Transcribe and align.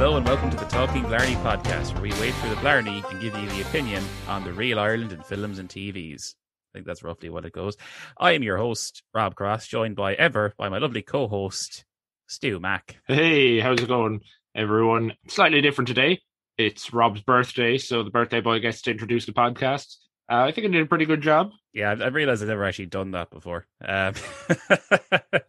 Hello 0.00 0.16
and 0.16 0.24
welcome 0.24 0.48
to 0.48 0.56
the 0.56 0.64
Talking 0.66 1.02
Blarney 1.02 1.34
podcast, 1.42 1.92
where 1.94 2.02
we 2.02 2.12
wade 2.20 2.32
through 2.34 2.50
the 2.50 2.60
Blarney 2.60 3.02
and 3.10 3.20
give 3.20 3.36
you 3.36 3.48
the 3.48 3.62
opinion 3.62 4.04
on 4.28 4.44
the 4.44 4.52
real 4.52 4.78
Ireland 4.78 5.10
in 5.10 5.20
films 5.24 5.58
and 5.58 5.68
TVs. 5.68 6.34
I 6.36 6.70
think 6.72 6.86
that's 6.86 7.02
roughly 7.02 7.30
what 7.30 7.44
it 7.44 7.52
goes. 7.52 7.76
I 8.16 8.30
am 8.30 8.44
your 8.44 8.58
host, 8.58 9.02
Rob 9.12 9.34
Cross, 9.34 9.66
joined 9.66 9.96
by 9.96 10.14
ever 10.14 10.54
by 10.56 10.68
my 10.68 10.78
lovely 10.78 11.02
co-host, 11.02 11.84
Stu 12.28 12.60
Mack. 12.60 13.00
Hey, 13.08 13.58
how's 13.58 13.80
it 13.80 13.88
going, 13.88 14.20
everyone? 14.54 15.14
Slightly 15.26 15.60
different 15.60 15.88
today. 15.88 16.20
It's 16.56 16.92
Rob's 16.92 17.22
birthday, 17.22 17.76
so 17.76 18.04
the 18.04 18.10
birthday 18.10 18.40
boy 18.40 18.60
gets 18.60 18.82
to 18.82 18.92
introduce 18.92 19.26
the 19.26 19.32
podcast. 19.32 19.96
Uh, 20.30 20.44
I 20.44 20.52
think 20.52 20.68
I 20.68 20.70
did 20.70 20.82
a 20.82 20.86
pretty 20.86 21.06
good 21.06 21.22
job. 21.22 21.50
Yeah, 21.72 21.90
I 21.90 22.06
realized 22.06 22.40
I've 22.40 22.48
never 22.48 22.64
actually 22.64 22.86
done 22.86 23.10
that 23.10 23.30
before. 23.30 23.66
Um, 23.84 24.14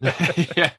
yeah, 0.56 0.72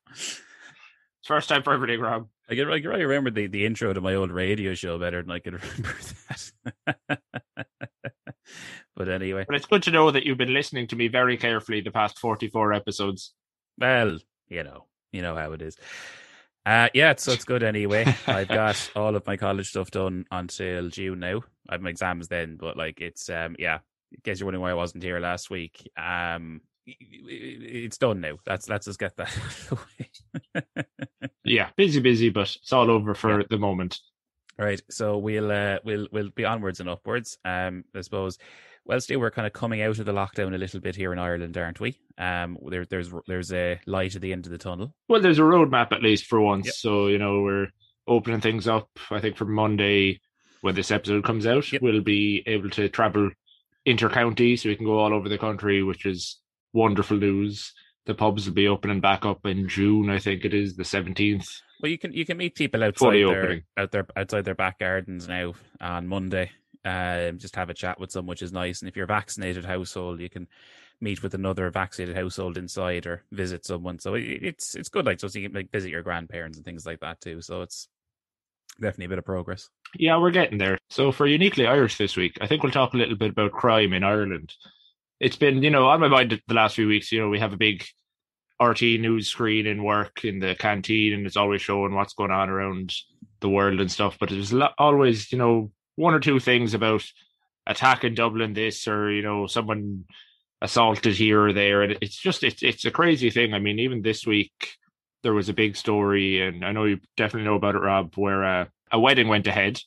first 1.24 1.48
time 1.48 1.64
for 1.64 1.72
everything, 1.72 2.02
Rob. 2.02 2.28
I 2.52 2.56
can, 2.56 2.70
I 2.70 2.80
can 2.82 2.90
really 2.90 3.06
remember 3.06 3.32
the, 3.32 3.48
the 3.48 3.66
intro 3.66 3.94
to 3.94 4.02
my 4.02 4.14
old 4.16 4.30
radio 4.32 4.74
show 4.74 5.00
better 5.00 5.22
than 5.22 5.32
I 5.32 5.40
can 5.40 5.54
remember 5.78 5.96
that. 7.08 7.20
but 8.96 9.08
anyway, 9.10 9.46
But 9.48 9.56
it's 9.56 9.66
good 9.66 9.84
to 9.84 9.92
know 9.92 10.12
that 10.12 10.26
you've 10.26 10.38
been 10.38 10.54
listening 10.54 10.88
to 10.88 10.96
me 10.98 11.08
very 11.08 11.38
carefully 11.38 11.82
the 11.82 11.92
past 11.92 12.20
forty-four 12.20 12.74
episodes. 12.74 13.34
well, 13.78 14.20
you 14.50 14.64
know, 14.64 14.86
you 15.14 15.22
know 15.22 15.36
how 15.36 15.54
it 15.54 15.62
is. 15.62 15.78
Uh, 16.66 16.90
yeah, 16.94 17.14
so 17.18 17.32
it's 17.32 17.46
good 17.46 17.64
anyway. 17.64 18.06
I've 18.28 18.48
got 18.50 18.92
all 18.96 19.16
of 19.16 19.26
my 19.26 19.38
college 19.38 19.70
stuff 19.70 19.90
done 19.90 20.26
until 20.30 20.90
June 20.90 21.20
now. 21.20 21.42
I 21.70 21.76
have 21.76 21.82
my 21.82 21.90
exams 21.90 22.28
then, 22.28 22.58
but 22.60 22.76
like 22.78 23.00
it's 23.02 23.30
um 23.30 23.56
yeah. 23.58 23.80
In 24.12 24.20
case 24.26 24.40
you're 24.42 24.46
wondering 24.46 24.62
why 24.62 24.72
I 24.72 24.74
wasn't 24.74 25.04
here 25.04 25.22
last 25.22 25.50
week, 25.50 25.90
um, 25.98 26.60
it's 26.86 27.98
done 27.98 28.20
now. 28.20 28.34
That's 28.46 28.68
let's 28.68 28.88
just 28.88 29.00
get 29.00 29.16
that 29.16 29.32
out 31.52 31.64
of 31.64 31.76
the 31.76 31.84
way. 31.84 31.86
Yeah, 31.86 31.88
busy, 31.88 32.00
busy, 32.00 32.30
but 32.30 32.56
it's 32.56 32.74
all 32.74 32.90
over 32.90 33.14
for 33.14 33.40
Yeah. 33.42 33.46
the 33.50 33.58
moment. 33.58 34.00
All 34.60 34.66
right, 34.66 34.82
so 34.90 35.18
we'll 35.18 35.52
uh, 35.52 35.80
we'll 35.84 36.08
we'll 36.12 36.30
be 36.30 36.46
onwards 36.46 36.80
and 36.80 36.90
upwards. 36.90 37.38
Um, 37.46 37.84
I 37.96 38.02
suppose. 38.02 38.38
Well, 38.84 39.00
still, 39.00 39.20
we're 39.20 39.30
kind 39.30 39.46
of 39.46 39.54
coming 39.54 39.84
out 39.84 40.00
of 40.00 40.06
the 40.08 40.12
lockdown 40.12 40.56
a 40.56 40.58
little 40.58 40.80
bit 40.80 40.96
here 40.96 41.14
in 41.14 41.20
Ireland, 41.20 41.56
aren't 41.56 41.80
we? 41.80 42.00
Um, 42.18 42.58
there, 42.68 42.84
there's 42.86 43.12
there's 43.28 43.54
a 43.54 43.80
light 43.86 44.16
at 44.16 44.22
the 44.24 44.34
end 44.34 44.46
of 44.48 44.52
the 44.52 44.58
tunnel. 44.58 44.94
Well, 45.08 45.22
there's 45.22 45.38
a 45.40 45.44
roadmap 45.44 45.92
at 45.92 46.02
least 46.02 46.26
for 46.26 46.42
once, 46.42 46.66
Yep. 46.66 46.74
so 46.76 47.08
you 47.08 47.20
know 47.20 47.42
we're 47.42 47.68
opening 48.08 48.42
things 48.42 48.68
up. 48.68 48.90
I 49.12 49.20
think 49.20 49.38
from 49.38 49.54
Monday, 49.54 50.20
when 50.62 50.74
this 50.76 50.90
episode 50.92 51.24
comes 51.24 51.46
out, 51.46 51.72
Yep. 51.72 51.82
we'll 51.84 52.02
be 52.02 52.44
able 52.48 52.72
to 52.72 52.90
travel 52.90 53.30
inter-county, 53.86 54.56
so 54.58 54.70
we 54.70 54.76
can 54.76 54.86
go 54.86 55.00
all 55.00 55.14
over 55.14 55.30
the 55.30 55.38
country, 55.38 55.84
which 55.84 56.06
is 56.08 56.40
wonderful 56.74 57.18
news. 57.18 57.74
The 58.06 58.16
pubs 58.16 58.48
will 58.48 58.54
be 58.54 58.68
opening 58.68 59.00
back 59.00 59.26
up 59.26 59.46
in 59.46 59.68
June, 59.68 60.10
I 60.10 60.20
think 60.20 60.44
it 60.44 60.54
is 60.54 60.76
the 60.76 60.84
seventeenth. 60.84 61.62
Well, 61.82 61.92
you 61.92 61.98
can 61.98 62.14
you 62.14 62.26
can 62.26 62.38
meet 62.38 62.56
people 62.56 62.84
outside 62.84 63.14
their 63.14 63.42
opening. 63.42 63.64
out 63.78 63.92
their 63.92 64.08
outside 64.16 64.46
their 64.46 64.56
back 64.56 64.80
gardens 64.80 65.28
now 65.28 65.54
on 65.80 66.08
Monday. 66.08 66.52
Um, 66.84 67.38
just 67.38 67.56
have 67.56 67.70
a 67.70 67.76
chat 67.76 68.00
with 68.00 68.12
them, 68.12 68.26
which 68.26 68.42
is 68.42 68.52
nice. 68.52 68.82
And 68.82 68.90
if 68.90 68.96
you're 68.96 69.06
a 69.06 69.08
vaccinated 69.08 69.66
household, 69.66 70.20
you 70.20 70.30
can 70.30 70.48
meet 71.00 71.22
with 71.24 71.34
another 71.34 71.70
vaccinated 71.70 72.16
household 72.16 72.58
inside 72.58 73.06
or 73.06 73.24
visit 73.32 73.66
someone. 73.66 74.00
So 74.00 74.16
it, 74.16 74.24
it's 74.24 74.76
it's 74.76 74.90
good, 74.90 75.06
like 75.06 75.20
so 75.20 75.28
you 75.34 75.48
can 75.48 75.56
like 75.56 75.72
visit 75.72 75.92
your 75.92 76.04
grandparents 76.04 76.58
and 76.58 76.66
things 76.66 76.86
like 76.86 77.02
that 77.02 77.22
too. 77.22 77.42
So 77.42 77.62
it's 77.62 77.88
definitely 78.80 79.06
a 79.06 79.10
bit 79.10 79.20
of 79.20 79.26
progress. 79.26 79.70
Yeah, 79.96 80.18
we're 80.18 80.32
getting 80.32 80.58
there. 80.58 80.78
So 80.90 81.12
for 81.12 81.28
uniquely 81.28 81.68
Irish 81.68 81.98
this 81.98 82.16
week, 82.18 82.38
I 82.42 82.48
think 82.48 82.64
we'll 82.64 82.72
talk 82.72 82.94
a 82.94 82.98
little 82.98 83.18
bit 83.18 83.32
about 83.32 83.52
crime 83.52 83.94
in 83.94 84.04
Ireland. 84.04 84.54
It's 85.22 85.36
been, 85.36 85.62
you 85.62 85.70
know, 85.70 85.88
on 85.88 86.00
my 86.00 86.08
mind 86.08 86.42
the 86.48 86.54
last 86.54 86.76
few 86.76 86.88
weeks. 86.88 87.12
You 87.12 87.22
know, 87.22 87.30
we 87.30 87.40
have 87.40 87.54
a 87.54 87.58
big 87.58 87.86
RT 88.60 88.82
news 88.82 89.28
screen 89.28 89.68
in 89.68 89.84
work 89.84 90.26
in 90.26 90.40
the 90.40 90.56
canteen, 90.56 91.14
and 91.14 91.28
it's 91.28 91.38
always 91.38 91.62
showing 91.62 91.94
what's 91.94 92.16
going 92.16 92.32
on 92.32 92.50
around 92.50 92.92
the 93.40 93.50
world 93.50 93.80
and 93.80 93.92
stuff. 93.92 94.18
But 94.20 94.30
there's 94.30 94.52
always, 94.80 95.32
you 95.32 95.38
know, 95.38 95.72
one 95.96 96.16
or 96.16 96.20
two 96.20 96.40
things 96.40 96.74
about 96.74 97.04
attack 97.68 98.04
in 98.04 98.16
Dublin, 98.16 98.54
this 98.54 98.88
or 98.88 99.12
you 99.12 99.22
know, 99.22 99.46
someone 99.46 100.06
assaulted 100.60 101.16
here 101.16 101.46
or 101.46 101.54
there, 101.54 101.84
and 101.84 101.98
it's 102.02 102.18
just 102.18 102.44
it's 102.44 102.64
it's 102.64 102.86
a 102.86 102.92
crazy 102.92 103.30
thing. 103.30 103.54
I 103.54 103.60
mean, 103.60 103.78
even 103.78 104.02
this 104.02 104.26
week 104.26 104.52
there 105.22 105.34
was 105.34 105.50
a 105.50 105.54
big 105.54 105.76
story, 105.76 106.42
and 106.42 106.66
I 106.66 106.72
know 106.72 106.86
you 106.86 107.00
definitely 107.16 107.46
know 107.48 107.58
about 107.58 107.76
it, 107.76 107.80
Rob, 107.84 108.14
where 108.16 108.44
uh, 108.44 108.66
a 108.92 109.00
wedding 109.00 109.28
went 109.28 109.46
ahead 109.46 109.80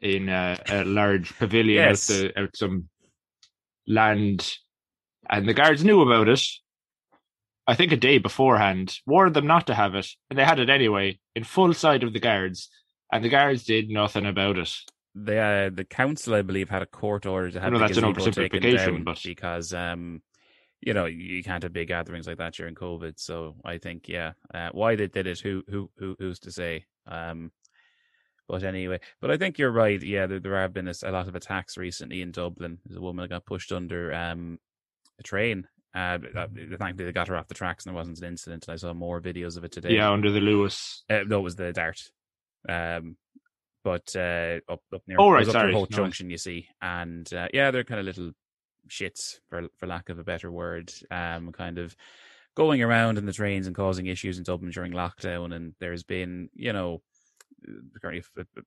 in 0.00 0.28
uh, 0.28 0.56
a 0.68 0.84
large 0.84 1.36
pavilion 1.38 1.88
Yes. 1.88 2.08
out, 2.08 2.14
the, 2.14 2.40
out 2.40 2.56
some 2.56 2.88
land, 3.90 4.56
and 5.28 5.48
the 5.48 5.54
guards 5.54 5.84
knew 5.84 6.00
about 6.00 6.28
it. 6.28 6.42
I 7.66 7.74
think 7.74 7.92
a 7.92 7.96
day 7.96 8.18
beforehand, 8.18 8.96
warned 9.06 9.34
them 9.34 9.46
not 9.46 9.66
to 9.66 9.74
have 9.74 9.94
it, 9.94 10.08
and 10.28 10.38
they 10.38 10.44
had 10.44 10.60
it 10.60 10.70
anyway 10.70 11.18
in 11.34 11.44
full 11.44 11.74
sight 11.74 12.02
of 12.02 12.12
the 12.12 12.20
guards, 12.20 12.70
and 13.12 13.24
the 13.24 13.28
guards 13.28 13.64
did 13.64 13.90
nothing 13.90 14.26
about 14.26 14.58
it. 14.58 14.72
The 15.14 15.38
uh, 15.38 15.70
the 15.72 15.84
council, 15.84 16.34
I 16.34 16.42
believe, 16.42 16.70
had 16.70 16.82
a 16.82 16.86
court 16.86 17.26
order 17.26 17.50
to 17.50 17.60
have 17.60 17.72
the 17.72 17.78
that's 17.78 17.98
an 17.98 18.04
oversimplification, 18.04 19.04
but- 19.04 19.22
because 19.24 19.74
um, 19.74 20.22
you 20.80 20.94
know, 20.94 21.06
you 21.06 21.42
can't 21.42 21.62
have 21.62 21.72
big 21.72 21.88
gatherings 21.88 22.26
like 22.26 22.38
that 22.38 22.54
during 22.54 22.74
COVID. 22.74 23.14
So 23.18 23.56
I 23.64 23.78
think, 23.78 24.08
yeah, 24.08 24.32
uh, 24.54 24.70
why 24.72 24.96
they 24.96 25.08
did 25.08 25.26
it, 25.26 25.40
who 25.40 25.62
who 25.68 25.90
who 25.98 26.16
who's 26.18 26.38
to 26.40 26.52
say? 26.52 26.84
Um, 27.06 27.52
but 28.50 28.64
anyway, 28.64 28.98
but 29.20 29.30
I 29.30 29.36
think 29.36 29.58
you're 29.58 29.70
right. 29.70 30.02
Yeah, 30.02 30.26
there, 30.26 30.40
there 30.40 30.56
have 30.60 30.72
been 30.72 30.88
a 30.88 31.10
lot 31.10 31.28
of 31.28 31.36
attacks 31.36 31.76
recently 31.76 32.20
in 32.20 32.32
Dublin. 32.32 32.78
There's 32.84 32.98
a 32.98 33.00
woman 33.00 33.22
that 33.22 33.28
got 33.28 33.46
pushed 33.46 33.70
under 33.70 34.12
um, 34.12 34.58
a 35.20 35.22
train. 35.22 35.68
Uh, 35.94 36.18
thankfully, 36.18 37.04
they 37.04 37.12
got 37.12 37.28
her 37.28 37.36
off 37.36 37.48
the 37.48 37.54
tracks 37.54 37.84
and 37.86 37.94
there 37.94 37.98
wasn't 37.98 38.18
an 38.18 38.26
incident. 38.26 38.68
I 38.68 38.76
saw 38.76 38.92
more 38.92 39.20
videos 39.20 39.56
of 39.56 39.62
it 39.64 39.72
today. 39.72 39.94
Yeah, 39.94 40.10
under 40.10 40.32
the 40.32 40.40
Luas. 40.40 41.02
Uh, 41.08 41.20
no, 41.26 41.38
it 41.38 41.42
was 41.42 41.56
the 41.56 41.72
Dart. 41.72 42.00
Um, 42.68 43.16
but 43.84 44.14
uh, 44.16 44.58
up 44.68 44.82
up 44.92 45.02
near, 45.06 45.16
Oh, 45.20 45.30
right, 45.30 45.46
up 45.46 45.52
sorry, 45.52 45.72
no. 45.72 45.86
Junction, 45.86 46.28
you 46.28 46.36
see, 46.38 46.66
and 46.82 47.32
uh, 47.32 47.48
yeah, 47.54 47.70
they're 47.70 47.84
kind 47.84 48.00
of 48.00 48.06
little 48.06 48.32
shits 48.88 49.38
for 49.48 49.68
for 49.78 49.86
lack 49.86 50.08
of 50.08 50.18
a 50.18 50.24
better 50.24 50.50
word. 50.50 50.92
Um, 51.10 51.52
kind 51.52 51.78
of 51.78 51.96
going 52.56 52.82
around 52.82 53.16
in 53.16 53.26
the 53.26 53.32
trains 53.32 53.66
and 53.66 53.76
causing 53.76 54.06
issues 54.06 54.36
in 54.38 54.44
Dublin 54.44 54.70
during 54.70 54.92
lockdown. 54.92 55.54
And 55.54 55.74
there's 55.80 56.02
been, 56.02 56.50
you 56.54 56.72
know, 56.72 57.00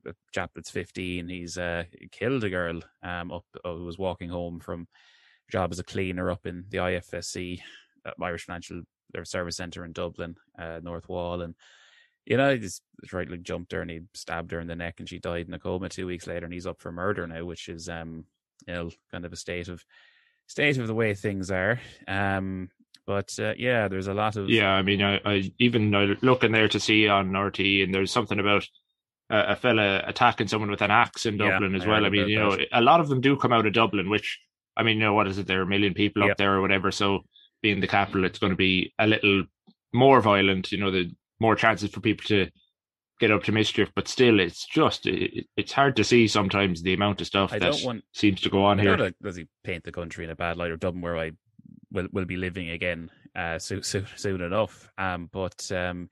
a, 0.06 0.14
chap 0.32 0.52
that's 0.56 0.70
15. 0.70 1.28
He's 1.28 1.58
uh, 1.58 1.84
killed 2.12 2.44
a 2.44 2.50
girl 2.50 2.82
um 3.02 3.32
up 3.32 3.46
uh, 3.64 3.74
who 3.74 3.86
was 3.86 3.98
walking 3.98 4.30
home 4.30 4.60
from 4.60 4.88
job 5.52 5.72
as 5.72 5.80
a 5.80 5.84
cleaner 5.84 6.32
up 6.32 6.46
in 6.46 6.66
the 6.70 6.78
IFSC, 6.78 7.62
uh, 8.06 8.12
Irish 8.22 8.46
Financial 8.46 8.82
Service 9.24 9.58
Centre 9.58 9.86
in 9.86 9.92
Dublin, 9.92 10.36
uh, 10.58 10.80
North 10.82 11.08
Wall, 11.10 11.42
and 11.42 11.56
you 12.26 12.38
know, 12.38 12.54
he 12.54 12.60
just 12.60 12.82
right 13.12 13.30
like 13.30 13.44
jumped 13.44 13.74
her 13.74 13.82
and 13.82 13.92
he 13.92 14.02
stabbed 14.14 14.52
her 14.52 14.60
in 14.60 14.68
the 14.68 14.76
neck 14.76 14.96
and 15.00 15.10
she 15.10 15.20
died 15.20 15.48
in 15.48 15.54
a 15.54 15.60
coma 15.60 15.90
two 15.90 16.08
weeks 16.08 16.26
later 16.26 16.46
and 16.46 16.54
he's 16.54 16.68
up 16.68 16.80
for 16.82 16.92
murder 16.92 17.28
now, 17.28 17.44
which 17.44 17.68
is 17.68 17.90
um 17.90 18.26
you 18.68 18.74
know, 18.74 18.90
kind 19.12 19.26
of 19.26 19.34
a 19.34 19.38
state 19.38 19.68
of 19.68 19.84
state 20.48 20.78
of 20.78 20.88
the 20.88 20.94
way 20.94 21.14
things 21.14 21.52
are. 21.52 21.80
Um 22.08 22.70
but 23.06 23.38
uh, 23.40 23.54
yeah, 23.58 23.88
there's 23.88 24.08
a 24.08 24.14
lot 24.14 24.38
of 24.38 24.50
Yeah, 24.50 24.70
I 24.70 24.82
mean, 24.82 25.02
I, 25.02 25.20
I 25.26 25.52
even 25.60 25.94
uh, 25.94 26.16
looking 26.22 26.54
there 26.54 26.70
to 26.70 26.80
see 26.80 27.08
on 27.08 27.36
RT, 27.36 27.60
and 27.60 27.94
there's 27.94 28.12
something 28.12 28.40
about 28.40 28.66
a, 29.34 29.52
a 29.54 29.56
fella 29.56 30.04
attacking 30.06 30.48
someone 30.48 30.72
with 30.72 30.82
an 30.82 30.92
axe 30.92 31.26
in 31.26 31.38
Yeah, 31.38 31.52
Dublin 31.52 31.76
as 31.76 31.86
well. 31.86 32.02
heard 32.02 32.06
I 32.06 32.10
mean, 32.10 32.30
you 32.30 32.40
know, 32.40 32.58
a 32.72 32.82
lot 32.82 33.00
of 33.02 33.10
them 33.10 33.22
do 33.22 33.36
come 33.36 33.54
out 33.54 33.66
of 33.66 33.74
Dublin, 33.74 34.10
which 34.10 34.40
I 34.78 34.84
mean, 34.84 34.98
you 34.98 35.04
know, 35.04 35.14
what 35.14 35.28
is 35.28 35.38
it? 35.38 35.48
There 35.48 35.60
are 35.60 35.64
a 35.64 35.68
million 35.68 35.94
people 35.94 36.24
Yeah. 36.24 36.32
up 36.32 36.38
there 36.38 36.54
or 36.56 36.62
whatever. 36.62 36.92
So 36.92 37.26
being 37.62 37.80
the 37.82 37.88
capital, 37.88 38.26
it's 38.26 38.40
going 38.40 38.52
to 38.52 38.58
be 38.58 38.94
a 39.00 39.08
little 39.08 39.44
more 39.94 40.22
violent. 40.22 40.72
You 40.72 40.80
know, 40.80 40.92
the 40.92 41.12
more 41.40 41.56
chances 41.56 41.92
for 41.92 42.00
people 42.02 42.26
to 42.28 42.50
get 43.20 43.32
up 43.32 43.44
to 43.44 43.52
mischief. 43.52 43.90
But 43.96 44.08
still, 44.08 44.40
it's 44.40 44.66
just 44.68 45.06
it, 45.06 45.46
it's 45.56 45.72
hard 45.72 45.96
to 45.98 46.04
see 46.04 46.28
sometimes 46.28 46.82
the 46.82 46.94
amount 46.94 47.22
of 47.22 47.28
stuff 47.28 47.54
I 47.54 47.60
that 47.60 47.80
want 47.86 48.04
seems 48.14 48.42
to 48.42 48.50
go 48.50 48.64
on 48.66 48.80
I 48.80 48.84
here. 48.84 49.12
does 49.22 49.36
he 49.36 49.48
paint 49.64 49.84
the 49.84 49.92
country 49.92 50.26
in 50.26 50.32
a 50.32 50.36
bad 50.36 50.58
light 50.58 50.72
or 50.72 50.78
Dublin 50.78 51.02
where 51.02 51.18
I 51.18 51.32
will 51.92 52.08
will 52.12 52.26
be 52.26 52.38
living 52.38 52.70
again 52.70 53.10
uh 53.36 53.60
soon 53.60 53.84
soon, 53.92 54.08
soon 54.16 54.42
enough. 54.42 54.92
Um 54.98 55.30
but 55.32 55.72
um 55.72 56.10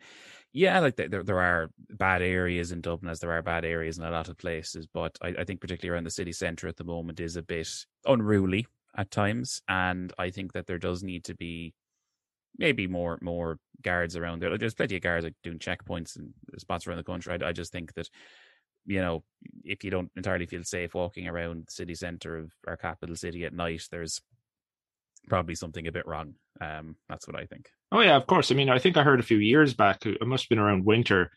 yeah, 0.54 0.80
like 0.80 0.96
there 0.98 1.24
there 1.24 1.40
are 1.40 1.70
bad 1.90 2.22
areas 2.22 2.72
in 2.72 2.82
Dublin 2.82 3.10
as 3.10 3.20
there 3.20 3.32
are 3.32 3.42
bad 3.42 3.64
areas 3.66 3.98
in 3.98 4.04
a 4.04 4.12
lot 4.12 4.30
of 4.30 4.38
places, 4.38 4.86
but 4.88 5.18
I, 5.22 5.30
I 5.40 5.44
think 5.46 5.62
particularly 5.62 5.94
around 5.96 6.04
the 6.06 6.12
city 6.12 6.34
centre 6.34 6.68
at 6.68 6.78
the 6.78 6.84
moment 6.84 7.20
is 7.20 7.38
a 7.38 7.42
bit 7.44 7.70
unruly. 8.06 8.68
at 8.98 9.12
times, 9.12 9.62
and 9.70 10.14
I 10.18 10.30
think 10.32 10.54
that 10.54 10.68
there 10.68 10.78
does 10.80 11.04
need 11.04 11.24
to 11.26 11.36
be 11.36 11.74
maybe 12.58 12.88
more 12.88 13.18
more 13.22 13.60
guards 13.82 14.16
around 14.18 14.42
there. 14.42 14.52
Like, 14.52 14.60
there's 14.60 14.76
plenty 14.76 14.98
of 14.98 15.02
guards 15.04 15.24
like 15.26 15.36
doing 15.44 15.60
checkpoints 15.60 16.18
and 16.18 16.34
spots 16.58 16.88
around 16.88 16.98
the 16.98 17.04
country. 17.04 17.38
I, 17.42 17.50
I 17.50 17.54
just 17.54 17.72
think 17.72 17.94
that 17.96 18.10
you 18.86 19.02
know 19.02 19.24
if 19.64 19.84
you 19.84 19.92
don't 19.92 20.12
entirely 20.18 20.46
feel 20.48 20.64
safe 20.64 20.94
walking 20.96 21.28
around 21.28 21.68
the 21.68 21.72
city 21.72 21.96
center 21.96 22.38
of 22.38 22.52
our 22.68 22.78
capital 22.78 23.16
city 23.16 23.46
at 23.46 23.54
night, 23.54 23.84
there's 23.92 24.22
probably 25.30 25.56
something 25.56 25.88
a 25.88 25.92
bit 25.92 26.08
wrong. 26.08 26.36
Um, 26.60 26.96
that's 27.10 27.28
what 27.28 27.38
I 27.38 27.46
think. 27.46 27.70
Oh 27.92 28.00
yeah, 28.00 28.16
of 28.16 28.26
course. 28.28 28.52
I 28.52 28.56
mean, 28.56 28.70
I 28.70 28.80
think 28.80 28.98
I 28.98 29.04
heard 29.04 29.20
a 29.20 29.24
few 29.24 29.38
years 29.38 29.74
back. 29.74 30.06
It 30.06 30.26
must 30.26 30.46
have 30.46 30.50
been 30.50 30.60
around 30.60 30.86
winter 30.86 31.32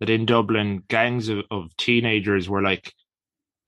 that 0.00 0.10
in 0.10 0.26
Dublin, 0.26 0.82
gangs 0.88 1.28
of, 1.28 1.44
of 1.50 1.76
teenagers 1.76 2.48
were 2.48 2.62
like 2.62 2.92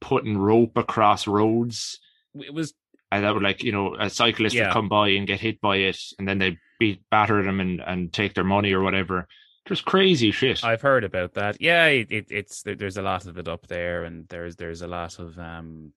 putting 0.00 0.36
rope 0.36 0.76
across 0.76 1.26
roads. 1.26 2.00
It 2.34 2.52
was 2.52 2.74
and 3.12 3.24
that 3.24 3.34
would 3.34 3.42
like 3.44 3.62
you 3.62 3.70
know 3.72 3.94
a 3.94 4.10
cyclist 4.10 4.54
Yeah. 4.56 4.66
would 4.66 4.72
come 4.72 4.88
by 4.88 5.10
and 5.10 5.26
get 5.26 5.40
hit 5.40 5.60
by 5.60 5.76
it, 5.76 5.98
and 6.18 6.26
then 6.26 6.38
they 6.38 6.58
beat 6.80 7.02
batter 7.10 7.42
them 7.42 7.60
and 7.60 7.80
and 7.80 8.12
take 8.12 8.34
their 8.34 8.44
money 8.44 8.72
or 8.72 8.82
whatever. 8.82 9.28
Just 9.66 9.84
crazy 9.84 10.30
shit. 10.30 10.62
I've 10.64 10.82
heard 10.82 11.04
about 11.04 11.34
that. 11.34 11.56
Yeah, 11.60 11.86
it, 11.86 12.08
it, 12.10 12.26
it's 12.30 12.62
there's 12.64 12.96
a 12.98 13.02
lot 13.02 13.26
of 13.26 13.38
it 13.38 13.48
up 13.48 13.66
there, 13.68 14.04
and 14.04 14.26
there's 14.28 14.56
there's 14.56 14.82
a 14.82 14.88
lot 14.88 15.18
of 15.20 15.38
um 15.38 15.92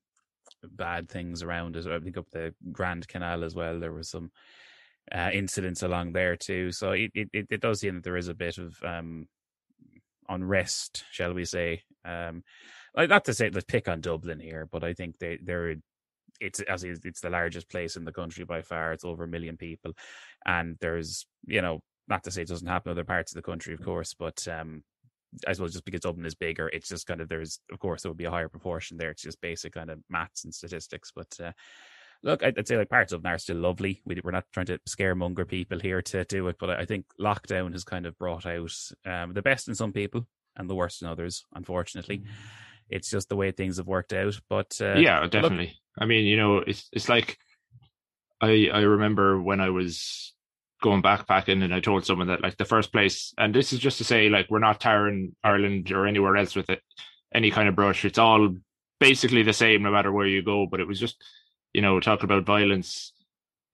bad 0.63 1.09
things 1.09 1.41
around 1.41 1.75
it. 1.75 1.87
I 1.87 1.99
think 1.99 2.17
up 2.17 2.29
the 2.29 2.53
Grand 2.71 3.07
Canal 3.07 3.43
as 3.43 3.55
well. 3.55 3.79
There 3.79 3.91
was 3.91 4.09
some 4.09 4.31
uh, 5.13 5.29
incidents 5.33 5.83
along 5.83 6.13
there 6.13 6.35
too. 6.35 6.71
So 6.71 6.91
it, 6.91 7.11
it, 7.13 7.47
it, 7.49 7.61
does 7.61 7.79
seem 7.79 7.95
that 7.95 8.03
there 8.03 8.17
is 8.17 8.27
a 8.27 8.33
bit 8.33 8.57
of 8.57 8.75
um 8.83 9.27
unrest, 10.29 11.05
shall 11.11 11.33
we 11.33 11.45
say? 11.45 11.83
Um, 12.05 12.43
not 12.95 13.25
to 13.25 13.33
say 13.33 13.49
let's 13.49 13.65
pick 13.65 13.87
on 13.87 14.01
Dublin 14.01 14.39
here, 14.39 14.67
but 14.71 14.83
I 14.83 14.93
think 14.93 15.19
they 15.19 15.37
they're 15.41 15.75
it's 16.39 16.59
as 16.61 16.83
it's 16.83 17.21
the 17.21 17.29
largest 17.29 17.69
place 17.69 17.95
in 17.95 18.05
the 18.05 18.11
country 18.11 18.45
by 18.45 18.61
far. 18.61 18.93
It's 18.93 19.05
over 19.05 19.23
a 19.23 19.27
million 19.27 19.57
people, 19.57 19.93
and 20.45 20.77
there's 20.81 21.25
you 21.45 21.61
know 21.61 21.81
not 22.07 22.23
to 22.23 22.31
say 22.31 22.41
it 22.41 22.47
doesn't 22.47 22.67
happen 22.67 22.91
in 22.91 22.97
other 22.97 23.03
parts 23.03 23.31
of 23.31 23.35
the 23.35 23.49
country, 23.49 23.73
of 23.73 23.83
course, 23.83 24.13
but 24.13 24.47
um, 24.47 24.83
I 25.45 25.53
suppose 25.53 25.73
just 25.73 25.85
because 25.85 26.01
Dublin 26.01 26.25
is 26.25 26.35
bigger, 26.35 26.69
it's 26.69 26.89
just 26.89 27.05
kind 27.05 27.21
of 27.21 27.29
there's 27.29 27.59
of 27.71 27.79
course 27.79 28.01
there 28.01 28.11
would 28.11 28.17
be 28.17 28.25
a 28.25 28.31
higher 28.31 28.49
proportion 28.49 28.97
there. 28.97 29.11
It's 29.11 29.23
just 29.23 29.41
basic 29.41 29.73
kind 29.73 29.89
of 29.89 29.99
maths 30.09 30.43
and 30.43 30.53
statistics, 30.53 31.11
but. 31.15 31.37
Uh, 31.41 31.51
Look, 32.23 32.43
I'd 32.43 32.57
I'd 32.57 32.67
say 32.67 32.77
like 32.77 32.89
parts 32.89 33.13
of 33.13 33.21
them 33.21 33.33
are 33.33 33.37
still 33.37 33.57
lovely. 33.57 34.01
We, 34.05 34.19
we're 34.23 34.31
not 34.31 34.45
trying 34.51 34.67
to 34.67 34.79
scaremonger 34.87 35.47
people 35.47 35.79
here 35.79 36.01
to 36.01 36.25
do 36.25 36.47
it, 36.47 36.57
but 36.59 36.69
I 36.69 36.85
think 36.85 37.05
lockdown 37.19 37.73
has 37.73 37.83
kind 37.83 38.05
of 38.05 38.17
brought 38.17 38.45
out 38.45 38.71
um, 39.05 39.33
the 39.33 39.41
best 39.41 39.67
in 39.67 39.75
some 39.75 39.93
people 39.93 40.27
and 40.55 40.69
the 40.69 40.75
worst 40.75 41.01
in 41.01 41.07
others. 41.07 41.45
Unfortunately, 41.53 42.23
it's 42.89 43.09
just 43.09 43.29
the 43.29 43.35
way 43.35 43.51
things 43.51 43.77
have 43.77 43.87
worked 43.87 44.13
out. 44.13 44.39
But 44.49 44.77
uh, 44.81 44.95
yeah, 44.95 45.21
look, 45.21 45.31
definitely. 45.31 45.77
I 45.97 46.05
mean, 46.05 46.25
you 46.25 46.37
know, 46.37 46.57
it's 46.57 46.89
it's 46.91 47.09
like 47.09 47.37
I 48.41 48.69
I 48.73 48.81
remember 48.81 49.41
when 49.41 49.59
I 49.59 49.69
was 49.69 50.33
going 50.81 51.01
backpacking 51.01 51.63
and 51.63 51.73
I 51.73 51.79
told 51.79 52.05
someone 52.05 52.27
that 52.27 52.41
like 52.41 52.57
the 52.57 52.65
first 52.65 52.91
place, 52.91 53.33
and 53.37 53.53
this 53.53 53.73
is 53.73 53.79
just 53.79 53.97
to 53.99 54.03
say 54.03 54.29
like 54.29 54.47
we're 54.49 54.59
not 54.59 54.79
tarring 54.79 55.35
Ireland 55.43 55.91
or 55.91 56.05
anywhere 56.05 56.37
else 56.37 56.55
with 56.55 56.69
it 56.69 56.81
any 57.33 57.51
kind 57.51 57.67
of 57.67 57.75
brush. 57.75 58.05
It's 58.05 58.17
all 58.17 58.55
basically 58.99 59.43
the 59.43 59.53
same 59.53 59.83
no 59.83 59.91
matter 59.91 60.11
where 60.11 60.27
you 60.27 60.41
go. 60.41 60.67
But 60.69 60.79
it 60.79 60.87
was 60.87 60.99
just 60.99 61.21
you 61.77 61.83
know 61.83 61.99
talking 61.99 62.25
about 62.25 62.43
violence 62.43 63.13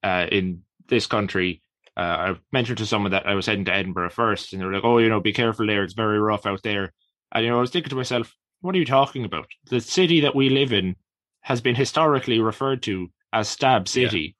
uh, 0.04 0.28
in 0.30 0.64
this 0.90 1.08
country. 1.08 1.62
Uh, 1.96 2.02
I 2.02 2.36
mentioned 2.52 2.80
to 2.80 2.86
someone 2.86 3.12
that 3.12 3.26
I 3.26 3.34
was 3.34 3.46
heading 3.46 3.64
to 3.66 3.74
Edinburgh 3.74 4.10
first, 4.10 4.52
and 4.52 4.62
they 4.62 4.66
were 4.66 4.74
like, 4.74 4.84
"Oh, 4.84 4.98
you 4.98 5.08
know, 5.08 5.22
be 5.22 5.32
careful 5.32 5.66
there. 5.66 5.84
It's 5.84 5.94
very 5.94 6.20
rough 6.20 6.46
out 6.46 6.64
there." 6.64 6.92
And 7.32 7.46
you 7.46 7.50
know, 7.50 7.60
I 7.60 7.62
was 7.62 7.72
thinking 7.72 7.92
to 7.92 7.96
myself, 7.96 8.36
"What 8.60 8.76
are 8.76 8.78
you 8.78 8.86
talking 8.86 9.24
about? 9.24 9.48
The 9.70 9.80
city 9.80 10.20
that 10.20 10.36
we 10.36 10.50
live 10.50 10.74
in 10.74 10.98
has 11.44 11.62
been 11.62 11.76
historically 11.76 12.42
referred 12.42 12.84
to 12.84 13.10
as 13.32 13.48
Stab 13.48 13.88
City. 13.88 14.36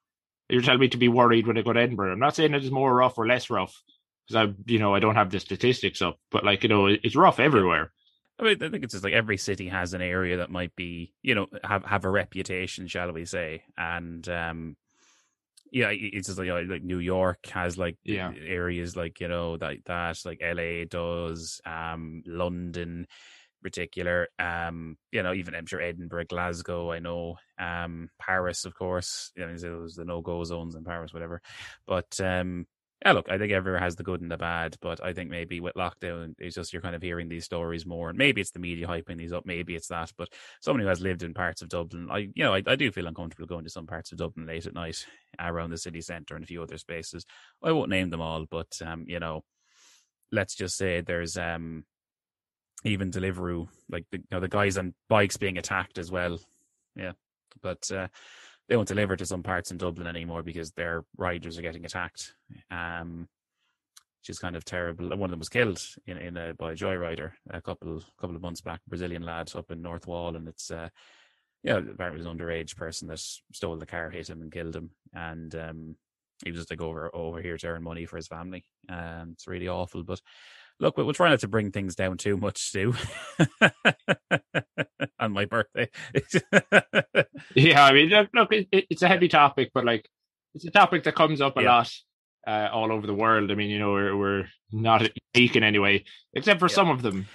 You're 0.50 0.60
telling 0.60 0.80
me 0.80 0.88
to 0.88 0.98
be 0.98 1.08
worried 1.08 1.46
when 1.46 1.56
I 1.56 1.62
go 1.62 1.72
to 1.72 1.80
Edinburgh. 1.80 2.12
I'm 2.12 2.18
not 2.18 2.36
saying 2.36 2.52
it 2.52 2.64
is 2.64 2.70
more 2.70 2.94
rough 2.94 3.16
or 3.16 3.26
less 3.26 3.48
rough 3.48 3.82
because 4.28 4.46
I, 4.46 4.52
you 4.70 4.78
know, 4.78 4.94
I 4.94 5.00
don't 5.00 5.14
have 5.14 5.30
the 5.30 5.40
statistics 5.40 6.02
up, 6.02 6.18
but 6.30 6.44
like 6.44 6.64
you 6.64 6.68
know, 6.68 6.86
it's 6.88 7.16
rough 7.16 7.40
everywhere. 7.40 7.93
I 8.38 8.42
mean, 8.42 8.62
I 8.62 8.68
think 8.68 8.82
it's 8.84 8.92
just 8.92 9.04
like 9.04 9.12
every 9.12 9.36
city 9.36 9.68
has 9.68 9.94
an 9.94 10.02
area 10.02 10.38
that 10.38 10.50
might 10.50 10.74
be, 10.74 11.14
you 11.22 11.34
know, 11.34 11.46
have 11.62 11.84
have 11.84 12.04
a 12.04 12.10
reputation, 12.10 12.88
shall 12.88 13.12
we 13.12 13.24
say, 13.24 13.64
and 13.76 14.28
um, 14.28 14.76
yeah, 15.72 15.90
it's 15.92 16.28
just 16.28 16.38
like, 16.38 16.46
you 16.46 16.54
know, 16.54 16.62
like 16.62 16.82
New 16.84 16.98
York 17.00 17.46
has 17.48 17.78
like 17.78 17.98
Yeah. 18.04 18.34
areas 18.46 18.96
like 18.96 19.20
you 19.20 19.28
know 19.28 19.56
that 19.58 19.78
that 19.86 20.18
like 20.24 20.38
LA 20.42 20.84
does, 20.86 21.60
um, 21.66 22.22
London, 22.26 23.06
particular, 23.62 24.28
um, 24.38 24.98
you 25.12 25.22
know, 25.22 25.34
even 25.34 25.54
I'm 25.54 25.66
sure 25.66 25.80
Edinburgh, 25.80 26.26
Glasgow, 26.26 26.92
I 26.92 27.00
know, 27.00 27.36
um, 27.58 28.10
Paris, 28.20 28.64
of 28.64 28.74
course, 28.74 29.32
you 29.36 29.46
know, 29.46 29.56
there's 29.56 29.96
the 29.96 30.04
no 30.04 30.22
go 30.22 30.44
zones 30.44 30.74
in 30.76 30.84
Paris, 30.84 31.14
whatever, 31.14 31.42
but 31.86 32.20
um, 32.20 32.66
yeah, 33.04 33.12
look, 33.12 33.28
I 33.28 33.36
think 33.36 33.52
everyone 33.52 33.82
has 33.82 33.96
the 33.96 34.02
good 34.02 34.22
and 34.22 34.30
the 34.30 34.38
bad, 34.38 34.76
but 34.80 35.04
I 35.04 35.12
think 35.12 35.28
maybe 35.28 35.60
with 35.60 35.74
lockdown, 35.74 36.34
it's 36.38 36.54
just 36.54 36.72
you're 36.72 36.80
kind 36.80 36.94
of 36.94 37.02
hearing 37.02 37.28
these 37.28 37.44
stories 37.44 37.84
more, 37.84 38.08
and 38.08 38.16
maybe 38.16 38.40
it's 38.40 38.52
the 38.52 38.58
media 38.58 38.86
hyping 38.86 39.18
these 39.18 39.32
up, 39.32 39.44
maybe 39.44 39.74
it's 39.74 39.88
that. 39.88 40.10
But 40.16 40.30
someone 40.62 40.80
who 40.80 40.88
has 40.88 41.02
lived 41.02 41.22
in 41.22 41.34
parts 41.34 41.60
of 41.60 41.68
Dublin, 41.68 42.08
I, 42.10 42.30
you 42.34 42.44
know, 42.44 42.54
I, 42.54 42.62
I 42.66 42.76
do 42.76 42.90
feel 42.90 43.06
uncomfortable 43.06 43.46
going 43.46 43.64
to 43.64 43.70
some 43.70 43.86
parts 43.86 44.10
of 44.12 44.18
Dublin 44.18 44.46
late 44.46 44.64
at 44.64 44.72
night 44.72 45.04
around 45.38 45.70
the 45.70 45.76
city 45.76 46.00
centre 46.00 46.34
and 46.34 46.44
a 46.44 46.46
few 46.46 46.62
other 46.62 46.78
spaces. 46.78 47.26
I 47.62 47.72
won't 47.72 47.90
name 47.90 48.08
them 48.08 48.22
all, 48.22 48.46
but 48.50 48.80
um, 48.84 49.04
you 49.06 49.20
know, 49.20 49.44
let's 50.32 50.54
just 50.54 50.76
say 50.78 51.02
there's 51.02 51.36
um, 51.36 51.84
even 52.84 53.10
Deliveroo, 53.10 53.68
like 53.90 54.06
the, 54.12 54.18
you 54.18 54.24
know, 54.30 54.40
the 54.40 54.48
guys 54.48 54.78
on 54.78 54.94
bikes 55.10 55.36
being 55.36 55.58
attacked 55.58 55.98
as 55.98 56.10
well. 56.10 56.40
Yeah, 56.96 57.12
but 57.62 57.90
uh, 57.92 58.08
they 58.68 58.76
won't 58.76 58.88
deliver 58.88 59.16
to 59.16 59.26
some 59.26 59.42
parts 59.42 59.70
in 59.70 59.76
Dublin 59.76 60.06
anymore 60.06 60.42
because 60.42 60.72
their 60.72 61.04
riders 61.16 61.58
are 61.58 61.62
getting 61.62 61.84
attacked. 61.84 62.34
Um, 62.70 63.28
which 64.24 64.30
is 64.30 64.38
kind 64.38 64.56
of 64.56 64.64
terrible. 64.64 65.10
One 65.10 65.24
of 65.24 65.30
them 65.32 65.38
was 65.38 65.50
killed 65.50 65.82
in, 66.06 66.16
in 66.16 66.36
a, 66.38 66.54
by 66.54 66.72
a 66.72 66.74
joyrider 66.74 67.32
a 67.50 67.60
couple 67.60 68.02
couple 68.18 68.34
of 68.34 68.40
months 68.40 68.62
back, 68.62 68.80
Brazilian 68.88 69.22
lad 69.22 69.52
up 69.54 69.70
in 69.70 69.82
North 69.82 70.06
Wall, 70.06 70.34
and 70.34 70.48
it's 70.48 70.70
uh, 70.70 70.88
yeah, 71.62 71.76
apparently 71.76 72.22
it 72.22 72.24
was 72.24 72.26
an 72.26 72.38
underage 72.38 72.74
person 72.74 73.08
that 73.08 73.18
stole 73.18 73.76
the 73.76 73.84
car, 73.84 74.08
hit 74.08 74.30
him, 74.30 74.40
and 74.40 74.50
killed 74.50 74.74
him, 74.74 74.92
and 75.12 75.54
um, 75.54 75.96
he 76.42 76.50
was 76.50 76.60
just 76.60 76.70
like 76.70 76.80
over 76.80 77.14
over 77.14 77.42
here 77.42 77.58
to 77.58 77.66
earn 77.66 77.82
money 77.82 78.06
for 78.06 78.16
his 78.16 78.26
family. 78.26 78.64
Um, 78.88 79.32
it's 79.32 79.46
really 79.46 79.68
awful, 79.68 80.02
but 80.02 80.22
look, 80.80 80.96
we'll 80.96 81.12
try 81.12 81.28
not 81.28 81.40
to 81.40 81.48
bring 81.48 81.70
things 81.70 81.94
down 81.94 82.16
too 82.16 82.38
much, 82.38 82.58
Stu. 82.58 82.94
on 85.24 85.32
my 85.32 85.44
birthday. 85.46 85.88
Yeah, 87.54 87.84
I 87.84 87.92
mean, 87.92 88.10
look, 88.34 88.52
it, 88.52 88.68
it- 88.72 88.86
it's 88.90 89.02
a 89.02 89.08
heavy 89.08 89.28
topic, 89.28 89.70
but 89.74 89.84
like 89.84 90.08
it's 90.54 90.64
a 90.64 90.70
topic 90.70 91.04
that 91.04 91.14
comes 91.14 91.40
up 91.40 91.56
a 91.56 91.62
Yeah. 91.62 91.70
lot 91.76 91.92
uh, 92.46 92.68
all 92.72 92.92
over 92.92 93.06
the 93.06 93.14
world. 93.14 93.50
I 93.50 93.54
mean, 93.54 93.70
you 93.70 93.78
know, 93.78 93.92
we're 93.92 94.16
we're 94.16 94.44
not 94.72 95.08
unique 95.34 95.56
in 95.56 95.62
any 95.64 95.78
way, 95.78 96.04
except 96.34 96.60
for 96.60 96.68
Yeah. 96.68 96.74
some 96.74 96.90
of 96.90 97.02
them. 97.02 97.26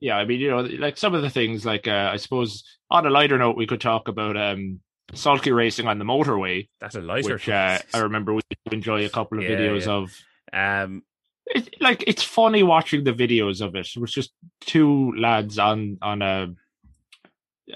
Yeah, 0.00 0.16
I 0.16 0.24
mean, 0.24 0.40
you 0.40 0.50
know, 0.50 0.60
like 0.60 0.96
some 0.98 1.14
of 1.14 1.22
the 1.22 1.30
things, 1.30 1.64
like 1.64 1.86
uh, 1.86 2.10
I 2.12 2.16
suppose 2.16 2.64
on 2.90 3.06
a 3.06 3.10
lighter 3.10 3.38
note, 3.38 3.56
we 3.56 3.66
could 3.66 3.80
talk 3.80 4.08
about 4.08 4.36
um, 4.36 4.80
sulky 5.14 5.52
racing 5.52 5.86
on 5.86 5.98
the 5.98 6.04
motorway, 6.04 6.68
That's 6.80 6.96
a 6.96 7.00
lighter. 7.00 7.34
which 7.34 7.48
uh, 7.60 7.78
I 7.94 7.98
remember 7.98 8.34
we 8.34 8.40
enjoy 8.72 9.04
a 9.04 9.08
couple 9.10 9.38
of 9.38 9.44
Yeah, 9.44 9.56
videos 9.56 9.86
of. 9.86 10.12
um, 10.52 11.02
It, 11.46 11.80
like 11.80 12.02
it's 12.06 12.22
funny 12.22 12.62
watching 12.64 13.04
the 13.04 13.12
videos 13.12 13.60
of 13.60 13.74
it. 13.76 13.88
It 13.94 14.00
was 14.00 14.12
just 14.12 14.32
two 14.60 15.12
lads 15.16 15.58
on 15.58 15.98
on 16.02 16.22
a. 16.22 16.48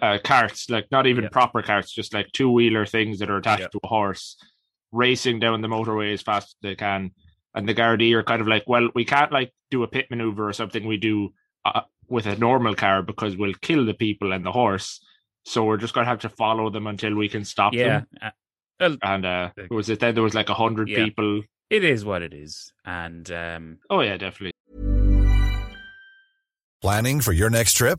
Uh, 0.02 0.18
carts, 0.22 0.68
like 0.68 0.90
not 0.90 1.06
even 1.06 1.24
Yeah. 1.24 1.30
proper 1.30 1.62
carts, 1.62 1.92
just 1.92 2.12
like 2.12 2.26
two 2.32 2.50
wheeler 2.50 2.84
things 2.84 3.20
that 3.20 3.30
are 3.30 3.36
attached 3.36 3.60
Yeah. 3.62 3.68
to 3.68 3.80
a 3.84 3.86
horse, 3.86 4.36
racing 4.92 5.38
down 5.38 5.60
the 5.60 5.68
motorway 5.68 6.12
as 6.12 6.22
fast 6.22 6.48
as 6.48 6.56
they 6.60 6.74
can. 6.74 7.12
And 7.54 7.68
the 7.68 7.74
Gardaí 7.74 8.12
are 8.14 8.24
kind 8.24 8.42
of 8.42 8.48
like, 8.48 8.64
well, 8.66 8.88
we 8.94 9.04
can't 9.04 9.30
like 9.32 9.52
do 9.70 9.82
a 9.84 9.88
pit 9.88 10.06
maneuver 10.10 10.48
or 10.48 10.52
something 10.52 10.86
we 10.86 10.96
do 10.96 11.32
uh, 11.64 11.82
with 12.08 12.26
a 12.26 12.36
normal 12.36 12.74
car 12.74 13.02
because 13.02 13.36
we'll 13.36 13.54
kill 13.62 13.86
the 13.86 13.94
people 13.94 14.32
and 14.32 14.44
the 14.44 14.52
horse. 14.52 15.00
So 15.44 15.64
we're 15.64 15.76
just 15.76 15.94
gonna 15.94 16.06
have 16.08 16.20
to 16.20 16.28
follow 16.28 16.68
them 16.68 16.86
until 16.88 17.14
we 17.14 17.28
can 17.28 17.44
stop 17.44 17.72
yeah, 17.72 18.02
them. 18.20 18.32
uh, 18.80 18.96
And 19.02 19.24
uh, 19.24 19.50
was 19.70 19.88
it 19.88 20.00
then 20.00 20.14
there 20.14 20.22
was 20.24 20.34
like 20.34 20.48
a 20.48 20.54
hundred 20.54 20.88
Yeah. 20.88 21.04
people? 21.04 21.42
it 21.70 21.82
is 21.84 22.04
what 22.04 22.22
it 22.22 22.32
is, 22.34 22.72
and 22.84 23.30
um, 23.30 23.78
Oh 23.88 24.00
yeah, 24.00 24.16
definitely. 24.16 24.52
Planning 26.82 27.20
for 27.20 27.32
your 27.32 27.50
next 27.50 27.74
trip? 27.74 27.98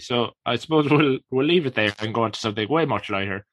So 0.00 0.30
I 0.46 0.56
suppose 0.56 0.90
we'll 0.90 1.18
we'll 1.30 1.46
leave 1.46 1.66
it 1.66 1.74
there 1.74 1.92
and 1.98 2.14
go 2.14 2.22
on 2.22 2.32
to 2.32 2.38
something 2.38 2.68
way 2.68 2.84
much 2.84 3.10
lighter. 3.10 3.44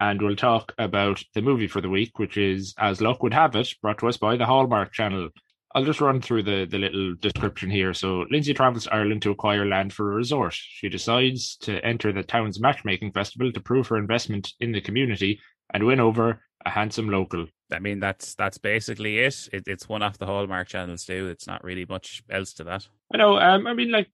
And 0.00 0.22
we'll 0.22 0.36
talk 0.36 0.72
about 0.78 1.22
the 1.34 1.42
movie 1.42 1.66
for 1.66 1.80
the 1.80 1.88
week, 1.88 2.18
which 2.18 2.36
is 2.36 2.72
As 2.78 3.00
Luck 3.00 3.22
Would 3.22 3.34
Have 3.34 3.56
It, 3.56 3.74
brought 3.82 3.98
to 3.98 4.08
us 4.08 4.16
by 4.16 4.36
the 4.36 4.46
Hallmark 4.46 4.92
Channel. 4.92 5.30
I'll 5.74 5.84
just 5.84 6.00
run 6.00 6.20
through 6.20 6.44
the, 6.44 6.64
the 6.64 6.78
little 6.78 7.14
description 7.16 7.68
here. 7.68 7.92
So 7.92 8.24
Lindsay 8.30 8.54
travels 8.54 8.84
to 8.84 8.94
Ireland 8.94 9.22
to 9.22 9.30
acquire 9.30 9.66
land 9.66 9.92
for 9.92 10.12
a 10.12 10.14
resort. 10.14 10.54
She 10.54 10.88
decides 10.88 11.56
to 11.58 11.84
enter 11.84 12.12
the 12.12 12.22
town's 12.22 12.60
matchmaking 12.60 13.12
festival 13.12 13.52
to 13.52 13.60
prove 13.60 13.88
her 13.88 13.98
investment 13.98 14.52
in 14.60 14.72
the 14.72 14.80
community 14.80 15.40
and 15.74 15.84
win 15.84 16.00
over 16.00 16.42
a 16.64 16.70
handsome 16.70 17.10
local. 17.10 17.46
I 17.70 17.80
mean, 17.80 18.00
that's 18.00 18.34
that's 18.34 18.56
basically 18.56 19.18
it. 19.18 19.48
it. 19.52 19.64
It's 19.66 19.88
one 19.88 20.02
off 20.02 20.16
the 20.16 20.26
Hallmark 20.26 20.68
channels 20.68 21.04
too. 21.04 21.26
It's 21.28 21.46
not 21.46 21.62
really 21.62 21.84
much 21.86 22.22
else 22.30 22.54
to 22.54 22.64
that. 22.64 22.88
I 23.12 23.18
know. 23.18 23.38
Um, 23.38 23.66
I 23.66 23.74
mean, 23.74 23.90
like, 23.90 24.08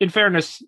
in 0.00 0.10
fairness, 0.10 0.62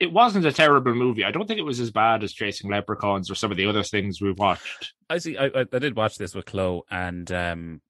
it 0.00 0.12
wasn't 0.12 0.46
a 0.46 0.52
terrible 0.52 0.94
movie. 0.94 1.24
I 1.24 1.30
don't 1.30 1.46
think 1.46 1.60
it 1.60 1.64
was 1.64 1.78
as 1.78 1.90
bad 1.90 2.24
as 2.24 2.32
Chasing 2.32 2.70
Leprechauns 2.70 3.30
or 3.30 3.34
some 3.34 3.50
of 3.50 3.58
the 3.58 3.66
other 3.66 3.82
things 3.82 4.20
we've 4.20 4.38
watched. 4.38 4.94
I 5.10 5.18
see. 5.18 5.36
I, 5.36 5.46
I, 5.46 5.66
I 5.72 5.78
did 5.78 5.94
watch 5.94 6.16
this 6.16 6.34
with 6.34 6.46
Chloe, 6.46 6.82
and 6.90 7.30
um, 7.30 7.80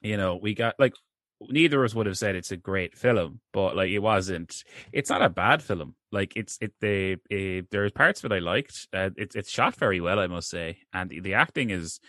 you 0.00 0.16
know, 0.16 0.36
we 0.40 0.54
got 0.54 0.76
like 0.78 0.94
neither 1.42 1.84
of 1.84 1.90
us 1.90 1.94
would 1.94 2.06
have 2.06 2.18
said 2.18 2.34
it's 2.34 2.52
a 2.52 2.56
great 2.56 2.96
film, 2.96 3.40
but 3.52 3.76
like 3.76 3.90
it 3.90 3.98
wasn't. 3.98 4.64
It's 4.92 5.10
not 5.10 5.22
a 5.22 5.28
bad 5.28 5.62
film. 5.62 5.94
Like 6.10 6.32
it's 6.36 6.56
it 6.62 6.72
the 6.80 7.18
it, 7.28 7.70
there's 7.70 7.92
parts 7.92 8.22
that 8.22 8.32
I 8.32 8.38
liked. 8.38 8.88
Uh, 8.92 9.10
it's 9.16 9.36
it's 9.36 9.50
shot 9.50 9.76
very 9.76 10.00
well, 10.00 10.18
I 10.18 10.26
must 10.26 10.48
say, 10.48 10.78
and 10.92 11.10
the 11.10 11.34
acting 11.34 11.70
is. 11.70 12.00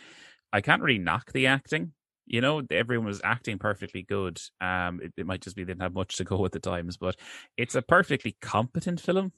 I 0.54 0.60
can't 0.60 0.82
really 0.82 1.00
knock 1.00 1.32
the 1.32 1.48
acting. 1.48 1.94
You 2.26 2.42
know, 2.42 2.62
everyone 2.72 3.08
was 3.08 3.22
acting 3.24 3.58
perfectly 3.58 4.04
good. 4.04 4.40
Um, 4.62 5.02
it, 5.04 5.14
it 5.18 5.26
might 5.26 5.42
just 5.42 5.56
be 5.56 5.64
they 5.64 5.72
didn't 5.72 5.82
have 5.82 5.94
much 5.94 6.18
to 6.18 6.24
go 6.24 6.46
at 6.46 6.52
the 6.52 6.60
times, 6.60 6.98
but 6.98 7.16
it's 7.58 7.76
a 7.76 7.82
perfectly 7.82 8.38
competent 8.42 9.02
film. 9.02 9.34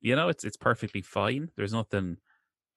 You 0.00 0.16
know, 0.16 0.28
it's 0.28 0.44
it's 0.44 0.56
perfectly 0.56 1.02
fine. 1.02 1.50
There's 1.56 1.72
nothing 1.72 2.18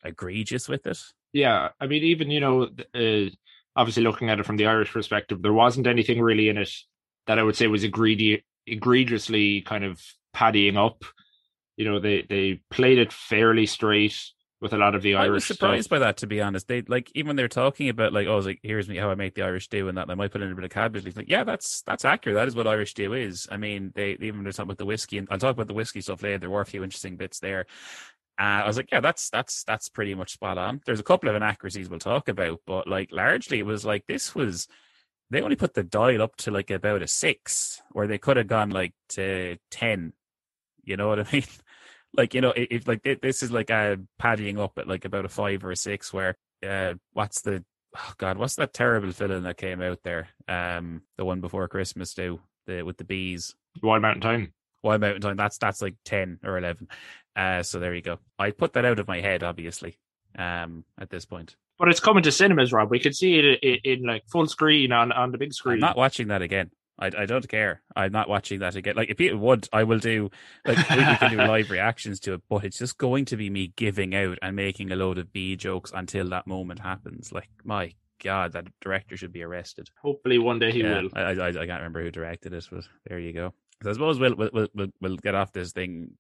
egregious 0.04 0.68
with 0.68 0.86
it. 0.88 1.00
Yeah, 1.34 1.70
I 1.80 1.88
mean, 1.88 2.04
even 2.04 2.32
you 2.32 2.40
know, 2.40 2.70
uh, 2.96 3.30
obviously 3.76 4.04
looking 4.04 4.30
at 4.30 4.40
it 4.40 4.46
from 4.46 4.58
the 4.58 4.66
Irish 4.68 4.92
perspective, 4.92 5.42
there 5.42 5.54
wasn't 5.54 5.88
anything 5.88 6.22
really 6.22 6.50
in 6.50 6.58
it 6.58 6.72
that 7.28 7.40
I 7.40 7.44
would 7.44 7.56
say 7.56 7.68
was 7.68 7.84
egregious, 7.84 8.42
egregiously 8.68 9.62
kind 9.62 9.84
of 9.84 10.02
paddying 10.34 10.78
up. 10.78 11.06
You 11.78 11.86
know, 11.86 12.00
they 12.00 12.26
they 12.28 12.62
played 12.70 12.98
it 12.98 13.14
fairly 13.14 13.66
straight 13.66 14.18
with 14.62 14.74
a 14.74 14.78
lot 14.78 14.94
of 14.94 15.02
the 15.02 15.16
Irish. 15.16 15.28
I 15.28 15.30
was 15.30 15.46
surprised 15.46 15.86
stuff. 15.86 15.90
by 15.90 16.00
that, 16.00 16.18
to 16.18 16.28
be 16.28 16.40
honest. 16.40 16.68
They 16.68 16.84
like 16.84 17.12
even 17.16 17.36
they're 17.36 17.48
talking 17.48 17.90
about 17.90 18.14
like, 18.14 18.28
oh, 18.28 18.38
like 18.38 18.60
here's 18.62 18.88
me 18.88 18.98
how 18.98 19.10
I 19.10 19.16
make 19.16 19.34
the 19.34 19.42
Irish 19.42 19.66
stew 19.66 19.90
and 19.90 19.98
that. 19.98 20.04
And 20.04 20.12
I 20.12 20.16
might 20.16 20.32
put 20.32 20.42
in 20.42 20.52
a 20.52 20.56
bit 20.56 20.64
of 20.64 20.70
cabbage. 20.70 21.06
It's 21.06 21.18
like, 21.18 21.30
yeah, 21.30 21.44
that's 21.44 21.82
that's 21.82 22.06
accurate. 22.06 22.36
That 22.36 22.48
is 22.48 22.56
what 22.56 22.68
Irish 22.68 22.92
stew 22.92 23.14
is. 23.14 23.48
I 23.52 23.58
mean, 23.58 23.92
they 23.96 24.12
even 24.22 24.44
they're 24.44 24.54
talking 24.54 24.68
about 24.68 24.78
the 24.78 24.86
whiskey, 24.86 25.18
and 25.18 25.28
I'll 25.32 25.40
talk 25.40 25.56
about 25.56 25.68
the 25.68 25.74
whiskey 25.74 26.02
stuff 26.02 26.22
later. 26.22 26.38
There 26.38 26.50
were 26.50 26.62
a 26.62 26.66
few 26.66 26.84
interesting 26.84 27.18
bits 27.18 27.40
there. 27.40 27.66
Uh, 28.40 28.64
I 28.64 28.68
was 28.68 28.78
like, 28.78 28.90
yeah, 28.92 29.02
that's 29.02 29.30
that's 29.30 29.64
that's 29.64 29.90
pretty 29.90 30.14
much 30.14 30.34
spot 30.34 30.58
on. 30.58 30.82
There's 30.86 31.00
a 31.00 31.04
couple 31.04 31.30
of 31.30 31.36
inaccuracies 31.36 31.90
we'll 31.90 32.00
talk 32.00 32.30
about, 32.30 32.60
but 32.68 32.88
like 32.88 33.10
largely 33.12 33.60
it 33.60 33.66
was 33.66 33.84
like 33.84 34.06
this 34.08 34.36
was 34.36 34.68
they 35.32 35.42
only 35.42 35.56
put 35.56 35.74
the 35.74 35.84
dial 35.84 36.22
up 36.22 36.36
to 36.38 36.52
like 36.52 36.70
about 36.70 37.02
a 37.02 37.08
six, 37.08 37.82
where 37.92 38.08
they 38.08 38.18
could 38.20 38.38
have 38.38 38.48
gone 38.48 38.70
like 38.70 38.94
to 39.10 39.58
ten. 39.72 40.14
You 40.84 40.98
know 40.98 41.08
what 41.08 41.20
I 41.20 41.26
mean? 41.34 41.44
Like 42.14 42.34
you 42.34 42.42
know, 42.42 42.52
if, 42.52 42.68
if 42.72 42.88
like 42.88 43.04
this 43.22 43.44
is 43.44 43.52
like 43.52 43.70
a 43.70 43.98
paddying 44.20 44.60
up 44.60 44.78
at 44.78 44.88
like 44.88 45.06
about 45.06 45.26
a 45.26 45.30
five 45.30 45.64
or 45.64 45.72
a 45.72 45.76
six, 45.76 46.14
where 46.14 46.38
uh, 46.68 46.96
what's 47.14 47.42
the 47.42 47.64
oh 47.98 48.14
god, 48.18 48.38
what's 48.38 48.56
that 48.56 48.74
terrible 48.74 49.12
film 49.12 49.44
that 49.44 49.58
came 49.58 49.82
out 49.82 50.00
there? 50.04 50.30
Um, 50.48 51.02
the 51.18 51.26
one 51.26 51.42
before 51.42 51.68
Christmas, 51.68 52.14
too, 52.14 52.40
the 52.68 52.84
with 52.84 52.98
the 52.98 53.04
bees. 53.04 53.56
Wild 53.82 54.02
Mountain 54.02 54.22
Time. 54.22 54.54
Wild 54.84 55.02
Mountain 55.02 55.22
Time. 55.22 55.38
That's 55.38 55.58
that's 55.58 55.82
like 55.82 55.96
ten 56.04 56.40
or 56.44 56.58
eleven. 56.58 56.88
Uh, 57.36 57.64
so 57.64 57.80
there 57.80 57.94
you 57.94 58.02
go. 58.02 58.20
I 58.38 58.52
put 58.52 58.74
that 58.74 58.86
out 58.86 59.00
of 59.00 59.08
my 59.08 59.22
head, 59.22 59.44
obviously. 59.44 59.98
Um, 60.38 60.86
at 60.98 61.10
this 61.10 61.26
point, 61.26 61.58
but 61.78 61.90
it's 61.90 62.00
coming 62.00 62.24
to 62.24 62.32
cinemas, 62.32 62.72
Rob. 62.72 62.90
We 62.90 63.00
could 63.00 63.16
see 63.16 63.38
it 63.38 63.60
in, 63.62 63.80
in 63.84 64.04
like 64.06 64.24
full 64.32 64.48
screen 64.48 64.94
on 64.94 65.12
on 65.12 65.32
the 65.32 65.38
big 65.38 65.54
screen. 65.54 65.76
I'm 65.76 65.80
not 65.82 65.98
watching 65.98 66.30
that 66.30 66.42
again. 66.42 66.72
I, 67.02 67.12
I 67.18 67.26
don't 67.26 67.48
care. 67.48 67.82
I'm 67.96 68.12
not 68.12 68.30
watching 68.30 68.60
that 68.60 68.76
again. 68.76 68.96
Like 68.96 69.10
if 69.10 69.18
people 69.18 69.40
would, 69.40 69.68
I 69.74 69.84
will 69.84 70.00
do 70.00 70.30
like 70.66 70.78
we 70.78 70.84
can 70.86 71.32
do 71.32 71.38
live 71.38 71.70
reactions 71.72 72.20
to 72.22 72.36
it, 72.36 72.42
but 72.50 72.64
it's 72.64 72.78
just 72.78 72.98
going 72.98 73.26
to 73.26 73.38
be 73.38 73.50
me 73.50 73.74
giving 73.76 74.16
out 74.16 74.38
and 74.42 74.56
making 74.56 74.92
a 74.92 74.96
load 74.96 75.18
of 75.18 75.34
B 75.34 75.56
jokes 75.56 75.92
until 75.94 76.30
that 76.30 76.48
moment 76.48 76.80
happens. 76.80 77.32
Like 77.32 77.50
my 77.64 77.94
God, 78.24 78.54
that 78.54 78.68
director 78.82 79.18
should 79.18 79.34
be 79.34 79.44
arrested. 79.44 79.90
Hopefully 80.02 80.38
one 80.38 80.60
day 80.60 80.72
he 80.72 80.82
yeah, 80.82 81.02
will. 81.02 81.10
I, 81.16 81.22
I 81.22 81.48
I 81.50 81.54
can't 81.54 81.70
remember 81.70 82.04
who 82.04 82.12
directed 82.12 82.54
it, 82.54 82.68
but 82.72 82.84
there 83.08 83.20
you 83.20 83.34
go. 83.34 83.54
So 83.84 83.90
I 83.90 83.94
suppose 83.94 84.20
we'll 84.20 84.36
we'll 84.36 84.68
we'll, 84.74 84.92
we'll 85.02 85.18
get 85.18 85.36
off 85.36 85.52
this 85.52 85.72
thing. 85.72 86.12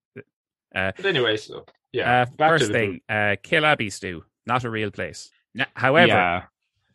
Uh, 0.73 0.91
but 0.95 1.05
anyway, 1.05 1.37
so 1.37 1.65
yeah. 1.91 2.21
Uh, 2.21 2.25
first 2.37 2.71
thing, 2.71 3.01
uh, 3.07 3.35
Kill 3.41 3.63
Stew, 3.89 4.23
not 4.45 4.63
a 4.63 4.69
real 4.69 4.91
place. 4.91 5.29
However, 5.75 6.07
yeah. 6.07 6.43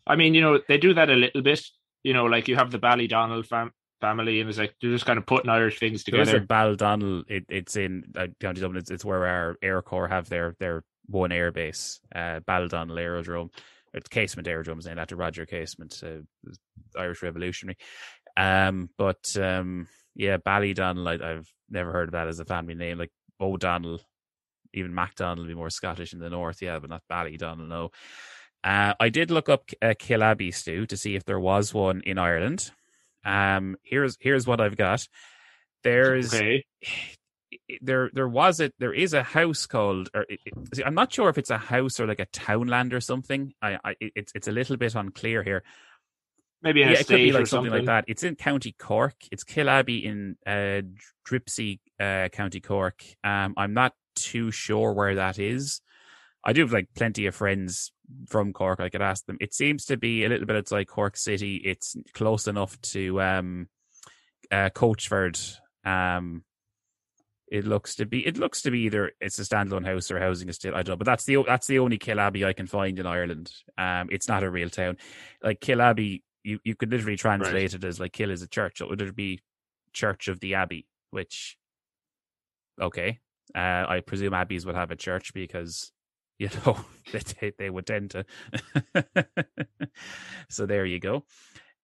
I 0.06 0.16
mean, 0.16 0.34
you 0.34 0.40
know, 0.40 0.60
they 0.68 0.78
do 0.78 0.94
that 0.94 1.10
a 1.10 1.14
little 1.14 1.42
bit. 1.42 1.64
You 2.02 2.12
know, 2.12 2.24
like 2.24 2.48
you 2.48 2.56
have 2.56 2.70
the 2.70 2.78
Ballydonald 2.78 3.46
fam- 3.46 3.72
family, 4.00 4.40
and 4.40 4.48
it's 4.48 4.58
like 4.58 4.74
they're 4.80 4.90
just 4.90 5.06
kind 5.06 5.18
of 5.18 5.26
putting 5.26 5.50
Irish 5.50 5.78
things 5.78 6.04
together. 6.04 6.24
There's 6.24 6.42
a 6.42 6.46
Ballydonald. 6.46 7.24
It, 7.28 7.44
it's 7.48 7.76
in 7.76 8.04
uh, 8.16 8.28
County 8.40 8.60
Dublin. 8.60 8.78
It's, 8.78 8.90
it's, 8.90 9.04
where 9.04 9.26
our 9.26 9.56
Air 9.62 9.82
Corps 9.82 10.08
have 10.08 10.28
their 10.28 10.56
their 10.58 10.84
one 11.06 11.32
air 11.32 11.52
base, 11.52 12.00
uh, 12.14 12.40
Aerodrome. 12.48 13.50
It's 13.94 14.08
Casement 14.08 14.48
Aerodrome, 14.48 14.78
is 14.78 14.86
named 14.86 14.98
after 14.98 15.16
Roger 15.16 15.46
Casement, 15.46 16.02
uh, 16.04 16.50
Irish 16.98 17.22
Revolutionary. 17.22 17.78
Um, 18.36 18.90
but 18.98 19.36
um, 19.40 19.88
yeah, 20.14 20.36
Ballydonald. 20.36 21.22
I, 21.22 21.32
I've 21.32 21.50
never 21.70 21.92
heard 21.92 22.08
of 22.08 22.12
that 22.12 22.28
as 22.28 22.40
a 22.40 22.44
family 22.44 22.74
name. 22.74 22.98
Like 22.98 23.12
O'Donnell, 23.40 24.00
even 24.74 24.94
MacDonald 24.94 25.38
would 25.38 25.48
be 25.48 25.54
more 25.54 25.70
Scottish 25.70 26.12
in 26.12 26.18
the 26.18 26.30
north, 26.30 26.60
yeah, 26.60 26.78
but 26.78 26.90
not 26.90 27.02
Ballydonald, 27.10 27.68
no. 27.68 27.90
Uh, 28.64 28.94
I 28.98 29.10
did 29.10 29.30
look 29.30 29.48
up 29.48 29.70
uh, 29.80 29.94
Killaby 29.98 30.52
stew 30.52 30.86
to 30.86 30.96
see 30.96 31.14
if 31.14 31.24
there 31.24 31.38
was 31.38 31.72
one 31.72 32.02
in 32.04 32.18
Ireland. 32.18 32.72
Um, 33.26 33.76
here's 33.82 34.16
here's 34.20 34.46
what 34.46 34.60
I've 34.60 34.76
got. 34.76 35.06
There's 35.82 36.32
okay. 36.32 36.64
there 37.80 38.10
there 38.12 38.28
was 38.28 38.60
it 38.60 38.74
there 38.78 38.92
is 38.92 39.12
a 39.14 39.22
house 39.22 39.66
called 39.66 40.08
or 40.14 40.24
it, 40.28 40.40
it, 40.46 40.82
I'm 40.84 40.94
not 40.94 41.12
sure 41.12 41.28
if 41.28 41.38
it's 41.38 41.50
a 41.50 41.58
house 41.58 41.98
or 42.00 42.06
like 42.06 42.20
a 42.20 42.26
townland 42.26 42.94
or 42.94 43.00
something. 43.00 43.52
I, 43.60 43.78
I 43.84 43.94
it's 44.00 44.32
it's 44.34 44.48
a 44.48 44.52
little 44.52 44.76
bit 44.76 44.94
unclear 44.94 45.42
here. 45.42 45.62
Maybe 46.62 46.80
yeah, 46.80 46.90
it 46.90 47.06
could 47.06 47.16
be 47.16 47.32
like 47.32 47.46
something. 47.46 47.70
something. 47.70 47.86
like 47.86 48.04
that. 48.04 48.04
It's 48.08 48.22
in 48.22 48.34
County 48.36 48.74
Cork. 48.78 49.14
It's 49.30 49.44
Killaby 49.44 50.04
in 50.04 50.36
uh, 50.46 50.82
Dripsey, 51.28 51.80
uh, 52.00 52.28
County 52.30 52.60
Cork. 52.60 53.04
Um, 53.22 53.54
I'm 53.56 53.74
not 53.74 53.92
too 54.14 54.50
sure 54.50 54.92
where 54.92 55.16
that 55.16 55.38
is. 55.38 55.80
I 56.42 56.52
do 56.52 56.62
have 56.62 56.72
like 56.72 56.88
plenty 56.94 57.26
of 57.26 57.34
friends 57.34 57.92
from 58.28 58.52
Cork. 58.52 58.80
I 58.80 58.88
could 58.88 59.02
ask 59.02 59.24
them. 59.26 59.38
It 59.40 59.54
seems 59.54 59.84
to 59.86 59.96
be 59.96 60.24
a 60.24 60.28
little 60.28 60.46
bit 60.46 60.56
outside 60.56 60.88
Cork 60.88 61.16
City. 61.16 61.56
It's 61.56 61.96
close 62.14 62.46
enough 62.46 62.80
to 62.92 63.20
um, 63.20 63.68
uh, 64.50 64.70
Coachford. 64.70 65.56
Um, 65.84 66.44
it 67.48 67.64
looks 67.64 67.94
to 67.96 68.06
be. 68.06 68.26
It 68.26 68.38
looks 68.38 68.62
to 68.62 68.70
be 68.70 68.80
either 68.80 69.12
it's 69.20 69.38
a 69.38 69.42
standalone 69.42 69.86
house 69.86 70.10
or 70.10 70.18
housing 70.18 70.48
estate. 70.48 70.74
I 70.74 70.82
don't 70.82 70.94
know, 70.94 70.96
but 70.96 71.06
that's 71.06 71.24
the 71.24 71.42
that's 71.46 71.66
the 71.68 71.78
only 71.78 71.98
Killaby 71.98 72.44
I 72.44 72.52
can 72.52 72.66
find 72.66 72.98
in 72.98 73.06
Ireland. 73.06 73.52
Um, 73.78 74.08
it's 74.10 74.28
not 74.28 74.42
a 74.42 74.50
real 74.50 74.68
town. 74.68 74.96
Like 75.42 75.60
Killaby, 75.60 76.22
you 76.42 76.58
you 76.64 76.74
could 76.74 76.90
literally 76.90 77.16
translate 77.16 77.54
Right. 77.54 77.74
it 77.74 77.84
as 77.84 78.00
like 78.00 78.12
Kill 78.12 78.30
is 78.32 78.42
a 78.42 78.48
church. 78.48 78.80
It 78.80 78.88
would 78.88 79.14
be 79.14 79.40
Church 79.92 80.26
of 80.28 80.40
the 80.40 80.54
Abbey, 80.54 80.86
which 81.10 81.56
okay. 82.80 83.20
Uh, 83.54 83.86
I 83.88 84.02
presume 84.04 84.32
abbeys 84.34 84.66
would 84.66 84.74
have 84.74 84.90
a 84.90 84.96
church 84.96 85.32
because 85.32 85.92
you 86.38 86.50
know 86.64 86.78
they 87.40 87.52
they 87.58 87.70
would 87.70 87.86
tend 87.86 88.10
to. 88.12 88.24
so 90.48 90.66
there 90.66 90.84
you 90.86 91.00
go. 91.00 91.24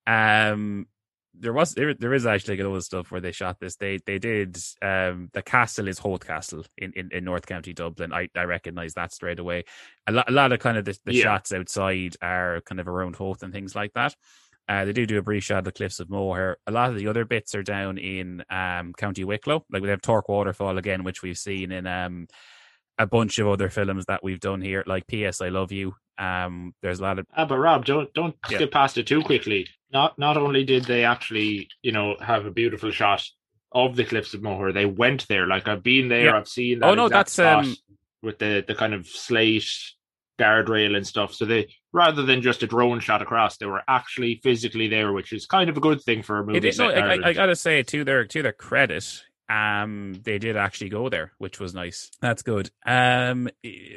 Um, 0.07 0.87
there 1.35 1.53
was 1.53 1.73
there 1.73 1.93
there 1.95 2.13
is 2.13 2.27
actually 2.27 2.59
a 2.59 2.69
lot 2.69 2.75
of 2.75 2.83
stuff 2.83 3.11
where 3.11 3.21
they 3.21 3.31
shot 3.31 3.59
this. 3.59 3.75
They 3.75 3.99
they 4.05 4.19
did 4.19 4.57
um 4.81 5.29
the 5.33 5.41
castle 5.41 5.87
is 5.87 5.97
Howth 5.97 6.27
Castle 6.27 6.63
in, 6.77 6.93
in, 6.95 7.09
in 7.11 7.23
North 7.23 7.47
County 7.47 7.73
Dublin. 7.73 8.13
I 8.13 8.29
I 8.35 8.43
recognize 8.43 8.93
that 8.93 9.13
straight 9.13 9.39
away. 9.39 9.63
A 10.05 10.11
lot 10.11 10.29
a 10.29 10.31
lot 10.31 10.51
of 10.51 10.59
kind 10.59 10.77
of 10.77 10.85
the, 10.85 10.97
the 11.05 11.15
Yeah. 11.15 11.23
shots 11.23 11.51
outside 11.51 12.15
are 12.21 12.61
kind 12.61 12.79
of 12.79 12.87
around 12.87 13.15
Howth 13.15 13.41
and 13.41 13.51
things 13.51 13.75
like 13.75 13.93
that. 13.93 14.15
Uh, 14.69 14.85
they 14.85 14.93
do 14.93 15.05
do 15.05 15.17
a 15.17 15.23
brief 15.23 15.43
shot 15.43 15.57
of 15.59 15.65
the 15.65 15.71
cliffs 15.71 15.99
of 15.99 16.09
Moher. 16.09 16.57
A 16.67 16.71
lot 16.71 16.89
of 16.91 16.95
the 16.97 17.07
other 17.07 17.25
bits 17.25 17.53
are 17.55 17.63
down 17.63 17.97
in 17.97 18.43
um, 18.49 18.93
County 18.93 19.23
Wicklow. 19.25 19.65
Like 19.71 19.81
we 19.81 19.89
have 19.89 20.01
Torc 20.01 20.29
Waterfall 20.29 20.77
again, 20.77 21.03
which 21.03 21.21
we've 21.21 21.37
seen 21.37 21.71
in 21.71 21.85
um, 21.85 22.27
a 22.99 23.07
bunch 23.07 23.39
of 23.39 23.47
other 23.47 23.69
films 23.69 24.05
that 24.07 24.23
we've 24.23 24.39
done 24.39 24.61
here, 24.61 24.83
like 24.85 25.07
P.S. 25.07 25.41
I 25.41 25.49
Love 25.49 25.71
You. 25.71 25.95
Um, 26.17 26.73
there's 26.81 26.99
a 26.99 27.03
lot 27.03 27.17
of 27.19 27.25
Ah, 27.35 27.45
but 27.45 27.57
Rob, 27.57 27.85
don't 27.85 28.13
don't 28.13 28.35
Yeah. 28.49 28.57
skip 28.57 28.71
past 28.71 28.97
it 28.97 29.07
too 29.07 29.21
quickly. 29.23 29.67
Not 29.91 30.17
not 30.19 30.37
only 30.37 30.63
did 30.63 30.85
they 30.85 31.03
actually, 31.05 31.67
you 31.81 31.91
know, 31.91 32.15
have 32.21 32.45
a 32.45 32.51
beautiful 32.51 32.91
shot 32.91 33.23
of 33.71 33.95
the 33.95 34.03
cliffs 34.05 34.35
of 34.35 34.43
Moher, 34.43 34.71
they 34.71 34.85
went 34.85 35.27
there. 35.27 35.47
Like 35.47 35.67
I've 35.67 35.81
been 35.83 36.07
there, 36.09 36.25
Yeah. 36.25 36.37
I've 36.37 36.47
seen 36.47 36.79
that. 36.79 36.89
Oh, 36.89 36.93
no, 36.93 37.09
that's, 37.09 37.39
um, 37.39 37.75
with 38.21 38.37
the 38.37 38.63
the 38.67 38.75
kind 38.75 38.93
of 38.93 39.07
slate 39.07 39.65
guardrail 40.39 40.95
and 40.95 41.05
stuff. 41.05 41.33
So 41.33 41.45
they 41.45 41.73
rather 41.91 42.23
than 42.23 42.41
just 42.41 42.63
a 42.63 42.67
drone 42.67 42.99
shot 42.99 43.21
across, 43.21 43.57
they 43.57 43.65
were 43.65 43.81
actually 43.87 44.39
physically 44.43 44.87
there, 44.87 45.11
which 45.13 45.31
is 45.33 45.45
kind 45.45 45.69
of 45.69 45.77
a 45.77 45.79
good 45.79 46.01
thing 46.01 46.23
for 46.23 46.39
a 46.39 46.45
movie. 46.45 46.57
It 46.59 46.65
is, 46.65 46.79
no, 46.79 46.89
I, 46.89 47.15
I, 47.15 47.19
I 47.29 47.33
gotta 47.33 47.55
say 47.55 47.83
to 47.83 48.03
their 48.03 48.25
to 48.25 48.41
their 48.43 48.53
credit, 48.53 49.23
um, 49.53 50.13
they 50.23 50.39
did 50.39 50.57
actually 50.57 50.89
go 50.89 51.09
there, 51.09 51.31
which 51.37 51.59
was 51.59 51.75
nice. 51.75 52.09
That's 52.21 52.41
good. 52.41 52.71
Um, 52.85 53.49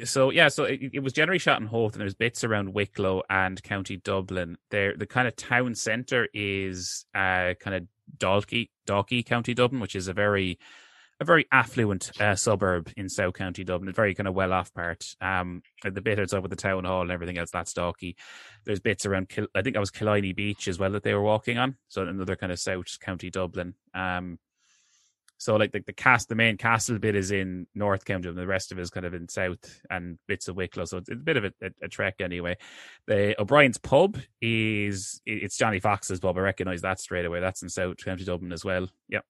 so 0.03 0.29
yeah, 0.29 0.49
so 0.49 0.65
it, 0.65 0.79
it 0.93 0.99
was 0.99 1.13
generally 1.13 1.39
shot 1.39 1.59
in 1.59 1.67
Howth, 1.67 1.93
and 1.93 2.01
there's 2.01 2.13
bits 2.13 2.43
around 2.43 2.73
Wicklow 2.73 3.23
and 3.29 3.61
County 3.63 3.97
Dublin. 3.97 4.57
There, 4.69 4.95
the 4.95 5.07
kind 5.07 5.27
of 5.27 5.35
town 5.35 5.73
centre 5.73 6.27
is 6.33 7.05
uh 7.15 7.55
kind 7.59 7.75
of 7.75 7.87
Dalkey, 8.17 8.69
Dalkey, 8.85 9.25
County 9.25 9.53
Dublin, 9.53 9.81
which 9.81 9.95
is 9.95 10.07
a 10.07 10.13
very 10.13 10.59
a 11.19 11.25
very 11.25 11.47
affluent 11.51 12.11
uh, 12.21 12.35
suburb 12.35 12.91
in 12.95 13.09
South 13.09 13.33
County 13.33 13.63
Dublin, 13.63 13.89
a 13.89 13.93
very 13.93 14.13
kind 14.13 14.27
of 14.27 14.35
well 14.35 14.53
off 14.53 14.71
part. 14.75 15.15
Um, 15.19 15.63
the 15.83 16.01
bit 16.01 16.19
outside 16.19 16.43
with 16.43 16.51
the 16.51 16.55
town 16.55 16.83
hall 16.83 17.01
and 17.01 17.11
everything 17.11 17.39
else, 17.39 17.49
that's 17.49 17.73
Dalkey. 17.73 18.15
There's 18.65 18.79
bits 18.79 19.07
around, 19.07 19.29
Kil- 19.29 19.47
I 19.55 19.63
think 19.63 19.73
that 19.73 19.79
was 19.79 19.89
Killiney 19.89 20.33
Beach 20.33 20.67
as 20.67 20.77
well 20.77 20.91
that 20.91 21.01
they 21.01 21.15
were 21.15 21.21
walking 21.23 21.57
on. 21.57 21.75
So 21.87 22.03
another 22.03 22.35
kind 22.35 22.51
of 22.51 22.59
South 22.59 22.99
County 22.99 23.31
Dublin. 23.31 23.73
Um, 23.95 24.37
so 25.37 25.55
like 25.55 25.71
the, 25.71 25.81
the 25.85 25.93
cast, 25.93 26.29
the 26.29 26.35
main 26.35 26.57
castle 26.57 26.97
bit 26.99 27.15
is 27.15 27.31
in 27.31 27.67
North 27.75 28.05
County, 28.05 28.27
and 28.29 28.37
the 28.37 28.47
rest 28.47 28.71
of 28.71 28.79
it 28.79 28.81
is 28.81 28.89
kind 28.89 29.05
of 29.05 29.13
in 29.13 29.29
South 29.29 29.57
and 29.89 30.17
bits 30.27 30.47
of 30.47 30.55
Wicklow. 30.55 30.85
So 30.85 30.97
it's 30.97 31.09
a 31.09 31.15
bit 31.15 31.37
of 31.37 31.45
a, 31.45 31.53
a, 31.61 31.69
a 31.83 31.87
trek 31.87 32.15
anyway. 32.19 32.57
The 33.05 33.39
O'Brien's 33.39 33.77
pub 33.77 34.17
is 34.41 35.21
it's 35.25 35.57
Johnny 35.57 35.79
Fox's 35.79 36.19
pub. 36.19 36.37
I 36.37 36.41
recognise 36.41 36.81
that 36.81 36.99
straight 36.99 37.25
away. 37.25 37.39
That's 37.39 37.61
in 37.61 37.69
South 37.69 37.97
County 37.97 38.23
Dublin 38.25 38.51
as 38.51 38.65
well. 38.65 38.87
Yep. 39.09 39.23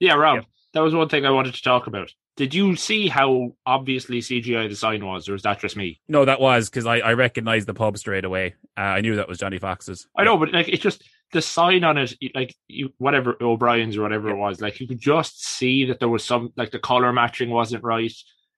Yeah, 0.00 0.14
Rob, 0.14 0.36
Yep. 0.36 0.44
that 0.74 0.80
was 0.80 0.94
one 0.94 1.08
thing 1.08 1.26
I 1.26 1.30
wanted 1.30 1.54
to 1.54 1.62
talk 1.62 1.86
about. 1.86 2.12
Did 2.36 2.54
you 2.54 2.76
see 2.76 3.08
how 3.08 3.52
obviously 3.66 4.20
CGI 4.20 4.68
the 4.68 4.74
sign 4.74 5.04
was, 5.04 5.28
or 5.28 5.34
is 5.34 5.42
that 5.42 5.60
just 5.60 5.76
me? 5.76 6.00
No, 6.08 6.24
that 6.24 6.40
was 6.40 6.70
because 6.70 6.86
I, 6.86 6.98
I 6.98 7.12
recognized 7.12 7.68
the 7.68 7.74
pub 7.74 7.98
straight 7.98 8.24
away. 8.24 8.54
Uh, 8.76 8.80
I 8.80 9.00
knew 9.02 9.16
that 9.16 9.28
was 9.28 9.38
Johnny 9.38 9.58
Fox's. 9.58 10.06
I 10.16 10.24
know, 10.24 10.38
but 10.38 10.52
like 10.52 10.68
it's 10.68 10.82
just 10.82 11.04
the 11.32 11.42
sign 11.42 11.84
on 11.84 11.98
it, 11.98 12.14
like 12.34 12.54
you, 12.68 12.92
whatever 12.96 13.36
O'Brien's 13.40 13.98
or 13.98 14.02
whatever 14.02 14.30
it 14.30 14.36
was, 14.36 14.62
like 14.62 14.80
you 14.80 14.88
could 14.88 15.00
just 15.00 15.44
see 15.44 15.86
that 15.86 15.98
there 15.98 16.08
was 16.08 16.24
some 16.24 16.52
like 16.56 16.70
the 16.70 16.78
color 16.78 17.12
matching 17.12 17.50
wasn't 17.50 17.84
right, 17.84 18.12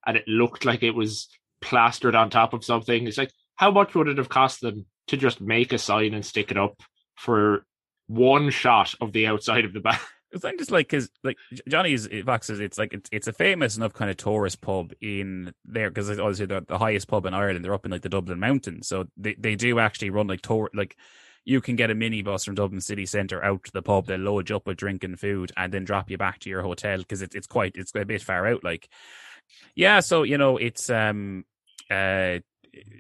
and 0.07 0.17
it 0.17 0.29
looked 0.29 0.65
like 0.65 0.85
it 0.85 0.95
was 0.95 1.29
plastered 1.61 2.15
on 2.15 2.31
top 2.31 2.53
of 2.53 2.65
something. 2.65 3.09
It's 3.09 3.19
like 3.19 3.33
how 3.57 3.73
much 3.73 3.95
would 3.95 4.09
it 4.09 4.19
have 4.19 4.29
cost 4.29 4.61
them 4.61 4.87
to 5.09 5.17
just 5.17 5.41
make 5.41 5.73
a 5.73 5.79
sign 5.79 6.15
and 6.15 6.25
stick 6.25 6.51
it 6.53 6.57
up 6.57 6.81
for 7.17 7.65
one 8.07 8.51
shot 8.51 8.95
of 9.01 9.13
the 9.13 9.27
outside 9.27 9.65
of 9.65 9.73
the 9.73 9.81
back? 9.81 10.01
It's 10.35 10.45
I'm 10.45 10.59
just 10.59 10.71
like 10.71 10.89
because 10.89 11.09
like 11.23 11.39
Johnny's 11.69 12.09
Fox's, 12.25 12.61
it's 12.61 12.77
like 12.77 12.93
it's 12.93 13.09
it's 13.13 13.29
a 13.29 13.33
famous 13.33 13.77
enough 13.77 13.93
kind 13.93 14.11
of 14.11 14.17
tourist 14.17 14.61
pub 14.61 14.93
in 15.01 15.53
there 15.65 15.91
because 15.91 16.11
it's 16.11 16.21
obviously 16.21 16.47
the, 16.47 16.65
the 16.67 16.79
highest 16.79 17.09
pub 17.09 17.25
in 17.27 17.35
Ireland. 17.35 17.65
They're 17.65 17.75
up 17.75 17.85
in 17.85 17.93
like 17.93 18.03
the 18.03 18.09
Dublin 18.09 18.41
mountains, 18.41 18.89
so 18.89 19.07
they 19.17 19.35
they 19.35 19.55
do 19.55 19.79
actually 19.79 20.11
run 20.11 20.27
like 20.27 20.43
tour 20.43 20.71
like. 20.75 20.97
You 21.47 21.61
can 21.61 21.77
get 21.77 21.91
a 21.91 21.95
minibus 21.95 22.47
from 22.47 22.55
Dublin 22.55 22.81
city 22.81 23.05
centre 23.05 23.45
out 23.45 23.65
to 23.65 23.73
the 23.73 23.83
pub. 23.83 24.07
They'll 24.07 24.19
load 24.19 24.49
you 24.49 24.57
up 24.57 24.67
with 24.67 24.79
drink 24.79 25.05
and 25.05 25.21
food, 25.21 25.53
and 25.59 25.71
then 25.71 25.85
drop 25.85 26.11
you 26.11 26.17
back 26.17 26.39
to 26.41 26.49
your 26.49 26.63
hotel 26.63 26.97
because 26.97 27.21
it's 27.21 27.35
it's 27.35 27.47
quite 27.47 27.77
it's 27.77 27.95
a 27.95 28.07
bit 28.07 28.23
far 28.23 28.47
out. 28.47 28.65
Like, 28.65 28.89
yeah, 29.75 30.01
so 30.01 30.23
you 30.23 30.39
know 30.39 30.57
it's 30.57 30.89
um 30.89 31.45
uh 31.91 32.39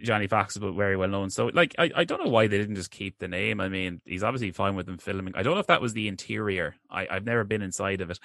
Johnny 0.02 0.26
Fox 0.26 0.56
is 0.56 0.62
very 0.62 0.96
well 0.96 1.08
known. 1.08 1.30
So 1.30 1.46
like 1.46 1.74
I, 1.78 1.90
I 1.94 2.04
don't 2.04 2.24
know 2.24 2.30
why 2.30 2.46
they 2.46 2.58
didn't 2.58 2.76
just 2.76 2.90
keep 2.90 3.18
the 3.18 3.28
name. 3.28 3.60
I 3.60 3.68
mean, 3.68 4.00
he's 4.04 4.22
obviously 4.22 4.50
fine 4.52 4.76
with 4.76 4.86
them 4.86 4.98
filming. 4.98 5.34
I 5.36 5.42
don't 5.42 5.54
know 5.54 5.60
if 5.60 5.66
that 5.68 5.80
was 5.82 5.92
the 5.94 6.08
interior. 6.08 6.74
I, 6.90 7.06
I've 7.10 7.24
never 7.24 7.44
been 7.44 7.62
inside 7.62 8.00
of 8.00 8.10
it. 8.10 8.18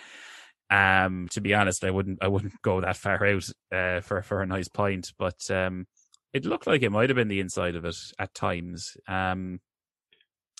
Um, 0.71 1.27
to 1.31 1.41
be 1.41 1.53
honest, 1.53 1.83
I 1.83 1.89
wouldn't 1.91 2.19
I 2.21 2.27
wouldn't 2.27 2.61
go 2.61 2.81
that 2.81 2.97
far 2.97 3.25
out 3.25 3.49
uh 3.71 4.01
for, 4.01 4.21
for 4.21 4.41
a 4.41 4.45
nice 4.45 4.67
pint, 4.67 5.11
but 5.17 5.49
um 5.49 5.87
it 6.33 6.45
looked 6.45 6.67
like 6.67 6.83
it 6.83 6.91
might 6.91 7.09
have 7.09 7.15
been 7.15 7.27
the 7.27 7.39
inside 7.39 7.75
of 7.75 7.85
it 7.85 7.97
at 8.19 8.33
times. 8.35 8.95
Um 9.07 9.59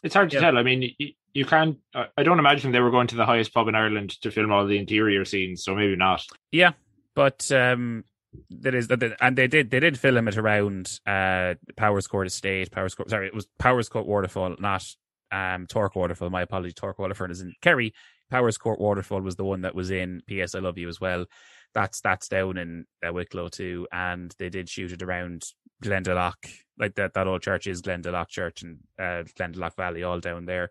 It's 0.03 0.15
hard 0.15 0.31
to 0.31 0.37
Yeah. 0.37 0.41
tell. 0.41 0.57
I 0.57 0.63
mean, 0.63 0.93
you, 0.97 1.09
you 1.33 1.45
can't. 1.45 1.77
I 1.93 2.07
I 2.17 2.23
don't 2.23 2.39
imagine 2.39 2.71
they 2.71 2.79
were 2.79 2.89
going 2.89 3.07
to 3.07 3.15
the 3.15 3.25
highest 3.25 3.53
pub 3.53 3.67
in 3.67 3.75
Ireland 3.75 4.19
to 4.21 4.31
film 4.31 4.51
all 4.51 4.65
the 4.65 4.79
interior 4.79 5.25
scenes, 5.25 5.63
so 5.63 5.75
maybe 5.75 5.95
not. 5.95 6.25
Yeah, 6.51 6.71
but 7.13 7.51
um, 7.51 8.03
that 8.49 8.75
is 8.75 8.87
that, 8.87 9.17
and 9.21 9.37
they 9.37 9.47
did 9.47 9.71
they 9.71 9.79
did 9.79 9.99
film 9.99 10.27
it 10.27 10.37
around 10.37 10.99
uh 11.05 11.55
Powerscourt 11.77 12.27
Estate, 12.27 12.71
Powerscourt. 12.71 13.09
Sorry, 13.09 13.27
it 13.27 13.33
was 13.33 13.47
Powerscourt 13.59 14.05
Waterfall, 14.05 14.55
not 14.59 14.85
um 15.31 15.67
Torc 15.67 15.95
Waterfall. 15.95 16.29
My 16.29 16.43
apologies, 16.43 16.75
Torc 16.75 16.99
Waterfall 16.99 17.31
is 17.31 17.41
in 17.41 17.53
Kerry. 17.61 17.93
Powerscourt 18.31 18.79
Waterfall 18.79 19.21
was 19.21 19.35
the 19.35 19.43
one 19.43 19.61
that 19.61 19.75
was 19.75 19.89
in 19.89 20.21
P.S. 20.27 20.53
I 20.53 20.59
Love 20.59 20.77
You 20.77 20.87
as 20.87 21.01
well. 21.01 21.25
That's 21.73 22.01
that's 22.01 22.27
down 22.27 22.57
in 22.57 22.85
uh, 23.07 23.13
Wicklow 23.13 23.49
too, 23.49 23.87
and 23.91 24.33
they 24.37 24.49
did 24.49 24.69
shoot 24.69 24.91
it 24.91 25.01
around 25.01 25.43
Glendalough, 25.83 26.33
like 26.77 26.95
that. 26.95 27.13
That 27.13 27.27
old 27.27 27.41
church 27.41 27.67
is 27.67 27.81
Glendalough 27.81 28.27
Church 28.27 28.61
and 28.61 28.79
uh, 28.99 29.23
Glendalough 29.37 29.75
Valley, 29.75 30.03
all 30.03 30.19
down 30.19 30.45
there. 30.45 30.69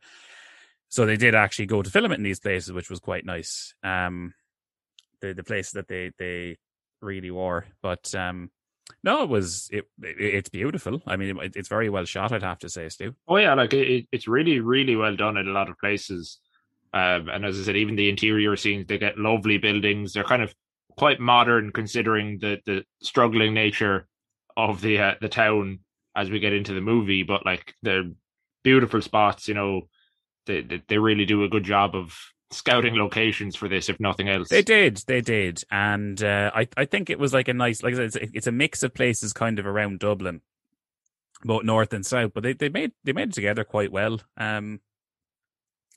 So 0.89 1.07
they 1.07 1.17
did 1.17 1.35
actually 1.35 1.67
go 1.67 1.83
to 1.83 1.91
film 1.91 2.13
it 2.13 2.17
in 2.17 2.23
these 2.23 2.41
places, 2.41 2.73
which 2.73 2.91
was 2.91 3.01
quite 3.01 3.25
nice. 3.25 3.75
Um, 3.83 4.33
the 5.21 5.35
the 5.35 5.45
places 5.45 5.73
that 5.73 5.89
they 5.89 6.13
they 6.19 6.57
really 7.01 7.31
were, 7.31 7.65
but 7.83 8.15
um, 8.15 8.51
no, 9.03 9.23
it 9.23 9.29
was 9.29 9.69
it, 9.73 9.85
it 10.03 10.17
it's 10.19 10.49
beautiful. 10.49 11.03
I 11.07 11.17
mean, 11.17 11.39
it, 11.39 11.57
it's 11.57 11.69
very 11.69 11.89
well 11.89 12.05
shot. 12.05 12.33
I'd 12.33 12.43
have 12.43 12.59
to 12.61 12.69
say, 12.69 12.89
Stu. 12.89 13.15
Oh 13.27 13.37
yeah, 13.37 13.55
like 13.55 13.73
it, 13.73 14.07
it's 14.13 14.29
really, 14.29 14.61
really 14.61 14.97
well 14.97 15.17
done 15.17 15.37
in 15.37 15.49
a 15.49 15.53
lot 15.53 15.69
of 15.69 15.79
places. 15.79 16.39
Um, 16.93 17.29
and 17.29 17.45
as 17.45 17.61
I 17.61 17.65
said, 17.65 17.77
even 17.77 17.97
the 17.97 18.09
interior 18.09 18.57
scenes, 18.57 18.87
they 18.87 18.99
get 18.99 19.19
lovely 19.19 19.59
buildings. 19.59 20.13
They're 20.13 20.25
kind 20.25 20.43
of 20.43 20.55
quite 20.97 21.21
modern, 21.21 21.73
considering 21.73 22.39
the 22.41 22.59
the 22.67 22.85
struggling 23.03 23.55
nature 23.55 24.07
of 24.57 24.81
the 24.81 24.99
uh, 24.99 25.15
the 25.21 25.29
town 25.29 25.81
as 26.17 26.31
we 26.31 26.41
get 26.41 26.53
into 26.53 26.75
the 26.75 26.81
movie. 26.81 27.23
But 27.23 27.45
like 27.45 27.75
they're 27.83 28.11
beautiful 28.65 29.03
spots. 29.03 29.49
You 29.49 29.55
know, 29.55 29.83
they 30.47 30.63
they, 30.63 30.83
they 30.89 30.99
really 30.99 31.27
do 31.27 31.45
a 31.45 31.49
good 31.49 31.65
job 31.65 31.95
of 31.95 32.17
scouting 32.51 32.97
locations 32.97 33.57
for 33.57 33.69
this, 33.69 33.89
if 33.89 34.01
nothing 34.01 34.29
else. 34.29 34.49
They 34.49 34.63
did, 34.63 35.03
they 35.07 35.21
did, 35.21 35.63
and 35.71 36.23
uh, 36.23 36.51
I 36.55 36.69
I 36.77 36.85
think 36.85 37.11
it 37.11 37.19
was 37.19 37.33
like 37.33 37.49
a 37.49 37.55
nice, 37.55 37.83
like 37.83 37.95
I 37.95 37.97
said, 37.97 38.23
it's, 38.23 38.33
it's 38.35 38.47
a 38.47 38.53
mix 38.53 38.83
of 38.83 38.95
places 38.95 39.33
kind 39.33 39.59
of 39.59 39.67
around 39.67 40.01
Dublin, 40.01 40.41
both 41.45 41.65
north 41.65 41.93
and 41.93 42.05
south. 42.05 42.33
But 42.35 42.43
they, 42.43 42.53
they 42.55 42.69
made 42.69 42.93
they 43.05 43.13
made 43.13 43.31
it 43.31 43.35
together 43.35 43.65
quite 43.65 43.93
well. 43.93 44.21
Um, 44.37 44.81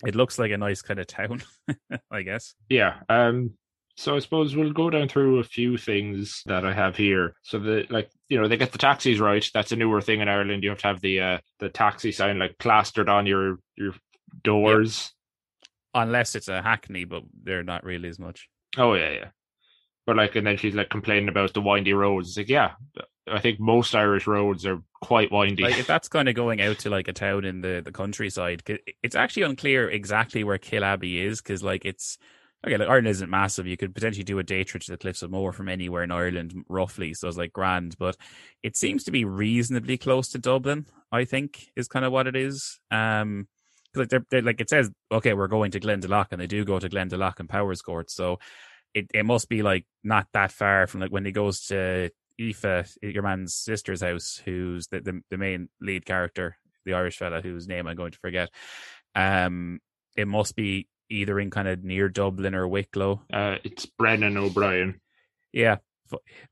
it 0.05 0.15
looks 0.15 0.39
like 0.39 0.51
a 0.51 0.57
nice 0.57 0.81
kind 0.81 0.99
of 0.99 1.07
town, 1.07 1.43
I 2.11 2.21
guess. 2.23 2.55
Yeah. 2.69 2.99
Um. 3.09 3.51
So 3.97 4.15
I 4.15 4.19
suppose 4.19 4.55
we'll 4.55 4.71
go 4.71 4.89
down 4.89 5.09
through 5.09 5.39
a 5.39 5.43
few 5.43 5.77
things 5.77 6.41
that 6.45 6.65
I 6.65 6.73
have 6.73 6.95
here. 6.95 7.35
So 7.43 7.59
the 7.59 7.85
like 7.89 8.09
you 8.29 8.41
know 8.41 8.47
they 8.47 8.57
get 8.57 8.71
the 8.71 8.77
taxis 8.77 9.19
right. 9.19 9.45
That's 9.53 9.71
a 9.71 9.75
newer 9.75 10.01
thing 10.01 10.21
in 10.21 10.29
Ireland. 10.29 10.63
You 10.63 10.69
have 10.69 10.79
to 10.79 10.87
have 10.87 11.01
the 11.01 11.19
uh 11.21 11.37
the 11.59 11.69
taxi 11.69 12.11
sign 12.11 12.39
like 12.39 12.57
plastered 12.57 13.09
on 13.09 13.25
your 13.25 13.59
your 13.75 13.93
doors. 14.43 15.13
Unless 15.93 16.35
it's 16.35 16.47
a 16.47 16.61
Hackney, 16.61 17.03
but 17.05 17.23
they're 17.43 17.63
not 17.63 17.83
really 17.83 18.09
as 18.09 18.19
much. 18.19 18.49
Oh 18.77 18.93
yeah, 18.93 19.11
yeah. 19.11 19.29
But 20.05 20.15
like, 20.15 20.35
and 20.35 20.47
then 20.47 20.57
she's 20.57 20.73
like 20.73 20.89
complaining 20.89 21.29
about 21.29 21.53
the 21.53 21.61
windy 21.61 21.93
roads. 21.93 22.29
It's 22.29 22.37
like, 22.37 22.49
yeah, 22.49 22.71
I 23.29 23.39
think 23.39 23.59
most 23.59 23.93
Irish 23.93 24.25
roads 24.25 24.65
are 24.65 24.81
quite 25.01 25.31
windy. 25.31 25.63
Like 25.63 25.77
if 25.77 25.87
that's 25.87 26.07
kind 26.09 26.27
of 26.27 26.35
going 26.35 26.61
out 26.61 26.79
to 26.79 26.89
like 26.89 27.07
a 27.07 27.13
town 27.13 27.45
in 27.45 27.61
the 27.61 27.81
the 27.83 27.91
countryside, 27.91 28.63
it's 29.03 29.15
actually 29.15 29.43
unclear 29.43 29.89
exactly 29.89 30.43
where 30.43 30.57
Killaby 30.57 31.25
is 31.25 31.41
because 31.41 31.63
like 31.63 31.85
it's 31.85 32.17
okay. 32.65 32.77
Like 32.77 32.87
Ireland 32.89 33.07
isn't 33.07 33.29
massive. 33.29 33.67
You 33.67 33.77
could 33.77 33.93
potentially 33.93 34.23
do 34.23 34.39
a 34.39 34.43
day 34.43 34.63
trip 34.63 34.83
to 34.83 34.91
the 34.91 34.97
Cliffs 34.97 35.21
of 35.21 35.31
Moher 35.31 35.51
from 35.51 35.69
anywhere 35.69 36.03
in 36.03 36.11
Ireland, 36.11 36.53
roughly. 36.67 37.13
So 37.13 37.27
it's 37.27 37.37
like 37.37 37.53
grand, 37.53 37.95
but 37.99 38.17
it 38.63 38.75
seems 38.75 39.03
to 39.03 39.11
be 39.11 39.25
reasonably 39.25 39.97
close 39.97 40.29
to 40.29 40.39
Dublin. 40.39 40.87
I 41.11 41.25
think 41.25 41.69
is 41.75 41.87
kind 41.87 42.05
of 42.05 42.11
what 42.11 42.27
it 42.27 42.35
is. 42.35 42.79
Um, 42.89 43.47
like 43.95 44.09
they're, 44.09 44.25
they're 44.29 44.41
like 44.41 44.61
it 44.61 44.69
says, 44.69 44.89
okay, 45.11 45.33
we're 45.33 45.47
going 45.47 45.71
to 45.71 45.79
Glendalough, 45.79 46.27
and 46.31 46.41
they 46.41 46.47
do 46.47 46.65
go 46.65 46.79
to 46.79 46.89
Glendalough 46.89 47.39
and 47.39 47.49
Powerscourt. 47.49 48.09
So 48.09 48.39
it 48.93 49.07
it 49.13 49.25
must 49.25 49.49
be 49.49 49.61
like 49.61 49.85
not 50.03 50.27
that 50.33 50.51
far 50.51 50.87
from 50.87 51.01
like 51.01 51.11
when 51.11 51.25
he 51.25 51.31
goes 51.31 51.65
to 51.67 52.11
Aoife, 52.39 52.97
your 53.01 53.23
man's 53.23 53.53
sister's 53.53 54.01
house, 54.01 54.41
who's 54.43 54.87
the, 54.87 55.01
the 55.01 55.21
the 55.29 55.37
main 55.37 55.69
lead 55.79 56.05
character, 56.05 56.57
the 56.85 56.93
Irish 56.93 57.17
fella 57.17 57.41
whose 57.41 57.67
name 57.67 57.87
I'm 57.87 57.95
going 57.95 58.11
to 58.11 58.19
forget. 58.19 58.49
Um, 59.15 59.79
it 60.15 60.27
must 60.27 60.55
be 60.55 60.87
either 61.09 61.39
in 61.39 61.49
kind 61.49 61.67
of 61.67 61.83
near 61.83 62.09
Dublin 62.09 62.55
or 62.55 62.67
Wicklow. 62.67 63.21
uh, 63.33 63.57
it's 63.63 63.85
Brennan 63.85 64.37
O'Brien. 64.37 65.01
Yeah. 65.51 65.77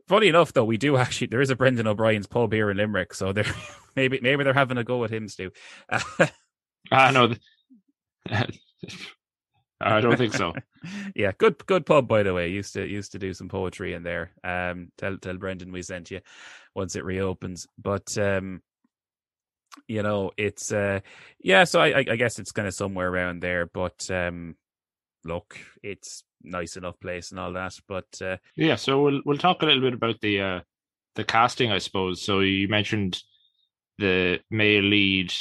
Funny 0.07 0.27
enough, 0.29 0.53
though, 0.53 0.63
we 0.63 0.77
do 0.77 0.95
actually 0.95 1.27
there 1.27 1.41
is 1.41 1.49
a 1.49 1.55
Brendan 1.55 1.87
O'Brien's 1.87 2.27
pub 2.27 2.53
here 2.53 2.69
in 2.69 2.77
Limerick, 2.77 3.13
so 3.13 3.33
they're 3.33 3.45
maybe 3.95 4.19
maybe 4.21 4.43
they're 4.43 4.53
having 4.53 4.77
a 4.77 4.83
go 4.83 5.03
at 5.03 5.11
him, 5.11 5.27
Stu. 5.27 5.51
Ah, 6.91 7.11
no. 7.11 7.27
th- 7.27 7.39
I 9.81 10.01
don't 10.01 10.17
think 10.17 10.33
so. 10.33 10.53
yeah, 11.15 11.31
good 11.37 11.65
good 11.65 11.85
pub 11.85 12.07
by 12.07 12.23
the 12.23 12.33
way. 12.33 12.49
Used 12.49 12.73
to 12.73 12.85
used 12.85 13.13
to 13.13 13.19
do 13.19 13.33
some 13.33 13.47
poetry 13.47 13.93
in 13.93 14.03
there. 14.03 14.31
Um, 14.43 14.91
tell 14.97 15.17
tell 15.17 15.37
Brendan 15.37 15.71
we 15.71 15.81
sent 15.81 16.11
you 16.11 16.19
once 16.75 16.95
it 16.95 17.05
reopens. 17.05 17.65
But 17.77 18.17
um, 18.17 18.61
you 19.87 20.03
know, 20.03 20.31
it's 20.37 20.71
uh, 20.71 20.99
yeah. 21.39 21.63
So 21.63 21.79
I 21.79 21.99
I 21.99 22.15
guess 22.15 22.39
it's 22.39 22.51
kind 22.51 22.67
of 22.67 22.73
somewhere 22.73 23.07
around 23.07 23.41
there. 23.41 23.67
But 23.67 24.09
um, 24.11 24.55
look, 25.23 25.57
it's 25.81 26.23
nice 26.43 26.75
enough 26.75 26.99
place 26.99 27.31
and 27.31 27.39
all 27.39 27.53
that. 27.53 27.73
But 27.87 28.07
uh, 28.21 28.37
yeah, 28.55 28.75
so 28.75 29.01
we'll 29.01 29.21
we'll 29.25 29.37
talk 29.37 29.61
a 29.61 29.65
little 29.65 29.81
bit 29.81 29.93
about 29.93 30.19
the 30.21 30.41
uh, 30.41 30.59
the 31.15 31.23
casting, 31.23 31.71
I 31.71 31.77
suppose. 31.77 32.21
So 32.21 32.41
you 32.41 32.67
mentioned 32.67 33.21
the 33.97 34.39
male 34.49 34.83
lead, 34.83 35.33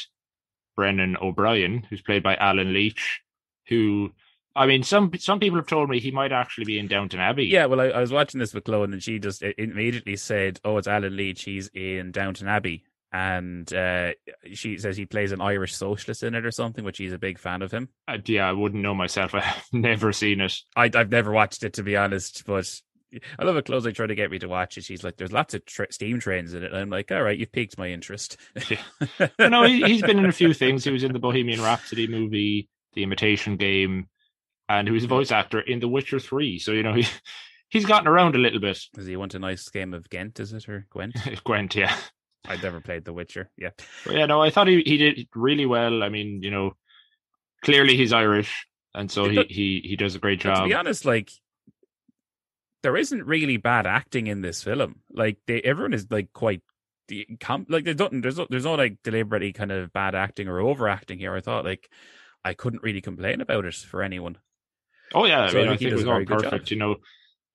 Brendan 0.78 1.16
O'Brien, 1.20 1.84
who's 1.90 2.02
played 2.02 2.22
by 2.22 2.36
Allen 2.36 2.72
Leech, 2.72 3.20
who 3.66 4.12
I 4.54 4.66
mean, 4.66 4.84
some 4.84 5.10
some 5.18 5.40
people 5.40 5.58
have 5.58 5.66
told 5.66 5.90
me 5.90 5.98
he 5.98 6.12
might 6.12 6.30
actually 6.30 6.66
be 6.66 6.78
in 6.78 6.86
Downton 6.86 7.18
Abbey. 7.18 7.46
Yeah, 7.46 7.66
well, 7.66 7.80
I, 7.80 7.86
I 7.86 8.00
was 8.00 8.12
watching 8.12 8.38
this 8.38 8.54
with 8.54 8.62
Chloe, 8.62 8.84
and 8.84 9.02
she 9.02 9.18
just 9.18 9.42
immediately 9.42 10.14
said, 10.14 10.60
"Oh, 10.64 10.76
it's 10.76 10.86
Allen 10.86 11.16
Leech. 11.16 11.42
He's 11.42 11.66
in 11.74 12.12
Downton 12.12 12.46
Abbey," 12.46 12.84
and 13.12 13.72
uh, 13.74 14.12
she 14.52 14.78
says 14.78 14.96
he 14.96 15.04
plays 15.04 15.32
an 15.32 15.40
Irish 15.40 15.74
socialist 15.74 16.22
in 16.22 16.36
it 16.36 16.46
or 16.46 16.52
something, 16.52 16.84
which 16.84 16.98
he's 16.98 17.12
a 17.12 17.18
big 17.18 17.40
fan 17.40 17.62
of 17.62 17.72
him. 17.72 17.88
Uh, 18.06 18.18
yeah, 18.24 18.48
I 18.48 18.52
wouldn't 18.52 18.82
know 18.82 18.94
myself. 18.94 19.34
I've 19.34 19.44
never 19.72 20.12
seen 20.12 20.40
it. 20.40 20.54
I, 20.76 20.90
have 20.94 21.10
never 21.10 21.32
watched 21.32 21.64
it 21.64 21.72
to 21.74 21.82
be 21.82 21.96
honest, 21.96 22.44
but 22.46 22.72
I 23.38 23.44
love 23.44 23.56
it. 23.56 23.64
Close. 23.64 23.84
Like 23.84 23.94
try 23.94 24.06
to 24.06 24.14
get 24.14 24.30
me 24.30 24.38
to 24.38 24.48
watch 24.48 24.76
it. 24.76 24.84
She's 24.84 25.02
like, 25.02 25.16
"There's 25.16 25.32
lots 25.32 25.54
of 25.54 25.64
tra- 25.64 25.92
steam 25.92 26.20
trains 26.20 26.54
in 26.54 26.62
it." 26.62 26.72
And 26.72 26.80
I'm 26.80 26.90
like, 26.90 27.10
"All 27.10 27.22
right, 27.22 27.38
you've 27.38 27.52
piqued 27.52 27.78
my 27.78 27.88
interest." 27.88 28.36
yeah. 28.68 29.28
no, 29.48 29.64
he, 29.64 29.80
has 29.80 30.02
been 30.02 30.18
in 30.18 30.26
a 30.26 30.32
few 30.32 30.52
things. 30.52 30.84
He 30.84 30.90
was 30.90 31.04
in 31.04 31.12
the 31.12 31.18
Bohemian 31.18 31.62
Rhapsody 31.62 32.06
movie, 32.06 32.68
The 32.94 33.02
Imitation 33.02 33.56
Game, 33.56 34.08
and 34.68 34.86
he 34.86 34.92
was 34.92 35.04
a 35.04 35.08
voice 35.08 35.30
actor 35.30 35.60
in 35.60 35.80
The 35.80 35.88
Witcher 35.88 36.18
Three. 36.18 36.58
So 36.58 36.72
you 36.72 36.82
know 36.82 36.94
he 36.94 37.06
he's 37.68 37.86
gotten 37.86 38.08
around 38.08 38.34
a 38.34 38.38
little 38.38 38.60
bit. 38.60 38.78
Does 38.94 39.06
he 39.06 39.16
want 39.16 39.34
a 39.34 39.38
nice 39.38 39.68
game 39.68 39.94
of 39.94 40.08
Ghent? 40.10 40.40
Is 40.40 40.52
it 40.52 40.68
or 40.68 40.86
Gwent? 40.90 41.16
Gwent, 41.44 41.74
yeah. 41.74 41.94
I've 42.46 42.62
never 42.62 42.80
played 42.80 43.04
The 43.04 43.12
Witcher. 43.12 43.50
Yeah. 43.56 43.70
But 44.04 44.14
yeah, 44.14 44.26
no, 44.26 44.42
I 44.42 44.50
thought 44.50 44.68
he, 44.68 44.82
he 44.84 44.96
did 44.96 45.28
really 45.34 45.66
well. 45.66 46.02
I 46.02 46.08
mean, 46.08 46.42
you 46.42 46.50
know, 46.50 46.72
clearly 47.62 47.96
he's 47.96 48.12
Irish, 48.12 48.66
and 48.94 49.10
so 49.10 49.28
he, 49.28 49.44
he 49.48 49.80
he 49.84 49.96
does 49.96 50.14
a 50.14 50.18
great 50.18 50.40
job. 50.40 50.62
To 50.62 50.68
be 50.68 50.74
honest, 50.74 51.04
like 51.04 51.30
there 52.82 52.96
isn't 52.96 53.26
really 53.26 53.56
bad 53.56 53.86
acting 53.86 54.26
in 54.26 54.40
this 54.40 54.62
film. 54.62 55.00
Like 55.10 55.38
they, 55.46 55.60
everyone 55.60 55.94
is 55.94 56.06
like 56.10 56.32
quite 56.32 56.62
like 57.68 57.84
there's 57.84 57.98
not 57.98 58.10
there's 58.12 58.36
no, 58.36 58.46
there's 58.50 58.64
no 58.64 58.74
like 58.74 58.98
deliberately 59.02 59.52
kind 59.52 59.72
of 59.72 59.92
bad 59.92 60.14
acting 60.14 60.48
or 60.48 60.60
overacting 60.60 61.18
here. 61.18 61.34
I 61.34 61.40
thought 61.40 61.64
like 61.64 61.90
I 62.44 62.54
couldn't 62.54 62.82
really 62.82 63.00
complain 63.00 63.40
about 63.40 63.64
it 63.64 63.74
for 63.74 64.02
anyone. 64.02 64.38
Oh 65.14 65.24
yeah, 65.24 65.42
I 65.42 65.52
mean 65.52 65.68
I, 65.68 65.72
I 65.72 65.76
think 65.76 65.92
it 65.92 65.94
was 65.94 66.06
all 66.06 66.24
perfect. 66.24 66.70
You 66.70 66.76
know, 66.76 66.96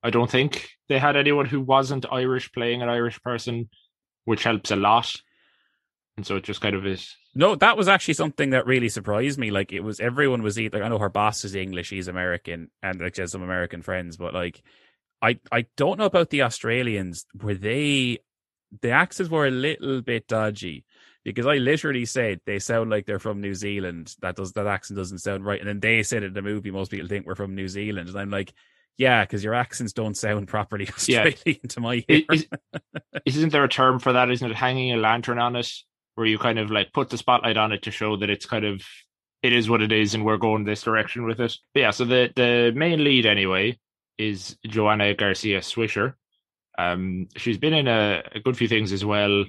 I 0.01 0.09
don't 0.09 0.29
think 0.29 0.71
they 0.89 0.99
had 0.99 1.15
anyone 1.15 1.45
who 1.45 1.61
wasn't 1.61 2.11
Irish 2.11 2.51
playing 2.51 2.81
an 2.81 2.89
Irish 2.89 3.21
person 3.21 3.69
which 4.25 4.43
helps 4.43 4.71
a 4.71 4.75
lot. 4.75 5.13
And 6.15 6.25
so 6.25 6.35
it 6.35 6.43
just 6.43 6.61
kind 6.61 6.75
of 6.75 6.85
is. 6.85 7.15
No, 7.35 7.55
that 7.55 7.77
was 7.77 7.87
actually 7.87 8.13
something 8.13 8.51
that 8.51 8.67
really 8.67 8.89
surprised 8.89 9.39
me. 9.39 9.49
Like 9.49 9.73
it 9.73 9.79
was 9.79 9.99
everyone 9.99 10.43
was 10.43 10.59
either 10.59 10.83
I 10.83 10.89
know 10.89 10.99
her 10.99 11.09
boss 11.09 11.43
is 11.43 11.55
English, 11.55 11.89
he's 11.89 12.07
American, 12.07 12.69
and 12.83 13.01
like 13.01 13.15
she 13.15 13.21
has 13.21 13.31
some 13.31 13.41
American 13.41 13.81
friends, 13.81 14.17
but 14.17 14.33
like 14.33 14.61
I 15.23 15.39
I 15.51 15.65
don't 15.77 15.97
know 15.97 16.05
about 16.05 16.29
the 16.29 16.43
Australians. 16.43 17.25
Were 17.41 17.55
they 17.55 18.19
the 18.81 18.91
accents 18.91 19.31
were 19.31 19.47
a 19.47 19.51
little 19.51 20.01
bit 20.01 20.27
dodgy 20.27 20.85
because 21.23 21.45
I 21.45 21.55
literally 21.55 22.05
said 22.05 22.41
they 22.45 22.59
sound 22.59 22.89
like 22.89 23.05
they're 23.05 23.19
from 23.19 23.39
New 23.39 23.53
Zealand. 23.53 24.13
That 24.21 24.35
does 24.35 24.51
that 24.53 24.67
accent 24.67 24.97
doesn't 24.97 25.19
sound 25.19 25.45
right. 25.45 25.59
And 25.59 25.69
then 25.69 25.79
they 25.79 26.03
said 26.03 26.23
in 26.23 26.33
the 26.33 26.41
movie 26.41 26.71
most 26.71 26.91
people 26.91 27.07
think 27.07 27.25
we're 27.25 27.35
from 27.35 27.55
New 27.55 27.69
Zealand, 27.69 28.09
and 28.09 28.19
I'm 28.19 28.29
like, 28.29 28.53
yeah, 28.97 29.23
because 29.23 29.43
your 29.43 29.53
accents 29.53 29.93
don't 29.93 30.17
sound 30.17 30.49
properly 30.49 30.87
Australian 30.89 31.35
yeah. 31.45 31.53
to 31.69 31.79
my 31.79 32.03
ear. 32.09 32.23
Is, 32.31 32.47
isn't 33.25 33.51
there 33.51 33.63
a 33.63 33.69
term 33.69 33.99
for 33.99 34.13
that? 34.13 34.29
Isn't 34.29 34.51
it 34.51 34.57
hanging 34.57 34.91
a 34.91 34.97
lantern 34.97 35.39
on 35.39 35.55
it, 35.55 35.71
where 36.15 36.27
you 36.27 36.37
kind 36.37 36.59
of 36.59 36.69
like 36.69 36.91
put 36.91 37.09
the 37.09 37.17
spotlight 37.17 37.57
on 37.57 37.71
it 37.71 37.83
to 37.83 37.91
show 37.91 38.17
that 38.17 38.29
it's 38.29 38.45
kind 38.45 38.65
of 38.65 38.83
it 39.41 39.53
is 39.53 39.69
what 39.69 39.81
it 39.81 39.93
is, 39.93 40.15
and 40.15 40.25
we're 40.25 40.37
going 40.37 40.65
this 40.65 40.83
direction 40.83 41.25
with 41.25 41.39
it. 41.39 41.55
But 41.73 41.79
yeah, 41.79 41.91
so 41.91 42.03
the 42.03 42.29
the 42.35 42.73
main 42.75 43.03
lead 43.03 43.25
anyway 43.25 43.79
is 44.17 44.57
Joanna 44.65 45.13
Garcia 45.13 45.59
Swisher. 45.59 46.13
Um, 46.77 47.27
she's 47.35 47.57
been 47.57 47.73
in 47.73 47.87
a, 47.87 48.23
a 48.33 48.39
good 48.39 48.57
few 48.57 48.67
things 48.67 48.91
as 48.91 49.05
well. 49.05 49.41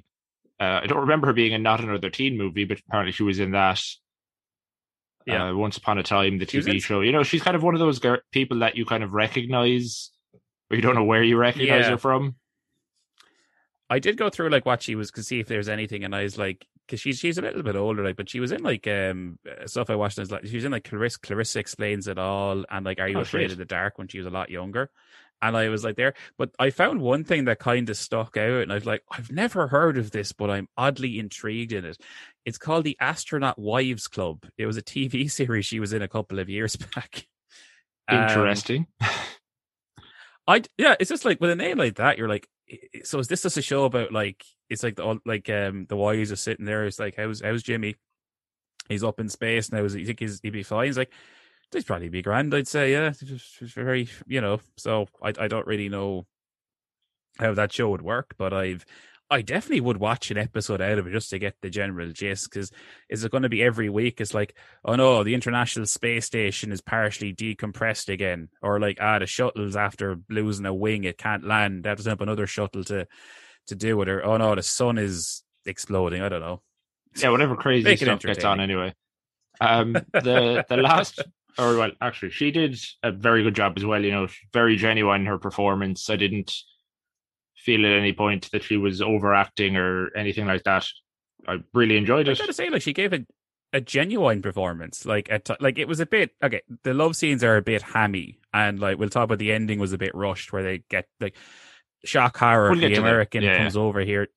Uh, 0.61 0.81
I 0.83 0.87
don't 0.87 1.01
remember 1.01 1.27
her 1.29 1.33
being 1.33 1.53
in 1.53 1.63
Not 1.63 1.83
Another 1.83 2.11
Teen 2.11 2.37
movie, 2.37 2.65
but 2.65 2.81
apparently 2.87 3.13
she 3.13 3.23
was 3.23 3.41
in 3.41 3.53
that 3.53 3.81
yeah. 5.27 5.49
Uh, 5.49 5.55
Once 5.55 5.77
Upon 5.77 5.99
a 5.99 6.03
Time, 6.03 6.39
the 6.39 6.47
TV 6.47 6.83
show. 6.83 7.01
You 7.01 7.13
know, 7.13 7.23
she's 7.23 7.43
kind 7.43 7.57
of 7.57 7.63
one 7.63 7.75
of 7.75 7.81
those 7.81 8.01
people 8.31 8.59
that 8.59 8.77
you 8.77 8.85
kind 8.85 9.03
of 9.03 9.13
recognize, 9.13 10.11
but 10.69 10.77
you 10.77 10.83
don't 10.83 10.95
know 10.95 11.05
where 11.05 11.23
you 11.23 11.37
recognize 11.37 11.85
yeah. 11.85 11.91
her 11.91 11.99
from. 11.99 12.37
I 13.89 13.99
did 13.99 14.17
go 14.17 14.29
through 14.29 14.51
like 14.51 14.67
what 14.67 14.83
she 14.83 14.95
was 14.95 15.11
to 15.13 15.23
see 15.23 15.41
if 15.41 15.47
there's 15.47 15.69
anything, 15.69 16.05
and 16.05 16.15
I 16.15 16.25
was 16.25 16.39
like, 16.39 16.67
because 16.87 17.01
she's 17.01 17.19
she's 17.19 17.39
a 17.39 17.43
little 17.43 17.63
bit 17.63 17.77
older, 17.77 18.05
like, 18.05 18.17
but 18.17 18.29
she 18.29 18.41
was 18.41 18.53
in 18.53 18.63
like 18.63 18.87
um 18.87 19.39
stuff 19.67 19.91
I 19.91 19.95
watched. 19.95 20.19
And 20.19 20.31
like 20.31 20.47
she 20.47 20.57
was 20.57 20.65
in 20.65 20.73
like 20.73 20.85
Clarissa, 20.85 21.21
Clarissa 21.21 21.59
explains 21.59 22.09
it 22.09 22.19
all, 22.19 22.65
and 22.71 22.85
like 22.85 22.99
Are 22.99 23.09
You 23.09 23.19
oh, 23.19 23.23
Afraid 23.23 23.53
of 23.53 23.59
the 23.59 23.65
Dark 23.65 23.99
when 23.99 24.09
she 24.09 24.19
was 24.19 24.27
a 24.27 24.31
lot 24.31 24.51
younger. 24.51 24.91
And 25.43 25.57
I 25.57 25.69
was 25.69 25.85
like 25.85 25.97
there, 25.97 26.15
but 26.39 26.51
I 26.59 26.71
found 26.71 27.03
one 27.03 27.25
thing 27.25 27.45
that 27.47 27.59
kind 27.59 27.91
of 27.91 27.97
stuck 27.97 28.37
out, 28.37 28.63
and 28.63 28.73
I 28.73 28.77
was 28.77 28.87
like, 28.87 29.03
I've 29.11 29.31
never 29.31 29.69
heard 29.69 29.99
of 29.99 30.11
this, 30.11 30.33
but 30.33 30.51
I'm 30.51 30.69
oddly 30.77 31.19
intrigued 31.19 31.73
in 31.73 31.85
it. 31.85 31.99
It's 32.47 32.57
called 32.57 32.85
the 32.85 32.97
Astronaut 32.99 33.59
Wives 33.59 34.09
Club. 34.09 34.47
It 34.57 34.67
was 34.67 34.79
a 34.79 34.83
TV 34.83 35.31
series 35.31 35.67
she 35.67 35.81
was 35.81 35.93
in 35.93 36.03
a 36.03 36.09
couple 36.09 36.39
of 36.39 36.49
years 36.49 36.77
back. 36.95 37.27
Interesting. 38.11 38.87
Um, 39.01 39.09
I 40.47 40.63
yeah, 40.77 40.95
it's 41.01 41.11
just 41.11 41.25
like 41.25 41.41
with 41.41 41.51
a 41.51 41.57
name 41.57 41.79
like 41.79 41.97
that, 41.97 42.19
you're 42.19 42.29
like, 42.29 42.49
so 43.03 43.19
is 43.19 43.29
this 43.29 43.43
just 43.43 43.57
a 43.57 43.63
show 43.63 43.85
about 43.85 44.13
like 44.13 44.45
it's 44.71 44.83
like 44.83 44.97
the 44.97 45.19
like 45.25 45.49
um 45.51 45.87
the 45.89 45.97
wives 45.97 46.33
are 46.33 46.37
sitting 46.37 46.65
there? 46.65 46.87
It's 46.87 46.99
like 46.99 47.17
how's 47.17 47.41
how's 47.41 47.63
Jimmy? 47.63 47.97
He's 48.89 49.05
up 49.05 49.21
in 49.21 49.29
space 49.29 49.73
now. 49.73 49.85
Is 49.85 49.95
he 49.95 50.05
think 50.05 50.21
he's, 50.21 50.41
he'd 50.43 50.51
be 50.51 50.63
fine? 50.63 50.87
He's 50.87 50.99
like, 50.99 51.13
they'd 51.71 51.87
probably 51.87 52.09
be 52.09 52.23
grand. 52.23 52.55
I'd 52.55 52.69
say, 52.69 52.93
yeah, 52.93 53.11
just 53.11 53.59
very, 53.61 54.09
you 54.27 54.41
know. 54.41 54.61
So 54.77 55.07
I, 55.23 55.33
I 55.39 55.49
don't 55.49 55.67
really 55.67 55.89
know 55.89 56.27
how 57.39 57.55
that 57.55 57.73
show 57.73 57.91
would 57.91 58.03
work, 58.03 58.35
but 58.39 58.53
I've, 58.53 58.85
I 59.31 59.43
definitely 59.43 59.81
would 59.81 59.97
watch 59.97 60.31
an 60.31 60.39
episode 60.39 60.81
out 60.81 60.99
of 60.99 61.07
it 61.07 61.13
just 61.13 61.31
to 61.31 61.39
get 61.39 61.57
the 61.61 61.71
general 61.71 62.13
gist. 62.13 62.51
Because 62.51 62.71
is 63.09 63.25
it 63.25 63.33
going 63.33 63.43
to 63.43 63.49
be 63.49 63.63
every 63.63 63.89
week? 63.89 64.21
It's 64.21 64.35
like, 64.35 64.55
oh 64.85 64.97
no, 64.97 65.25
the 65.25 65.35
International 65.35 65.87
Space 65.87 66.27
Station 66.27 66.71
is 66.71 66.81
partially 66.81 67.35
decompressed 67.35 68.09
again, 68.09 68.49
or 68.63 68.79
like, 68.79 68.99
ah, 69.01 69.19
the 69.19 69.27
shuttle's 69.27 69.77
after 69.77 70.19
losing 70.29 70.67
a 70.67 70.75
wing, 70.75 71.05
it 71.05 71.19
can't 71.19 71.45
land. 71.45 71.85
They 71.85 71.89
have 71.89 71.99
to 71.99 72.05
send 72.05 72.15
up 72.15 72.21
another 72.21 72.47
shuttle 72.47 72.85
to 72.85 73.07
to 73.69 73.75
do 73.75 74.01
it, 74.03 74.09
or 74.09 74.25
oh 74.25 74.37
no, 74.37 74.55
the 74.55 74.63
sun 74.63 74.99
is 74.99 75.43
exploding. 75.67 76.23
I 76.23 76.29
don't 76.29 76.41
know. 76.41 76.63
Yeah, 77.17 77.31
whatever 77.31 77.57
crazy 77.57 77.97
stuff 77.97 78.21
gets 78.21 78.45
on 78.45 78.61
anyway. 78.61 78.95
Um, 79.61 79.93
the 79.93 80.65
the 80.69 80.77
last 80.79 81.23
or 81.59 81.77
well, 81.77 81.91
actually, 82.01 82.31
she 82.31 82.51
did 82.51 82.79
a 83.03 83.13
very 83.13 83.43
good 83.43 83.55
job 83.55 83.75
as 83.77 83.85
well. 83.85 84.03
You 84.05 84.11
know, 84.11 84.29
very 84.53 84.77
genuine 84.77 85.23
in 85.23 85.27
her 85.27 85.39
performance. 85.39 86.11
I 86.11 86.17
didn't 86.17 86.53
feel 87.57 87.87
at 87.87 87.93
any 87.93 88.13
point 88.13 88.51
that 88.53 88.63
she 88.63 88.77
was 88.77 89.01
overacting 89.01 89.77
or 89.77 90.15
anything 90.17 90.47
like 90.47 90.65
that. 90.65 90.87
I 91.47 91.59
really 91.73 91.97
enjoyed 91.97 92.29
it. 92.29 92.33
I 92.33 92.35
gotta 92.35 92.53
say, 92.53 92.71
like 92.71 92.83
she 92.83 92.93
gave 92.93 93.13
a 93.13 93.25
a 93.73 93.81
genuine 93.81 94.43
performance. 94.43 95.07
Like 95.07 95.31
at 95.31 95.45
t- 95.45 95.57
like 95.61 95.79
it 95.79 95.89
was 95.89 96.01
a 96.01 96.07
bit 96.07 96.31
okay. 96.43 96.63
The 96.83 96.95
love 96.95 97.17
scenes 97.17 97.45
are 97.45 97.57
a 97.57 97.63
bit 97.63 97.83
hammy, 97.83 98.41
and 98.53 98.81
like 98.81 98.99
we'll 98.99 99.09
talk 99.09 99.25
about 99.25 99.39
the 99.39 99.53
ending 99.53 99.79
was 99.79 99.93
a 99.93 99.99
bit 99.99 100.15
rushed, 100.15 100.53
where 100.53 100.63
they 100.63 100.83
get 100.89 101.07
like 101.21 101.37
shock 102.05 102.37
horror. 102.37 102.71
We'll 102.71 102.81
the 102.81 102.95
American 102.95 103.43
yeah, 103.43 103.59
comes 103.59 103.75
yeah. 103.75 103.83
over 103.83 104.01
here. 104.01 104.29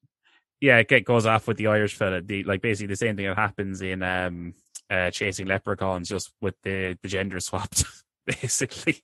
Yeah, 0.59 0.77
it 0.77 1.05
goes 1.05 1.25
off 1.25 1.47
with 1.47 1.57
the 1.57 1.67
Irish 1.67 1.95
fella. 1.95 2.21
The 2.21 2.43
like 2.43 2.61
basically 2.61 2.87
the 2.87 2.95
same 2.95 3.15
thing 3.15 3.27
that 3.27 3.37
happens 3.37 3.81
in 3.81 4.01
um 4.01 4.53
uh, 4.89 5.11
chasing 5.11 5.47
leprechauns 5.47 6.09
just 6.09 6.31
with 6.41 6.55
the, 6.63 6.97
the 7.01 7.07
gender 7.07 7.39
swapped, 7.39 7.83
basically. 8.25 9.03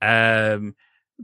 Um, 0.00 0.74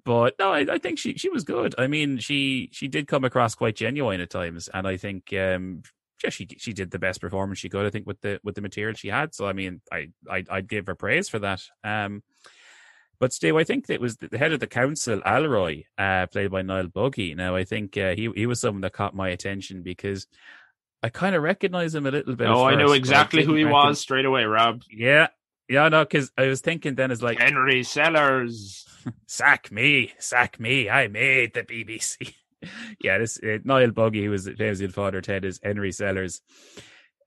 but 0.04 0.34
no, 0.38 0.52
I, 0.52 0.66
I, 0.70 0.78
think 0.78 0.98
she 0.98 1.14
she 1.14 1.30
was 1.30 1.44
good. 1.44 1.74
I 1.78 1.86
mean, 1.86 2.18
she 2.18 2.68
she 2.72 2.88
did 2.88 3.08
come 3.08 3.24
across 3.24 3.54
quite 3.54 3.76
genuine 3.76 4.20
at 4.20 4.30
times, 4.30 4.68
and 4.72 4.86
I 4.86 4.98
think 4.98 5.32
um, 5.32 5.82
yeah, 6.22 6.30
she 6.30 6.46
she 6.58 6.72
did 6.72 6.90
the 6.90 6.98
best 6.98 7.20
performance 7.20 7.58
she 7.58 7.70
could. 7.70 7.86
I 7.86 7.90
think 7.90 8.06
with 8.06 8.20
the 8.20 8.38
with 8.44 8.56
the 8.56 8.60
material 8.60 8.94
she 8.94 9.08
had. 9.08 9.34
So 9.34 9.46
I 9.46 9.54
mean, 9.54 9.80
I 9.90 10.08
I 10.28 10.44
I'd 10.50 10.68
give 10.68 10.86
her 10.88 10.94
praise 10.94 11.30
for 11.30 11.38
that. 11.38 11.62
Um, 11.82 12.22
but 13.18 13.32
Steve, 13.32 13.56
I 13.56 13.64
think 13.64 13.88
it 13.88 14.00
was 14.00 14.16
the 14.16 14.38
head 14.38 14.52
of 14.52 14.60
the 14.60 14.66
council, 14.66 15.20
Alroy, 15.20 15.84
uh, 15.98 16.26
played 16.26 16.50
by 16.50 16.62
Niall 16.62 16.88
Buggy. 16.88 17.34
Now, 17.34 17.56
I 17.56 17.64
think 17.64 17.96
uh, 17.96 18.14
he 18.14 18.30
he 18.34 18.46
was 18.46 18.60
someone 18.60 18.82
that 18.82 18.92
caught 18.92 19.14
my 19.14 19.28
attention 19.28 19.82
because 19.82 20.26
I 21.02 21.08
kind 21.08 21.34
of 21.34 21.42
recognize 21.42 21.94
him 21.94 22.06
a 22.06 22.10
little 22.10 22.36
bit. 22.36 22.48
Oh, 22.48 22.64
I 22.64 22.74
know 22.74 22.92
exactly 22.92 23.44
who 23.44 23.54
he 23.54 23.64
was 23.64 24.00
straight 24.00 24.24
away, 24.24 24.44
Rob. 24.44 24.82
Yeah, 24.90 25.28
yeah, 25.68 25.88
no, 25.88 26.04
because 26.04 26.30
I 26.36 26.46
was 26.46 26.60
thinking 26.60 26.94
then 26.94 27.10
is 27.10 27.22
like 27.22 27.38
Henry 27.38 27.82
Sellers. 27.82 28.86
sack 29.26 29.70
me, 29.72 30.12
sack 30.18 30.60
me. 30.60 30.88
I 30.88 31.08
made 31.08 31.54
the 31.54 31.62
BBC. 31.62 32.34
yeah, 33.00 33.18
this 33.18 33.38
uh, 33.42 33.58
Niall 33.64 33.90
Buggy, 33.90 34.24
who 34.24 34.30
was 34.30 34.48
famous 34.48 34.80
in 34.80 34.90
Father 34.90 35.20
Ted, 35.20 35.44
is 35.44 35.60
Henry 35.62 35.92
Sellers. 35.92 36.40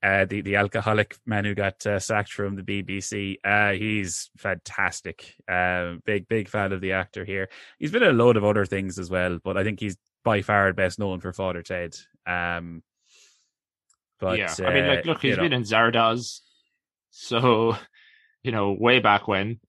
Uh, 0.01 0.25
the 0.25 0.41
the 0.41 0.55
alcoholic 0.55 1.17
man 1.25 1.45
who 1.45 1.53
got 1.53 1.85
uh, 1.85 1.99
sacked 1.99 2.31
from 2.31 2.55
the 2.55 2.63
BBC. 2.63 3.37
Uh, 3.43 3.73
he's 3.73 4.29
fantastic. 4.37 5.35
Uh, 5.47 5.95
big 6.05 6.27
big 6.27 6.47
fan 6.47 6.71
of 6.71 6.81
the 6.81 6.93
actor 6.93 7.25
here. 7.25 7.49
He's 7.79 7.91
been 7.91 8.03
in 8.03 8.09
a 8.09 8.13
load 8.13 8.37
of 8.37 8.45
other 8.45 8.65
things 8.65 8.97
as 8.97 9.09
well, 9.09 9.39
but 9.43 9.57
I 9.57 9.63
think 9.63 9.79
he's 9.79 9.97
by 10.23 10.41
far 10.41 10.71
best 10.73 10.99
known 10.99 11.19
for 11.19 11.33
Father 11.33 11.61
Ted. 11.61 11.97
Um, 12.25 12.81
but 14.19 14.37
yeah, 14.37 14.53
I 14.59 14.73
mean, 14.73 14.87
like, 14.87 14.99
uh, 14.99 15.09
look, 15.09 15.21
he's 15.21 15.37
been 15.37 15.51
know, 15.51 15.57
in 15.57 15.63
Zardoz, 15.63 16.39
so 17.11 17.75
you 18.43 18.51
know, 18.51 18.71
way 18.71 18.99
back 18.99 19.27
when. 19.27 19.59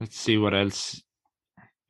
Let's 0.00 0.18
see 0.18 0.38
what 0.38 0.54
else. 0.54 1.00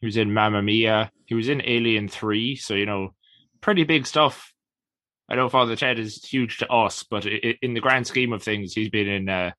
He 0.00 0.06
was 0.06 0.16
in 0.16 0.34
Mamma 0.34 0.62
Mia. 0.62 1.10
He 1.24 1.34
was 1.34 1.48
in 1.48 1.62
Alien 1.64 2.08
Three, 2.08 2.56
so 2.56 2.74
you 2.74 2.86
know, 2.86 3.14
pretty 3.62 3.84
big 3.84 4.06
stuff. 4.06 4.52
I 5.30 5.36
know 5.36 5.48
Father 5.48 5.76
Ted 5.76 5.98
is 5.98 6.24
huge 6.24 6.58
to 6.58 6.68
us, 6.68 7.04
but 7.04 7.24
in 7.24 7.74
the 7.74 7.80
grand 7.80 8.06
scheme 8.06 8.32
of 8.32 8.42
things, 8.42 8.74
he's 8.74 8.90
been 8.90 9.08
in 9.08 9.28
uh, 9.28 9.52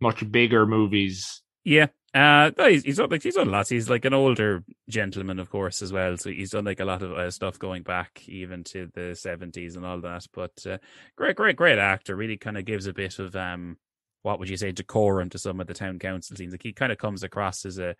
much 0.00 0.30
bigger 0.30 0.66
movies. 0.66 1.42
yeah. 1.64 1.86
Uh, 2.14 2.50
he's 2.56 2.84
he's 2.84 2.96
done, 2.96 3.10
like 3.10 3.22
he's 3.22 3.34
done 3.34 3.50
lots. 3.50 3.68
He's 3.68 3.90
like 3.90 4.06
an 4.06 4.14
older 4.14 4.64
gentleman, 4.88 5.38
of 5.38 5.50
course, 5.50 5.82
as 5.82 5.92
well. 5.92 6.16
So 6.16 6.30
he's 6.30 6.52
done 6.52 6.64
like 6.64 6.80
a 6.80 6.84
lot 6.86 7.02
of 7.02 7.12
uh, 7.12 7.30
stuff 7.30 7.58
going 7.58 7.82
back 7.82 8.26
even 8.26 8.64
to 8.64 8.90
the 8.94 9.14
seventies 9.14 9.76
and 9.76 9.84
all 9.84 10.00
that. 10.00 10.24
But 10.32 10.66
uh, 10.66 10.78
great, 11.16 11.36
great, 11.36 11.56
great 11.56 11.78
actor. 11.78 12.16
Really 12.16 12.38
kind 12.38 12.56
of 12.56 12.64
gives 12.64 12.86
a 12.86 12.94
bit 12.94 13.18
of 13.18 13.36
um, 13.36 13.76
what 14.22 14.38
would 14.38 14.48
you 14.48 14.56
say, 14.56 14.72
decorum 14.72 15.28
to 15.30 15.38
some 15.38 15.60
of 15.60 15.66
the 15.66 15.74
town 15.74 15.98
council 15.98 16.34
scenes. 16.34 16.52
Like 16.52 16.62
he 16.62 16.72
kind 16.72 16.92
of 16.92 16.98
comes 16.98 17.22
across 17.22 17.66
as 17.66 17.78
a, 17.78 17.94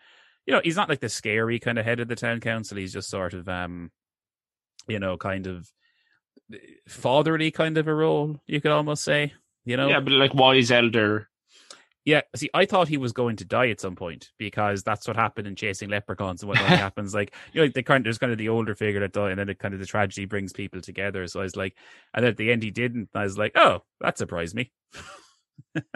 you 0.47 0.55
know, 0.55 0.63
he's 0.65 0.77
not 0.77 0.89
like 0.89 1.01
the 1.01 1.11
scary 1.11 1.59
kind 1.59 1.79
of 1.79 1.85
head 1.85 2.01
of 2.01 2.09
the 2.09 2.17
town 2.17 2.41
council. 2.41 2.79
He's 2.79 2.95
just 2.95 3.11
sort 3.11 3.35
of 3.35 3.47
um, 3.47 3.91
you 4.87 4.99
know, 4.99 5.19
kind 5.19 5.47
of 5.47 5.71
fatherly 6.89 7.51
kind 7.51 7.79
of 7.79 7.89
a 7.89 7.95
role. 7.95 8.41
You 8.47 8.61
could 8.61 8.71
almost 8.73 9.05
say, 9.05 9.33
you 9.65 9.77
know, 9.77 9.89
Yeah, 9.89 10.01
but 10.01 10.13
like 10.13 10.35
wise 10.35 10.71
elder. 10.71 11.29
yeah, 12.05 12.23
see, 12.35 12.49
I 12.55 12.65
thought 12.65 12.89
he 12.89 12.97
was 12.97 13.13
going 13.13 13.37
to 13.37 13.45
die 13.45 13.69
at 13.69 13.81
some 13.81 13.97
point 13.97 14.31
because 14.39 14.83
that's 14.83 15.07
what 15.07 15.17
happened 15.17 15.47
in 15.47 15.57
Chasing 15.57 15.91
Leprechauns 15.91 16.43
and 16.43 16.49
what 16.49 16.59
happens. 16.87 17.15
Like, 17.15 17.35
you 17.53 17.61
know, 17.61 17.65
like 17.67 17.75
the 17.75 17.83
kind 17.83 18.05
there's 18.05 18.19
kind 18.19 18.33
of 18.33 18.39
the 18.39 18.49
older 18.49 18.75
figure 18.75 19.01
that 19.01 19.13
died, 19.13 19.31
and 19.33 19.39
then 19.39 19.49
it 19.49 19.59
kind 19.59 19.75
of 19.75 19.81
the 19.81 19.87
tragedy 19.87 20.25
brings 20.25 20.53
people 20.53 20.81
together. 20.81 21.27
So 21.27 21.41
I 21.41 21.43
was 21.43 21.57
like, 21.57 21.77
and 22.15 22.25
at 22.25 22.37
the 22.37 22.51
end 22.51 22.63
he 22.63 22.71
didn't. 22.71 23.11
And 23.13 23.21
I 23.21 23.25
was 23.25 23.37
like, 23.39 23.53
oh, 23.57 23.83
that 24.01 24.17
surprised 24.19 24.55
me. 24.55 24.73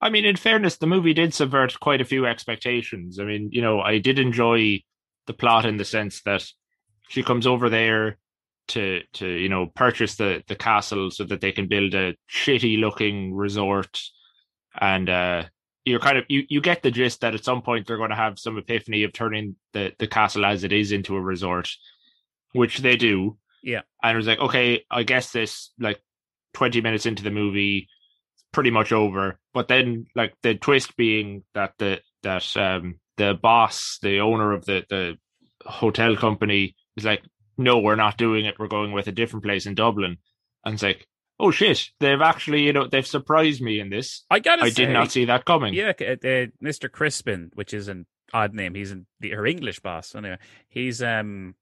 I 0.00 0.10
mean, 0.10 0.24
in 0.24 0.36
fairness, 0.36 0.78
the 0.78 0.86
movie 0.86 1.14
did 1.14 1.32
subvert 1.32 1.78
quite 1.78 2.00
a 2.00 2.04
few 2.04 2.26
expectations. 2.26 3.20
I 3.20 3.24
mean, 3.24 3.50
you 3.52 3.62
know, 3.62 3.80
I 3.80 3.98
did 3.98 4.18
enjoy 4.18 4.82
the 5.26 5.32
plot 5.32 5.64
in 5.64 5.76
the 5.76 5.84
sense 5.84 6.22
that 6.22 6.44
she 7.08 7.22
comes 7.22 7.46
over 7.46 7.68
there 7.70 8.18
to 8.68 9.00
to 9.14 9.28
you 9.28 9.48
know 9.48 9.66
purchase 9.66 10.16
the 10.16 10.42
the 10.48 10.54
castle 10.56 11.10
so 11.10 11.24
that 11.24 11.40
they 11.40 11.52
can 11.52 11.68
build 11.68 11.94
a 11.94 12.14
shitty 12.30 12.78
looking 12.80 13.34
resort, 13.34 14.00
and 14.80 15.08
uh 15.08 15.44
you're 15.84 16.00
kind 16.00 16.18
of 16.18 16.24
you 16.28 16.44
you 16.48 16.60
get 16.60 16.82
the 16.82 16.90
gist 16.90 17.20
that 17.20 17.34
at 17.34 17.44
some 17.44 17.62
point 17.62 17.86
they're 17.86 17.96
going 17.96 18.10
to 18.10 18.16
have 18.16 18.38
some 18.38 18.56
epiphany 18.56 19.02
of 19.02 19.12
turning 19.12 19.56
the 19.72 19.92
the 19.98 20.06
castle 20.06 20.44
as 20.44 20.64
it 20.64 20.72
is 20.72 20.92
into 20.92 21.16
a 21.16 21.20
resort, 21.20 21.68
which 22.52 22.78
they 22.78 22.96
do. 22.96 23.36
Yeah. 23.64 23.82
and 24.02 24.14
it 24.14 24.16
was 24.16 24.26
like, 24.26 24.40
okay, 24.40 24.84
I 24.90 25.02
guess 25.02 25.30
this 25.32 25.70
like 25.78 26.00
twenty 26.52 26.80
minutes 26.80 27.06
into 27.06 27.22
the 27.22 27.30
movie 27.30 27.88
pretty 28.52 28.70
much 28.70 28.92
over. 28.92 29.38
But 29.54 29.68
then 29.68 30.06
like 30.14 30.34
the 30.42 30.54
twist 30.54 30.96
being 30.96 31.44
that 31.54 31.74
the 31.78 32.00
that 32.22 32.56
um 32.56 33.00
the 33.16 33.34
boss, 33.34 33.98
the 34.02 34.20
owner 34.20 34.52
of 34.52 34.64
the 34.64 34.84
the 34.88 35.16
hotel 35.64 36.16
company 36.16 36.76
is 36.96 37.04
like, 37.04 37.22
No, 37.58 37.78
we're 37.78 37.96
not 37.96 38.16
doing 38.16 38.46
it, 38.46 38.58
we're 38.58 38.68
going 38.68 38.92
with 38.92 39.08
a 39.08 39.12
different 39.12 39.44
place 39.44 39.66
in 39.66 39.74
Dublin. 39.74 40.18
And 40.64 40.74
it's 40.74 40.82
like, 40.82 41.06
Oh 41.40 41.50
shit, 41.50 41.90
they've 41.98 42.20
actually, 42.20 42.62
you 42.62 42.72
know, 42.72 42.86
they've 42.86 43.06
surprised 43.06 43.60
me 43.60 43.80
in 43.80 43.90
this. 43.90 44.24
I 44.30 44.38
gotta 44.38 44.62
I 44.62 44.68
say, 44.68 44.86
did 44.86 44.92
not 44.92 45.10
see 45.10 45.24
that 45.24 45.44
coming. 45.44 45.74
Yeah, 45.74 45.92
uh, 46.00 46.12
uh, 46.12 46.46
Mr. 46.62 46.90
Crispin, 46.90 47.50
which 47.54 47.74
is 47.74 47.88
an 47.88 48.06
odd 48.32 48.54
name. 48.54 48.74
He's 48.74 48.92
in 48.92 49.06
the, 49.18 49.30
her 49.30 49.44
English 49.44 49.80
boss. 49.80 50.14
Anyway, 50.14 50.38
he's 50.68 51.02
um 51.02 51.56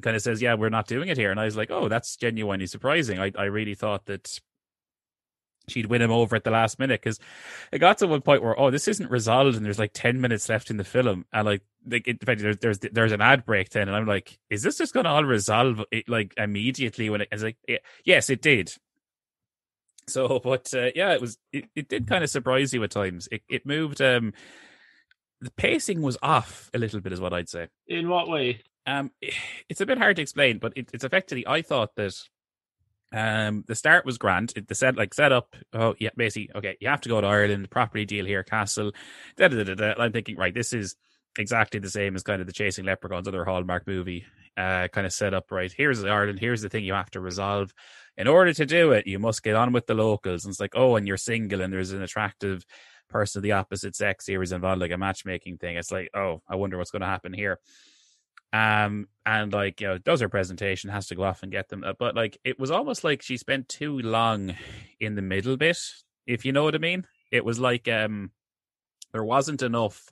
kind 0.00 0.16
of 0.16 0.22
says, 0.22 0.42
"Yeah, 0.42 0.54
we're 0.54 0.68
not 0.68 0.88
doing 0.88 1.08
it 1.08 1.16
here," 1.16 1.30
and 1.30 1.38
I 1.38 1.44
was 1.44 1.56
like, 1.56 1.70
"Oh, 1.70 1.88
that's 1.88 2.16
genuinely 2.16 2.66
surprising." 2.66 3.20
I 3.20 3.30
I 3.36 3.44
really 3.44 3.74
thought 3.74 4.06
that 4.06 4.40
she'd 5.68 5.86
win 5.86 6.02
him 6.02 6.10
over 6.10 6.34
at 6.34 6.44
the 6.44 6.50
last 6.50 6.78
minute 6.78 7.00
because 7.00 7.20
it 7.72 7.78
got 7.78 7.98
to 7.98 8.06
one 8.06 8.22
point 8.22 8.42
where 8.42 8.58
oh, 8.58 8.70
this 8.70 8.88
isn't 8.88 9.10
resolved, 9.10 9.56
and 9.56 9.64
there's 9.64 9.78
like 9.78 9.92
ten 9.94 10.20
minutes 10.20 10.48
left 10.48 10.70
in 10.70 10.76
the 10.76 10.84
film, 10.84 11.24
and 11.32 11.46
like 11.46 11.62
like 11.88 12.04
fact 12.24 12.40
there's 12.40 12.58
there's 12.58 12.78
there's 12.78 13.12
an 13.12 13.20
ad 13.20 13.44
break 13.44 13.70
then, 13.70 13.88
and 13.88 13.96
I'm 13.96 14.06
like, 14.06 14.38
is 14.50 14.62
this 14.62 14.78
just 14.78 14.94
gonna 14.94 15.08
all 15.08 15.24
resolve 15.24 15.82
it, 15.90 16.08
like 16.08 16.34
immediately 16.36 17.10
when 17.10 17.22
it, 17.22 17.28
it's 17.32 17.42
like 17.42 17.56
yeah, 17.68 17.78
yes, 18.04 18.30
it 18.30 18.42
did. 18.42 18.72
So, 20.08 20.40
but 20.44 20.72
uh, 20.74 20.90
yeah, 20.94 21.12
it 21.12 21.20
was 21.20 21.38
it, 21.52 21.66
it 21.74 21.88
did 21.88 22.06
kind 22.06 22.24
of 22.24 22.30
surprise 22.30 22.72
you 22.72 22.82
at 22.84 22.90
times. 22.90 23.28
It 23.30 23.42
it 23.48 23.66
moved. 23.66 24.00
Um, 24.00 24.32
the 25.40 25.50
pacing 25.50 26.00
was 26.00 26.16
off 26.22 26.70
a 26.72 26.78
little 26.78 27.00
bit, 27.00 27.12
is 27.12 27.20
what 27.20 27.34
I'd 27.34 27.48
say. 27.48 27.68
In 27.86 28.08
what 28.08 28.28
way? 28.28 28.62
Um, 28.86 29.10
it's 29.68 29.80
a 29.80 29.86
bit 29.86 29.98
hard 29.98 30.16
to 30.16 30.22
explain, 30.22 30.58
but 30.58 30.72
it, 30.76 30.90
it's 30.92 31.04
effectively. 31.04 31.46
I 31.46 31.62
thought 31.62 31.94
that 31.96 32.14
um 33.12 33.62
the 33.68 33.74
start 33.76 34.04
was 34.04 34.18
grand. 34.18 34.52
It, 34.56 34.68
the 34.68 34.74
set 34.74 34.96
like 34.96 35.14
set 35.14 35.32
up. 35.32 35.54
Oh 35.72 35.94
yeah, 35.98 36.10
basically 36.16 36.50
okay. 36.56 36.76
You 36.80 36.88
have 36.88 37.02
to 37.02 37.08
go 37.08 37.20
to 37.20 37.26
Ireland. 37.26 37.70
Property 37.70 38.04
deal 38.04 38.24
here, 38.24 38.42
castle. 38.42 38.92
Da, 39.36 39.48
da, 39.48 39.62
da, 39.62 39.74
da. 39.74 39.94
I'm 39.98 40.12
thinking 40.12 40.36
right. 40.36 40.54
This 40.54 40.72
is 40.72 40.96
exactly 41.38 41.80
the 41.80 41.90
same 41.90 42.14
as 42.14 42.22
kind 42.22 42.40
of 42.40 42.46
the 42.46 42.52
Chasing 42.52 42.84
Leprechauns 42.84 43.28
other 43.28 43.44
Hallmark 43.44 43.86
movie. 43.86 44.24
Uh, 44.56 44.88
kind 44.88 45.06
of 45.06 45.12
set 45.12 45.34
up 45.34 45.52
right. 45.52 45.72
Here's 45.76 46.02
Ireland. 46.02 46.38
Here's 46.38 46.62
the 46.62 46.68
thing 46.68 46.84
you 46.84 46.94
have 46.94 47.10
to 47.10 47.20
resolve. 47.20 47.74
In 48.16 48.26
order 48.26 48.54
to 48.54 48.64
do 48.64 48.92
it, 48.92 49.06
you 49.06 49.18
must 49.18 49.42
get 49.42 49.54
on 49.54 49.72
with 49.72 49.86
the 49.86 49.94
locals. 49.94 50.44
And 50.44 50.52
it's 50.52 50.60
like, 50.60 50.72
oh, 50.74 50.96
and 50.96 51.06
you're 51.06 51.18
single, 51.18 51.60
and 51.60 51.72
there's 51.72 51.92
an 51.92 52.02
attractive 52.02 52.64
person 53.08 53.38
of 53.38 53.42
the 53.42 53.52
opposite 53.52 53.94
sex 53.94 54.26
here 54.26 54.42
is 54.42 54.52
involved, 54.52 54.80
like 54.80 54.90
a 54.90 54.98
matchmaking 54.98 55.58
thing. 55.58 55.76
It's 55.76 55.92
like, 55.92 56.10
oh, 56.14 56.42
I 56.48 56.56
wonder 56.56 56.78
what's 56.78 56.90
going 56.90 57.02
to 57.02 57.06
happen 57.06 57.32
here. 57.32 57.58
Um, 58.52 59.08
and 59.26 59.52
like, 59.52 59.80
you 59.80 59.88
know, 59.88 59.98
does 59.98 60.20
her 60.20 60.28
presentation, 60.28 60.88
has 60.90 61.08
to 61.08 61.14
go 61.14 61.24
off 61.24 61.42
and 61.42 61.52
get 61.52 61.68
them. 61.68 61.84
Uh, 61.84 61.92
But 61.98 62.16
like, 62.16 62.38
it 62.42 62.58
was 62.58 62.70
almost 62.70 63.04
like 63.04 63.20
she 63.20 63.36
spent 63.36 63.68
too 63.68 63.98
long 63.98 64.54
in 64.98 65.14
the 65.14 65.22
middle 65.22 65.56
bit, 65.56 65.78
if 66.26 66.44
you 66.44 66.52
know 66.52 66.64
what 66.64 66.74
I 66.74 66.78
mean. 66.78 67.06
It 67.30 67.44
was 67.44 67.60
like, 67.60 67.88
um, 67.88 68.30
there 69.12 69.24
wasn't 69.24 69.62
enough 69.62 70.08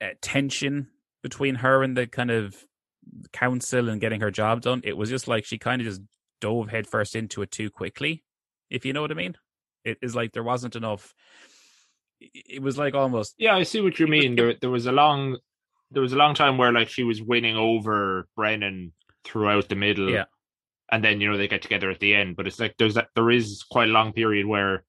uh, 0.00 0.08
tension 0.20 0.88
between 1.22 1.56
her 1.56 1.82
and 1.82 1.96
the 1.96 2.06
kind 2.06 2.30
of 2.30 2.64
council 3.32 3.88
and 3.88 4.00
getting 4.00 4.20
her 4.20 4.30
job 4.30 4.62
done. 4.62 4.80
It 4.84 4.96
was 4.96 5.10
just 5.10 5.28
like 5.28 5.44
she 5.44 5.58
kind 5.58 5.80
of 5.82 5.86
just 5.86 6.00
dove 6.40 6.68
headfirst 6.70 7.14
into 7.16 7.42
it 7.42 7.50
too 7.50 7.70
quickly, 7.70 8.24
if 8.70 8.84
you 8.84 8.92
know 8.92 9.02
what 9.02 9.10
I 9.10 9.14
mean. 9.14 9.36
It 9.84 9.98
is 10.02 10.14
like 10.14 10.32
there 10.32 10.42
wasn't 10.42 10.76
enough. 10.76 11.14
It 12.20 12.62
was 12.62 12.76
like 12.78 12.94
almost 12.94 13.34
Yeah, 13.38 13.56
I 13.56 13.62
see 13.62 13.80
what 13.80 13.98
you 13.98 14.06
mean. 14.06 14.36
There, 14.36 14.54
there 14.60 14.70
was 14.70 14.86
a 14.86 14.92
long, 14.92 15.38
there 15.90 16.02
was 16.02 16.12
a 16.12 16.16
long 16.16 16.34
time 16.34 16.58
where 16.58 16.72
like 16.72 16.88
she 16.88 17.02
was 17.02 17.22
winning 17.22 17.56
over 17.56 18.28
Brennan 18.36 18.92
throughout 19.24 19.68
the 19.68 19.76
middle. 19.76 20.10
Yeah. 20.10 20.24
and 20.92 21.02
then 21.04 21.20
you 21.20 21.30
know 21.30 21.38
they 21.38 21.48
get 21.48 21.62
together 21.62 21.90
at 21.90 22.00
the 22.00 22.14
end. 22.14 22.36
But 22.36 22.46
it's 22.46 22.60
like 22.60 22.74
there's 22.78 22.94
that 22.94 23.08
there 23.14 23.30
is 23.30 23.62
quite 23.70 23.88
a 23.88 23.92
long 23.92 24.12
period 24.12 24.46
where 24.46 24.84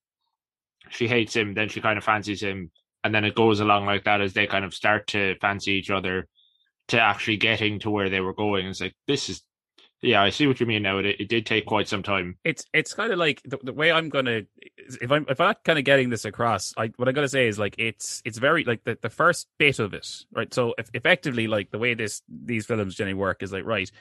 she 0.90 1.08
hates 1.08 1.36
him, 1.36 1.54
then 1.54 1.70
she 1.70 1.80
kind 1.80 1.98
of 1.98 2.04
fancies 2.04 2.42
him, 2.44 2.70
and 3.04 3.14
then 3.14 3.26
it 3.26 3.36
goes 3.36 3.60
along 3.60 3.86
like 3.86 4.04
that 4.06 4.22
as 4.22 4.34
they 4.34 4.48
kind 4.48 4.66
of 4.66 4.74
start 4.74 5.08
to 5.08 5.36
fancy 5.40 5.72
each 5.72 5.90
other 5.90 6.28
to 6.90 7.00
actually 7.00 7.38
getting 7.38 7.80
to 7.80 7.90
where 7.90 8.10
they 8.10 8.20
were 8.20 8.34
going. 8.34 8.68
It's 8.68 8.82
like 8.82 8.96
this 9.08 9.30
is, 9.30 9.42
yeah, 10.02 10.22
I 10.22 10.30
see 10.30 10.48
what 10.48 10.60
you 10.60 10.66
mean 10.66 10.84
now. 10.84 10.98
It 10.98 11.06
it 11.06 11.30
did 11.30 11.46
take 11.46 11.66
quite 11.66 11.88
some 11.88 12.04
time. 12.04 12.38
it's 12.44 12.66
it's 12.74 12.94
kind 12.94 13.14
of 13.14 13.20
like 13.20 13.42
the, 13.46 13.58
the 13.64 13.74
way 13.74 13.92
I'm 13.92 14.10
gonna 14.10 14.42
if 14.78 15.12
I'm 15.12 15.26
if 15.30 15.40
I'm 15.40 15.48
not 15.48 15.64
kind 15.64 15.80
of 15.80 15.86
getting 15.86 16.10
this 16.10 16.26
across, 16.26 16.74
I 16.78 16.92
what 16.98 17.08
I'm 17.08 17.14
gonna 17.14 17.28
say 17.28 17.48
is 17.48 17.60
like 17.60 17.76
it's 17.78 18.22
it's 18.26 18.38
very 18.38 18.64
like 18.64 18.84
the, 18.84 18.98
the 19.02 19.10
first 19.10 19.48
bit 19.58 19.80
of 19.80 19.94
it, 19.94 20.26
right? 20.34 20.54
So 20.54 20.74
if, 20.78 20.90
effectively, 20.94 21.48
like 21.48 21.72
the 21.72 21.78
way 21.80 21.94
this 21.94 22.22
these 22.28 22.66
films 22.66 22.96
generally 22.96 23.14
work 23.14 23.44
is 23.44 23.52
like 23.52 23.66
right, 23.66 23.92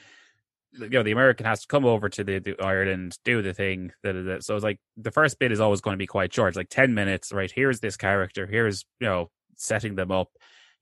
you 0.72 0.88
know, 0.88 1.02
the 1.02 1.12
American 1.12 1.46
has 1.46 1.62
to 1.62 1.66
come 1.66 1.84
over 1.84 2.08
to 2.08 2.24
the, 2.24 2.38
the 2.38 2.60
Ireland, 2.60 3.18
do 3.24 3.42
the 3.42 3.54
thing. 3.54 3.92
So 4.04 4.54
it's 4.54 4.64
like 4.64 4.80
the 4.96 5.10
first 5.10 5.38
bit 5.38 5.52
is 5.52 5.60
always 5.60 5.80
going 5.80 5.94
to 5.94 5.98
be 5.98 6.06
quite 6.06 6.32
short, 6.32 6.48
it's 6.48 6.56
like 6.56 6.68
ten 6.68 6.94
minutes, 6.94 7.32
right? 7.32 7.50
Here's 7.50 7.80
this 7.80 7.96
character, 7.96 8.46
here's 8.46 8.84
you 9.00 9.06
know 9.06 9.30
setting 9.56 9.94
them 9.94 10.10
up. 10.10 10.28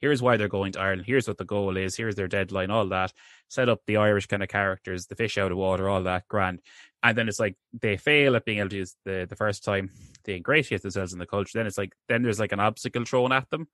Here's 0.01 0.23
why 0.23 0.37
they're 0.37 0.47
going 0.47 0.71
to 0.73 0.81
Ireland. 0.81 1.07
Here's 1.07 1.27
what 1.27 1.39
the 1.39 1.45
goal 1.45 1.77
is. 1.77 1.97
Here's 1.97 2.15
their 2.15 2.29
deadline. 2.29 2.71
All 2.71 2.87
that. 2.91 3.13
Set 3.49 3.69
up 3.69 3.81
the 3.85 3.97
Irish 3.97 4.27
kind 4.27 4.45
of 4.45 4.49
characters, 4.49 5.07
the 5.07 5.17
fish 5.17 5.37
out 5.37 5.51
of 5.51 5.59
water, 5.59 5.89
all 5.89 6.05
that 6.05 6.29
grand 6.29 6.61
and 7.03 7.17
then 7.17 7.29
it's 7.29 7.41
like 7.41 7.57
they 7.81 7.97
fail 7.97 8.37
at 8.37 8.45
being 8.45 8.59
able 8.59 8.71
to 8.71 8.77
use 8.77 8.97
the 9.05 9.27
the 9.29 9.37
first 9.37 9.65
time 9.65 9.91
they 10.25 10.37
ingratiate 10.37 10.83
themselves 10.83 11.13
in 11.13 11.19
the 11.19 11.27
culture 11.27 11.59
then 11.59 11.67
it's 11.67 11.79
like 11.79 11.93
then 12.09 12.23
there's 12.23 12.41
like 12.41 12.53
an 12.53 12.61
obstacle 12.61 13.05
thrown 13.05 13.33
at 13.33 13.49
them 13.51 13.69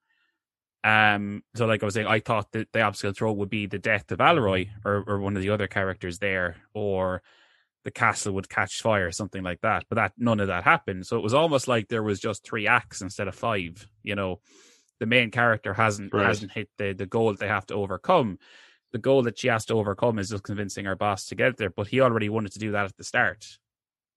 um 0.85 1.42
so 1.55 1.66
like 1.66 1.83
i 1.83 1.87
was 1.87 1.94
saying 1.94 2.07
i 2.07 2.20
thought 2.20 2.53
that 2.53 2.68
the 2.73 2.81
obstacle 2.83 3.12
throw 3.12 3.33
would 3.33 3.49
be 3.51 3.66
the 3.66 3.79
death 3.79 4.11
of 4.12 4.18
Alroy 4.18 4.68
or, 4.85 5.03
or 5.07 5.18
one 5.18 5.35
of 5.37 5.42
the 5.42 5.51
other 5.51 5.66
characters 5.66 6.18
there 6.18 6.57
or 6.75 7.23
the 7.85 7.90
castle 7.90 8.35
would 8.35 8.49
catch 8.49 8.83
fire 8.83 9.11
something 9.11 9.42
like 9.42 9.61
that 9.62 9.85
but 9.88 9.97
that 9.97 10.12
none 10.18 10.40
of 10.40 10.49
that 10.49 10.62
happened 10.64 11.07
so 11.07 11.16
it 11.16 11.23
was 11.23 11.35
almost 11.35 11.66
like 11.68 11.88
there 11.88 12.03
was 12.03 12.20
just 12.20 12.44
three 12.44 12.66
acts 12.66 13.01
instead 13.01 13.29
of 13.29 13.35
five 13.35 13.88
you 14.03 14.14
know 14.14 14.40
the 15.01 15.07
main 15.07 15.31
character 15.31 15.75
hasn't 15.75 16.12
Right. 16.12 16.27
hasn't 16.27 16.53
hit 16.53 16.68
the 16.79 16.92
the 16.92 17.07
goal 17.07 17.35
they 17.35 17.49
have 17.49 17.66
to 17.66 17.75
overcome 17.75 18.38
the 18.92 18.99
goal 18.99 19.23
that 19.25 19.38
she 19.38 19.49
has 19.49 19.64
to 19.66 19.75
overcome 19.75 20.20
is 20.20 20.29
just 20.29 20.44
convincing 20.44 20.85
her 20.85 20.94
boss 20.94 21.27
to 21.27 21.35
get 21.35 21.57
there, 21.57 21.68
but 21.68 21.88
he 21.88 22.01
already 22.01 22.29
wanted 22.29 22.53
to 22.53 22.61
do 22.61 22.70
that 22.70 22.85
at 22.85 22.97
the 22.97 23.03
start. 23.03 23.59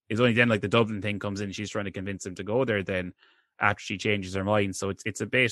it's 0.08 0.19
only 0.19 0.34
then 0.34 0.49
like 0.49 0.62
the 0.62 0.67
Dublin 0.67 1.01
thing 1.01 1.17
comes 1.17 1.41
in. 1.41 1.51
She's 1.51 1.71
trying 1.71 1.86
to 1.86 1.91
convince 1.91 2.27
him 2.27 2.36
to 2.36 2.43
go 2.43 2.63
there. 2.63 2.84
Then 2.84 3.13
after 3.60 3.82
she 3.82 3.97
changes 3.97 4.36
her 4.36 4.43
mind, 4.43 4.75
so 4.75 4.89
it's 4.89 5.01
it's 5.03 5.19
a 5.19 5.25
bit. 5.25 5.51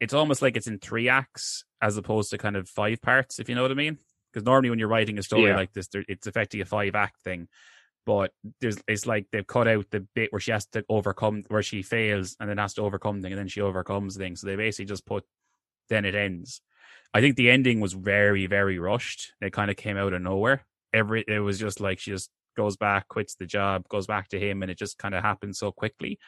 It's 0.00 0.14
almost 0.14 0.42
like 0.42 0.56
it's 0.56 0.66
in 0.66 0.78
three 0.78 1.08
acts 1.08 1.64
as 1.80 1.96
opposed 1.96 2.30
to 2.30 2.38
kind 2.38 2.56
of 2.56 2.68
five 2.68 3.00
parts, 3.02 3.38
if 3.38 3.48
you 3.48 3.54
know 3.54 3.62
what 3.62 3.70
I 3.70 3.74
mean. 3.74 3.98
Because 4.32 4.44
normally 4.44 4.70
when 4.70 4.78
you're 4.78 4.88
writing 4.88 5.18
a 5.18 5.22
story 5.22 5.48
Yeah. 5.48 5.56
like 5.56 5.72
this, 5.72 5.88
it's 5.92 6.26
effectively 6.26 6.62
a 6.62 6.66
five 6.66 6.94
act 6.94 7.22
thing. 7.22 7.48
But 8.06 8.32
there's 8.60 8.78
it's 8.88 9.06
like 9.06 9.26
they've 9.30 9.46
cut 9.46 9.68
out 9.68 9.86
the 9.90 10.06
bit 10.14 10.32
where 10.32 10.40
she 10.40 10.52
has 10.52 10.66
to 10.68 10.84
overcome 10.88 11.44
where 11.48 11.62
she 11.62 11.82
fails 11.82 12.36
and 12.40 12.48
then 12.48 12.58
has 12.58 12.74
to 12.74 12.82
overcome 12.82 13.20
thing 13.20 13.32
and 13.32 13.38
then 13.38 13.48
she 13.48 13.60
overcomes 13.60 14.16
things. 14.16 14.40
So 14.40 14.46
they 14.46 14.56
basically 14.56 14.86
just 14.86 15.04
put 15.06 15.24
then 15.88 16.04
it 16.04 16.14
ends. 16.14 16.62
I 17.12 17.20
think 17.20 17.36
the 17.36 17.50
ending 17.50 17.80
was 17.80 17.92
very, 17.92 18.46
very 18.46 18.78
rushed. 18.78 19.32
It 19.40 19.52
kind 19.52 19.70
of 19.70 19.76
came 19.76 19.96
out 19.96 20.12
of 20.12 20.22
nowhere. 20.22 20.64
Every 20.94 21.24
it 21.28 21.40
was 21.40 21.58
just 21.58 21.80
like 21.80 21.98
she 21.98 22.12
just 22.12 22.30
goes 22.56 22.76
back, 22.76 23.08
quits 23.08 23.34
the 23.34 23.46
job, 23.46 23.86
goes 23.88 24.06
back 24.06 24.28
to 24.28 24.40
him, 24.40 24.62
and 24.62 24.70
it 24.70 24.78
just 24.78 24.96
kind 24.98 25.14
of 25.14 25.22
happened 25.22 25.56
so 25.56 25.70
quickly. 25.70 26.18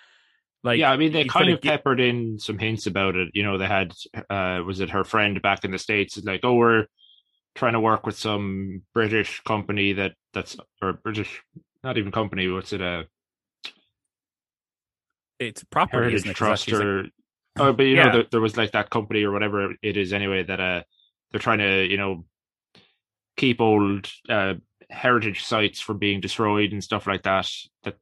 Like 0.65 0.79
yeah, 0.79 0.93
I 0.93 0.97
mean, 0.97 1.13
they 1.13 1.25
kind 1.25 1.51
of 1.51 1.61
gi- 1.61 1.69
peppered 1.69 1.99
in 2.01 2.39
some 2.39 2.57
hints 2.59 2.87
about 2.87 3.17
it. 3.17 3.31
You 3.35 3.43
know, 3.43 3.59
they 3.59 3.67
had, 3.67 3.93
uh, 4.31 4.63
was 4.65 4.79
it 4.81 4.91
her 4.91 5.03
friend 5.05 5.43
back 5.43 5.65
in 5.65 5.73
the 5.73 5.79
States? 5.79 6.17
Like, 6.23 6.41
oh, 6.45 6.55
we're 6.55 6.87
trying 7.57 7.73
to 7.73 7.81
work 7.81 8.07
with 8.07 8.17
some 8.17 8.83
British 8.95 9.41
company 9.43 9.93
that 9.95 10.13
that's, 10.33 10.57
or 10.81 10.93
British, 10.93 11.43
not 11.83 11.99
even 11.99 12.13
company, 12.13 12.49
what's 12.49 12.73
it, 12.73 12.81
uh, 12.81 13.03
it's 15.39 15.65
property, 15.65 15.97
Heritage 15.99 16.27
it? 16.27 16.37
Trust 16.37 16.71
like- 16.71 16.81
or, 16.81 17.07
oh, 17.59 17.73
but 17.73 17.83
you 17.83 17.97
Yeah. 17.97 18.05
know, 18.07 18.13
there, 18.13 18.25
there 18.31 18.41
was 18.41 18.57
like 18.57 18.71
that 18.73 18.89
company 18.91 19.25
or 19.25 19.33
whatever 19.33 19.75
it 19.83 19.97
is 19.97 20.13
anyway 20.13 20.45
that, 20.45 20.61
uh, 20.61 20.83
they're 21.31 21.41
trying 21.41 21.59
to, 21.59 21.85
you 21.85 21.97
know, 21.97 22.25
keep 23.37 23.61
old, 23.61 24.11
uh, 24.29 24.55
heritage 24.91 25.43
sites 25.43 25.81
from 25.81 25.99
being 25.99 26.21
destroyed 26.21 26.71
and 26.73 26.85
stuff 26.85 27.07
like 27.07 27.23
that, 27.25 27.51
that 27.83 27.97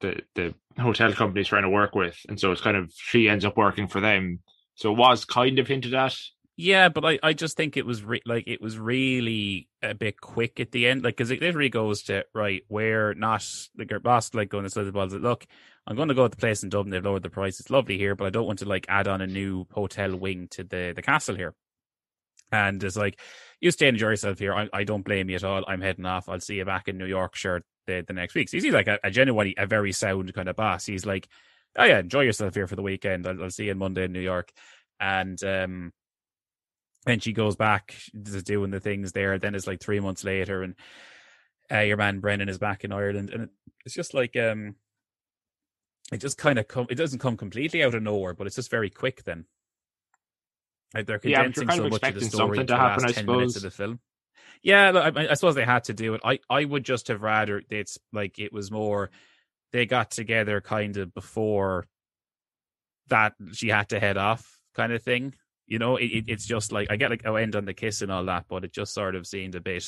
the, 0.00 0.20
the 0.34 0.54
hotel 0.80 1.12
company 1.12 1.40
is 1.40 1.48
trying 1.48 1.62
to 1.62 1.70
work 1.70 1.94
with. 1.94 2.16
And 2.28 2.38
so 2.38 2.52
it's 2.52 2.60
kind 2.60 2.76
of, 2.76 2.92
she 2.94 3.28
ends 3.28 3.44
up 3.44 3.56
working 3.56 3.88
for 3.88 4.00
them. 4.00 4.40
So 4.74 4.92
it 4.92 4.98
was 4.98 5.24
kind 5.24 5.58
of 5.58 5.66
hinted 5.66 5.94
at. 5.94 6.16
Yeah, 6.60 6.88
but 6.88 7.04
I, 7.04 7.18
I 7.22 7.32
just 7.34 7.56
think 7.56 7.76
it 7.76 7.86
was 7.86 8.02
re- 8.02 8.20
like 8.26 8.48
it 8.48 8.60
was 8.60 8.76
really 8.76 9.68
a 9.80 9.94
bit 9.94 10.20
quick 10.20 10.58
at 10.58 10.72
the 10.72 10.88
end, 10.88 11.04
like 11.04 11.16
because 11.16 11.30
it 11.30 11.40
literally 11.40 11.68
goes 11.68 12.02
to 12.04 12.24
right 12.34 12.62
where 12.66 13.14
not 13.14 13.46
like 13.78 13.92
your 13.92 14.00
boss 14.00 14.34
like 14.34 14.48
going 14.48 14.64
to 14.64 14.70
say 14.70 14.82
the 14.82 14.90
balls. 14.90 15.14
Look, 15.14 15.46
I'm 15.86 15.94
going 15.94 16.08
to 16.08 16.14
go 16.14 16.24
to 16.24 16.28
the 16.28 16.36
place 16.36 16.64
in 16.64 16.68
Dublin. 16.68 16.90
They've 16.90 17.04
lowered 17.04 17.22
the 17.22 17.30
price. 17.30 17.60
It's 17.60 17.70
lovely 17.70 17.96
here, 17.96 18.16
but 18.16 18.26
I 18.26 18.30
don't 18.30 18.46
want 18.46 18.58
to 18.58 18.68
like 18.68 18.86
add 18.88 19.06
on 19.06 19.20
a 19.20 19.26
new 19.28 19.66
hotel 19.70 20.16
wing 20.16 20.48
to 20.50 20.64
the 20.64 20.92
the 20.96 21.02
castle 21.02 21.36
here. 21.36 21.54
And 22.50 22.82
it's 22.82 22.96
like 22.96 23.20
you 23.60 23.70
stay 23.70 23.88
and 23.88 23.96
enjoy 23.96 24.10
yourself 24.10 24.38
here. 24.38 24.54
I, 24.54 24.68
I 24.72 24.84
don't 24.84 25.04
blame 25.04 25.28
you 25.28 25.36
at 25.36 25.44
all. 25.44 25.64
I'm 25.66 25.80
heading 25.80 26.06
off. 26.06 26.28
I'll 26.28 26.40
see 26.40 26.56
you 26.56 26.64
back 26.64 26.88
in 26.88 26.98
New 26.98 27.06
York, 27.06 27.34
sure, 27.34 27.62
the, 27.86 28.04
the 28.06 28.12
next 28.12 28.34
week. 28.34 28.48
So 28.48 28.58
he's 28.58 28.72
like 28.72 28.88
a, 28.88 28.98
a 29.02 29.10
genuinely 29.10 29.54
a 29.58 29.66
very 29.66 29.92
sound 29.92 30.32
kind 30.34 30.48
of 30.48 30.56
boss. 30.56 30.86
He's 30.86 31.06
like, 31.06 31.28
oh 31.76 31.84
yeah, 31.84 31.98
enjoy 31.98 32.22
yourself 32.22 32.54
here 32.54 32.66
for 32.66 32.76
the 32.76 32.82
weekend. 32.82 33.26
I'll, 33.26 33.42
I'll 33.42 33.50
see 33.50 33.64
you 33.64 33.72
on 33.72 33.78
Monday 33.78 34.04
in 34.04 34.12
New 34.12 34.20
York. 34.20 34.52
And 35.00 35.42
um, 35.44 35.92
and 37.06 37.22
she 37.22 37.32
goes 37.32 37.56
back 37.56 37.94
to 38.12 38.42
doing 38.42 38.70
the 38.70 38.80
things 38.80 39.12
there. 39.12 39.38
Then 39.38 39.54
it's 39.54 39.66
like 39.66 39.80
three 39.80 40.00
months 40.00 40.24
later, 40.24 40.62
and 40.62 40.74
uh, 41.72 41.80
your 41.80 41.96
man 41.96 42.20
Brendan 42.20 42.48
is 42.48 42.58
back 42.58 42.84
in 42.84 42.92
Ireland, 42.92 43.30
and 43.30 43.48
it's 43.84 43.94
just 43.94 44.14
like 44.14 44.36
um, 44.36 44.74
it 46.12 46.18
just 46.18 46.38
kind 46.38 46.58
of 46.58 46.68
come. 46.68 46.86
It 46.90 46.96
doesn't 46.96 47.20
come 47.20 47.36
completely 47.36 47.82
out 47.82 47.94
of 47.94 48.02
nowhere, 48.02 48.34
but 48.34 48.46
it's 48.46 48.56
just 48.56 48.70
very 48.70 48.90
quick. 48.90 49.24
Then 49.24 49.46
like 50.94 51.06
they're 51.06 51.18
Yeah, 51.22 51.42
condensing 51.42 51.66
kind 51.68 51.78
so 51.78 51.84
of 51.86 51.90
much 51.92 52.08
of 52.08 52.14
the 52.14 52.20
story 52.22 52.58
into 52.60 52.72
to 52.72 52.72
the 52.74 52.78
happen, 52.78 53.04
last 53.04 53.12
I 53.12 53.20
ten 53.20 53.26
minutes 53.26 53.56
of 53.56 53.62
the 53.62 53.70
film. 53.70 54.00
Yeah, 54.62 54.90
look, 54.90 55.16
I, 55.16 55.28
I 55.28 55.34
suppose 55.34 55.54
they 55.54 55.64
had 55.64 55.84
to 55.84 55.94
do 55.94 56.14
it. 56.14 56.20
I 56.24 56.40
I 56.50 56.64
would 56.64 56.84
just 56.84 57.08
have 57.08 57.22
rather 57.22 57.62
it's 57.70 57.98
like 58.12 58.38
it 58.38 58.52
was 58.52 58.70
more 58.70 59.10
they 59.72 59.86
got 59.86 60.10
together 60.10 60.60
kind 60.60 60.96
of 60.96 61.12
before 61.14 61.86
that 63.08 63.34
she 63.52 63.68
had 63.68 63.88
to 63.90 64.00
head 64.00 64.16
off 64.16 64.58
kind 64.74 64.92
of 64.92 65.02
thing. 65.02 65.34
You 65.66 65.78
know, 65.78 65.96
it, 65.96 66.06
it, 66.06 66.24
it's 66.28 66.46
just 66.46 66.72
like 66.72 66.90
I 66.90 66.96
get 66.96 67.10
like 67.10 67.22
oh 67.26 67.36
end 67.36 67.54
on 67.54 67.66
the 67.66 67.74
kiss 67.74 68.02
and 68.02 68.10
all 68.10 68.24
that, 68.24 68.46
but 68.48 68.64
it 68.64 68.72
just 68.72 68.94
sort 68.94 69.14
of 69.14 69.26
seemed 69.26 69.54
a 69.54 69.60
bit 69.60 69.84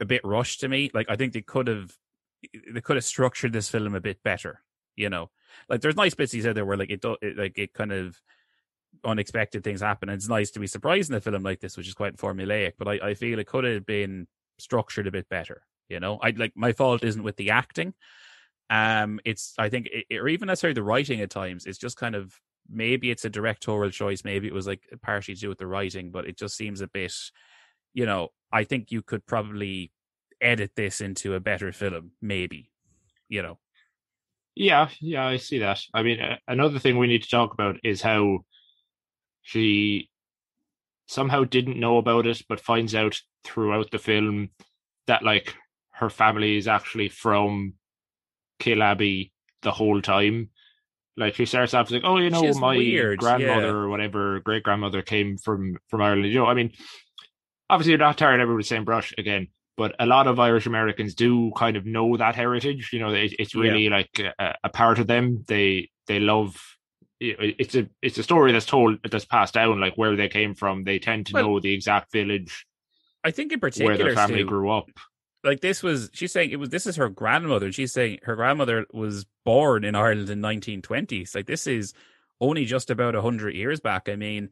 a 0.00 0.04
bit 0.04 0.22
rushed 0.24 0.60
to 0.60 0.68
me. 0.68 0.90
Like 0.94 1.06
I 1.08 1.16
think 1.16 1.32
they 1.32 1.42
could 1.42 1.68
have 1.68 1.92
they 2.72 2.80
could 2.80 2.96
have 2.96 3.04
structured 3.04 3.52
this 3.52 3.68
film 3.68 3.94
a 3.94 4.00
bit 4.00 4.22
better. 4.22 4.60
You 4.94 5.10
know, 5.10 5.30
like 5.68 5.80
there's 5.80 5.96
nice 5.96 6.14
bits 6.14 6.32
he 6.32 6.42
said 6.42 6.54
there 6.54 6.64
where 6.64 6.76
like 6.76 6.90
it, 6.90 7.00
do, 7.00 7.16
it 7.22 7.36
like 7.36 7.58
it 7.58 7.72
kind 7.72 7.92
of 7.92 8.20
unexpected 9.04 9.64
things 9.64 9.80
happen. 9.80 10.08
And 10.08 10.16
it's 10.16 10.28
nice 10.28 10.50
to 10.52 10.60
be 10.60 10.66
surprised 10.66 11.10
in 11.10 11.16
a 11.16 11.20
film 11.20 11.42
like 11.42 11.60
this, 11.60 11.76
which 11.76 11.88
is 11.88 11.94
quite 11.94 12.16
formulaic. 12.16 12.72
But 12.78 12.88
I, 12.88 12.92
I 13.10 13.14
feel 13.14 13.38
it 13.38 13.46
could 13.46 13.64
have 13.64 13.86
been 13.86 14.26
structured 14.58 15.06
a 15.06 15.12
bit 15.12 15.28
better. 15.28 15.62
You 15.88 16.00
know, 16.00 16.18
I 16.22 16.30
like 16.30 16.52
my 16.54 16.72
fault 16.72 17.04
isn't 17.04 17.22
with 17.22 17.36
the 17.36 17.50
acting. 17.50 17.94
Um, 18.70 19.20
it's 19.24 19.54
I 19.58 19.68
think 19.68 19.88
it, 19.92 20.16
or 20.16 20.28
even 20.28 20.46
necessarily 20.46 20.74
the 20.74 20.82
writing 20.82 21.20
at 21.20 21.30
times. 21.30 21.66
It's 21.66 21.78
just 21.78 21.96
kind 21.96 22.14
of 22.14 22.34
maybe 22.70 23.10
it's 23.10 23.24
a 23.24 23.30
directorial 23.30 23.90
choice. 23.90 24.24
Maybe 24.24 24.46
it 24.46 24.54
was 24.54 24.66
like 24.66 24.82
partially 25.02 25.34
to 25.34 25.40
do 25.40 25.48
with 25.48 25.58
the 25.58 25.66
writing, 25.66 26.10
but 26.10 26.26
it 26.26 26.38
just 26.38 26.56
seems 26.56 26.80
a 26.80 26.88
bit. 26.88 27.14
You 27.92 28.06
know, 28.06 28.28
I 28.50 28.64
think 28.64 28.90
you 28.90 29.02
could 29.02 29.26
probably 29.26 29.92
edit 30.40 30.72
this 30.76 31.00
into 31.00 31.34
a 31.34 31.40
better 31.40 31.72
film. 31.72 32.12
Maybe, 32.22 32.70
you 33.28 33.42
know. 33.42 33.58
Yeah, 34.54 34.88
yeah, 35.00 35.26
I 35.26 35.38
see 35.38 35.58
that. 35.60 35.80
I 35.94 36.02
mean, 36.02 36.20
uh, 36.20 36.36
another 36.46 36.78
thing 36.78 36.98
we 36.98 37.06
need 37.06 37.22
to 37.22 37.30
talk 37.30 37.54
about 37.54 37.76
is 37.82 38.02
how 38.02 38.40
she 39.42 40.08
somehow 41.06 41.44
didn't 41.44 41.78
know 41.78 41.98
about 41.98 42.26
it, 42.26 42.42
but 42.48 42.60
finds 42.60 42.94
out 42.94 43.20
throughout 43.44 43.90
the 43.90 43.98
film 43.98 44.50
that 45.06 45.22
like 45.22 45.54
her 45.90 46.08
family 46.08 46.56
is 46.56 46.68
actually 46.68 47.08
from 47.08 47.74
Killaby 48.60 49.30
the 49.62 49.70
whole 49.70 50.00
time. 50.00 50.50
Like 51.16 51.34
she 51.34 51.44
starts 51.44 51.74
off 51.74 51.90
like, 51.90 52.04
oh, 52.04 52.16
you 52.18 52.30
know, 52.30 52.50
my 52.54 52.76
weird, 52.76 53.18
grandmother 53.18 53.66
yeah. 53.66 53.72
or 53.72 53.88
whatever, 53.88 54.40
great 54.40 54.62
grandmother 54.62 55.02
came 55.02 55.36
from 55.36 55.76
from 55.88 56.00
Ireland. 56.00 56.32
You 56.32 56.38
know, 56.38 56.46
I 56.46 56.54
mean, 56.54 56.72
obviously 57.68 57.90
you're 57.90 57.98
not 57.98 58.16
tarring 58.16 58.40
everyone 58.40 58.56
with 58.58 58.66
the 58.66 58.74
same 58.74 58.84
brush 58.84 59.12
again, 59.18 59.48
but 59.76 59.94
a 59.98 60.06
lot 60.06 60.26
of 60.26 60.40
Irish 60.40 60.66
Americans 60.66 61.14
do 61.14 61.52
kind 61.56 61.76
of 61.76 61.84
know 61.84 62.16
that 62.16 62.34
heritage. 62.34 62.90
You 62.92 63.00
know, 63.00 63.12
it, 63.12 63.34
it's 63.38 63.54
Yeah. 63.54 63.62
really 63.62 63.90
like 63.90 64.18
a, 64.38 64.54
a 64.64 64.68
part 64.70 64.98
of 64.98 65.06
them. 65.06 65.44
They 65.46 65.90
they 66.06 66.18
love. 66.18 66.56
It- 67.22 67.56
It's 67.58 67.74
a 67.74 67.88
it's 68.02 68.18
a 68.18 68.22
story 68.22 68.52
that's 68.52 68.66
told 68.66 68.98
that's 69.10 69.24
passed 69.24 69.54
down, 69.54 69.80
like 69.80 69.94
where 69.96 70.16
they 70.16 70.28
came 70.28 70.54
from. 70.54 70.84
They 70.84 70.98
tend 70.98 71.26
to 71.26 71.34
Well, 71.34 71.42
know 71.44 71.60
the 71.60 71.72
exact 71.72 72.12
village 72.12 72.66
I 73.24 73.30
think 73.30 73.52
in 73.52 73.60
particular 73.60 73.94
where 73.94 73.98
their 74.04 74.14
family 74.16 74.40
Stu, 74.40 74.46
grew 74.46 74.70
up. 74.70 74.88
like 75.44 75.60
this 75.60 75.82
was 75.82 76.10
she's 76.12 76.32
saying 76.32 76.50
it 76.50 76.56
was 76.58 76.70
this 76.70 76.86
is 76.86 76.96
her 76.96 77.08
grandmother 77.08 77.70
she's 77.72 77.92
saying 77.92 78.18
her 78.24 78.34
grandmother 78.36 78.86
was 78.92 79.26
born 79.44 79.84
in 79.84 79.94
Ireland 79.94 80.28
in 80.30 80.40
1920s 80.40 81.34
like 81.34 81.46
this 81.46 81.66
is 81.66 81.94
only 82.40 82.64
just 82.64 82.90
about 82.90 83.14
100 83.14 83.54
years 83.54 83.78
back 83.78 84.08
i 84.08 84.16
mean 84.16 84.48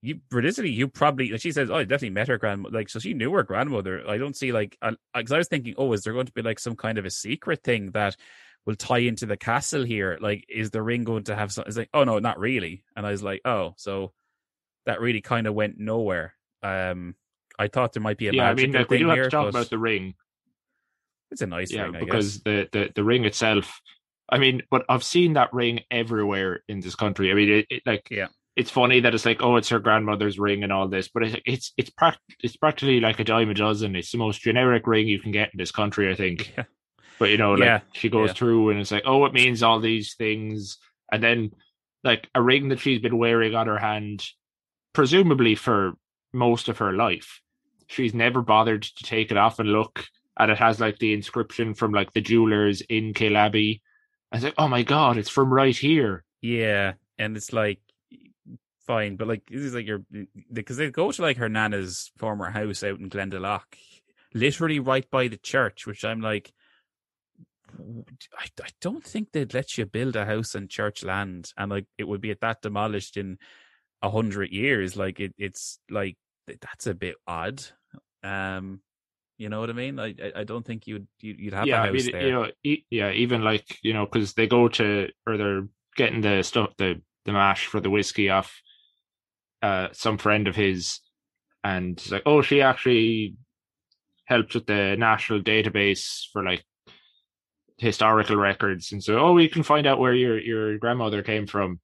you 0.00 0.20
realistically 0.30 0.70
you 0.70 0.88
probably 0.88 1.30
like 1.30 1.40
she 1.42 1.52
says 1.52 1.70
oh 1.70 1.74
i 1.76 1.84
definitely 1.84 2.10
met 2.10 2.28
her 2.28 2.38
grandmother 2.38 2.74
like 2.74 2.88
so 2.88 2.98
she 2.98 3.12
knew 3.12 3.32
her 3.32 3.42
grandmother 3.42 4.02
i 4.08 4.16
don't 4.16 4.36
see 4.36 4.52
like 4.52 4.78
because 5.14 5.32
I, 5.32 5.36
was 5.38 5.48
thinking 5.48 5.74
oh 5.76 5.92
is 5.92 6.02
there 6.02 6.14
going 6.14 6.26
to 6.26 6.32
be 6.32 6.40
like 6.42 6.58
some 6.58 6.76
kind 6.76 6.96
of 6.96 7.04
a 7.04 7.10
secret 7.10 7.62
thing 7.62 7.90
that 7.92 8.16
will 8.66 8.74
tie 8.76 8.98
into 8.98 9.26
the 9.26 9.36
castle 9.36 9.84
here 9.84 10.18
like 10.20 10.44
is 10.48 10.70
the 10.70 10.82
ring 10.82 11.04
going 11.04 11.22
to 11.24 11.34
have 11.36 11.52
something? 11.52 11.68
it's 11.68 11.78
like 11.78 11.88
oh 11.94 12.04
no 12.04 12.18
not 12.18 12.38
really 12.38 12.82
and 12.96 13.06
i 13.06 13.10
was 13.10 13.22
like 13.22 13.40
oh 13.44 13.72
so 13.76 14.12
that 14.86 15.00
really 15.00 15.20
kind 15.20 15.46
of 15.46 15.54
went 15.54 15.78
nowhere 15.78 16.34
um 16.62 17.14
i 17.58 17.68
thought 17.68 17.92
there 17.92 18.02
might 18.02 18.18
be 18.18 18.28
a 18.28 18.32
Yeah, 18.32 18.50
I 18.50 18.54
mean, 18.54 18.72
we 18.90 18.98
do 18.98 19.08
have 19.08 19.16
here 19.16 19.24
to 19.24 19.30
talk 19.30 19.48
about 19.48 19.70
the 19.70 19.78
ring. 19.78 20.14
it's 21.30 21.40
a 21.42 21.46
nice 21.46 21.72
yeah, 21.72 21.84
ring 21.84 21.96
I 21.96 22.00
because 22.00 22.38
guess. 22.38 22.42
the, 22.44 22.68
the 22.72 22.92
the 22.96 23.04
ring 23.04 23.24
itself. 23.24 23.80
I 24.28 24.38
mean, 24.38 24.62
but 24.70 24.84
I've 24.88 25.04
seen 25.04 25.34
that 25.34 25.52
ring 25.54 25.80
everywhere 25.90 26.62
in 26.68 26.80
this 26.80 26.96
country. 26.96 27.30
I 27.30 27.34
mean, 27.34 27.48
it, 27.48 27.66
it 27.70 27.82
like 27.86 28.08
Yeah. 28.10 28.26
it's 28.56 28.70
funny 28.72 28.98
that 29.00 29.14
it's 29.14 29.24
like, 29.24 29.40
oh, 29.42 29.54
it's 29.56 29.68
her 29.68 29.78
grandmother's 29.78 30.36
ring 30.38 30.64
and 30.64 30.72
all 30.72 30.88
this, 30.88 31.08
but 31.08 31.22
it's 31.22 31.36
it's 31.46 31.72
it's 31.76 31.90
prac- 31.90 32.18
it's 32.42 32.56
practically 32.56 32.98
like 33.00 33.20
a 33.20 33.24
dime 33.24 33.50
a 33.50 33.54
dozen. 33.54 33.94
It's 33.96 34.10
the 34.12 34.18
most 34.18 34.40
generic 34.40 34.86
ring 34.86 35.06
you 35.06 35.20
can 35.20 35.30
get 35.32 35.50
in 35.52 35.58
this 35.58 35.70
country, 35.72 36.10
I 36.10 36.14
think. 36.16 36.52
Yeah. 36.58 36.64
But 37.18 37.30
you 37.30 37.38
know, 37.38 37.54
like 37.54 37.74
Yeah, 37.74 37.80
she 37.92 38.08
goes 38.08 38.30
yeah. 38.30 38.34
through 38.34 38.70
and 38.70 38.80
it's 38.80 38.90
like, 38.92 39.04
oh, 39.06 39.24
it 39.24 39.32
means 39.32 39.62
all 39.62 39.80
these 39.80 40.14
things, 40.14 40.78
and 41.10 41.22
then 41.22 41.52
like 42.04 42.28
a 42.34 42.42
ring 42.42 42.68
that 42.68 42.80
she's 42.80 43.00
been 43.00 43.18
wearing 43.18 43.54
on 43.54 43.66
her 43.66 43.78
hand, 43.78 44.24
presumably 44.92 45.54
for 45.54 45.94
most 46.32 46.68
of 46.68 46.78
her 46.78 46.92
life. 46.92 47.40
She's 47.88 48.14
never 48.14 48.42
bothered 48.42 48.82
to 48.82 49.04
take 49.04 49.30
it 49.30 49.36
off 49.36 49.58
and 49.58 49.70
look, 49.70 50.06
and 50.38 50.50
it 50.50 50.58
has 50.58 50.80
like 50.80 50.98
the 50.98 51.12
inscription 51.14 51.74
from 51.74 51.92
like 51.92 52.12
the 52.12 52.20
jewelers 52.20 52.80
in 52.82 53.14
Killaby. 53.14 53.80
I 54.32 54.36
was 54.36 54.44
like, 54.44 54.54
oh 54.58 54.68
my 54.68 54.82
god, 54.82 55.18
it's 55.18 55.30
from 55.30 55.52
right 55.52 55.76
here. 55.76 56.24
Yeah, 56.42 56.94
and 57.18 57.36
it's 57.36 57.52
like 57.52 57.80
fine, 58.86 59.16
but 59.16 59.28
like 59.28 59.42
this 59.48 59.62
is 59.62 59.74
like 59.74 59.86
your 59.86 60.02
because 60.52 60.76
they 60.76 60.90
go 60.90 61.10
to 61.12 61.22
like 61.22 61.38
her 61.38 61.48
nana's 61.48 62.12
former 62.18 62.50
house 62.50 62.82
out 62.84 62.98
in 62.98 63.10
Glendalough, 63.10 63.62
literally 64.34 64.78
right 64.80 65.08
by 65.10 65.28
the 65.28 65.36
church, 65.38 65.86
which 65.86 66.04
I'm 66.04 66.20
like, 66.20 66.52
I, 68.38 68.44
I 68.62 68.68
don't 68.80 69.04
think 69.04 69.32
they'd 69.32 69.54
let 69.54 69.76
you 69.78 69.86
build 69.86 70.16
a 70.16 70.24
house 70.24 70.54
on 70.54 70.68
church 70.68 71.04
land, 71.04 71.52
and 71.56 71.70
like 71.70 71.86
it 71.98 72.04
would 72.08 72.20
be 72.20 72.30
at 72.30 72.40
that 72.40 72.62
demolished 72.62 73.16
in 73.16 73.38
a 74.02 74.10
hundred 74.10 74.50
years. 74.52 74.96
Like 74.96 75.20
it, 75.20 75.34
it's 75.38 75.78
like 75.90 76.16
that's 76.46 76.86
a 76.86 76.94
bit 76.94 77.16
odd. 77.26 77.62
Um, 78.22 78.80
You 79.38 79.48
know 79.50 79.60
what 79.60 79.70
I 79.70 79.74
mean? 79.74 79.98
I 80.00 80.14
I 80.34 80.44
don't 80.44 80.64
think 80.64 80.86
you'd 80.86 81.06
you'd 81.20 81.52
have 81.52 81.68
yeah, 81.68 81.82
a 81.82 81.86
house 81.86 81.88
I 81.88 81.92
mean, 81.92 82.10
there. 82.12 82.22
you 82.26 82.32
know, 82.32 82.50
e- 82.64 82.84
yeah, 82.90 83.10
even 83.12 83.42
like 83.42 83.66
you 83.82 83.92
know, 83.92 84.06
because 84.06 84.32
they 84.34 84.46
go 84.46 84.68
to 84.68 85.08
or 85.26 85.36
they're 85.36 85.68
getting 85.96 86.22
the 86.22 86.42
stuff, 86.42 86.72
the 86.78 87.02
the 87.24 87.32
mash 87.32 87.66
for 87.66 87.80
the 87.80 87.90
whiskey 87.90 88.30
off 88.30 88.60
uh 89.62 89.88
some 89.92 90.18
friend 90.18 90.48
of 90.48 90.56
his, 90.56 91.00
and 91.64 91.98
it's 91.98 92.10
like, 92.10 92.22
oh, 92.26 92.42
she 92.42 92.62
actually 92.62 93.36
helped 94.24 94.54
with 94.54 94.66
the 94.66 94.96
national 94.98 95.40
database 95.42 96.24
for 96.32 96.42
like 96.42 96.64
historical 97.78 98.36
records, 98.36 98.92
and 98.92 99.02
so 99.02 99.18
oh, 99.18 99.32
we 99.32 99.48
can 99.48 99.62
find 99.62 99.86
out 99.86 99.98
where 99.98 100.14
your 100.14 100.38
your 100.40 100.78
grandmother 100.78 101.22
came 101.22 101.46
from, 101.46 101.80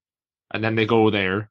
and 0.53 0.63
then 0.63 0.75
they 0.75 0.87
go 0.87 1.11
there 1.11 1.51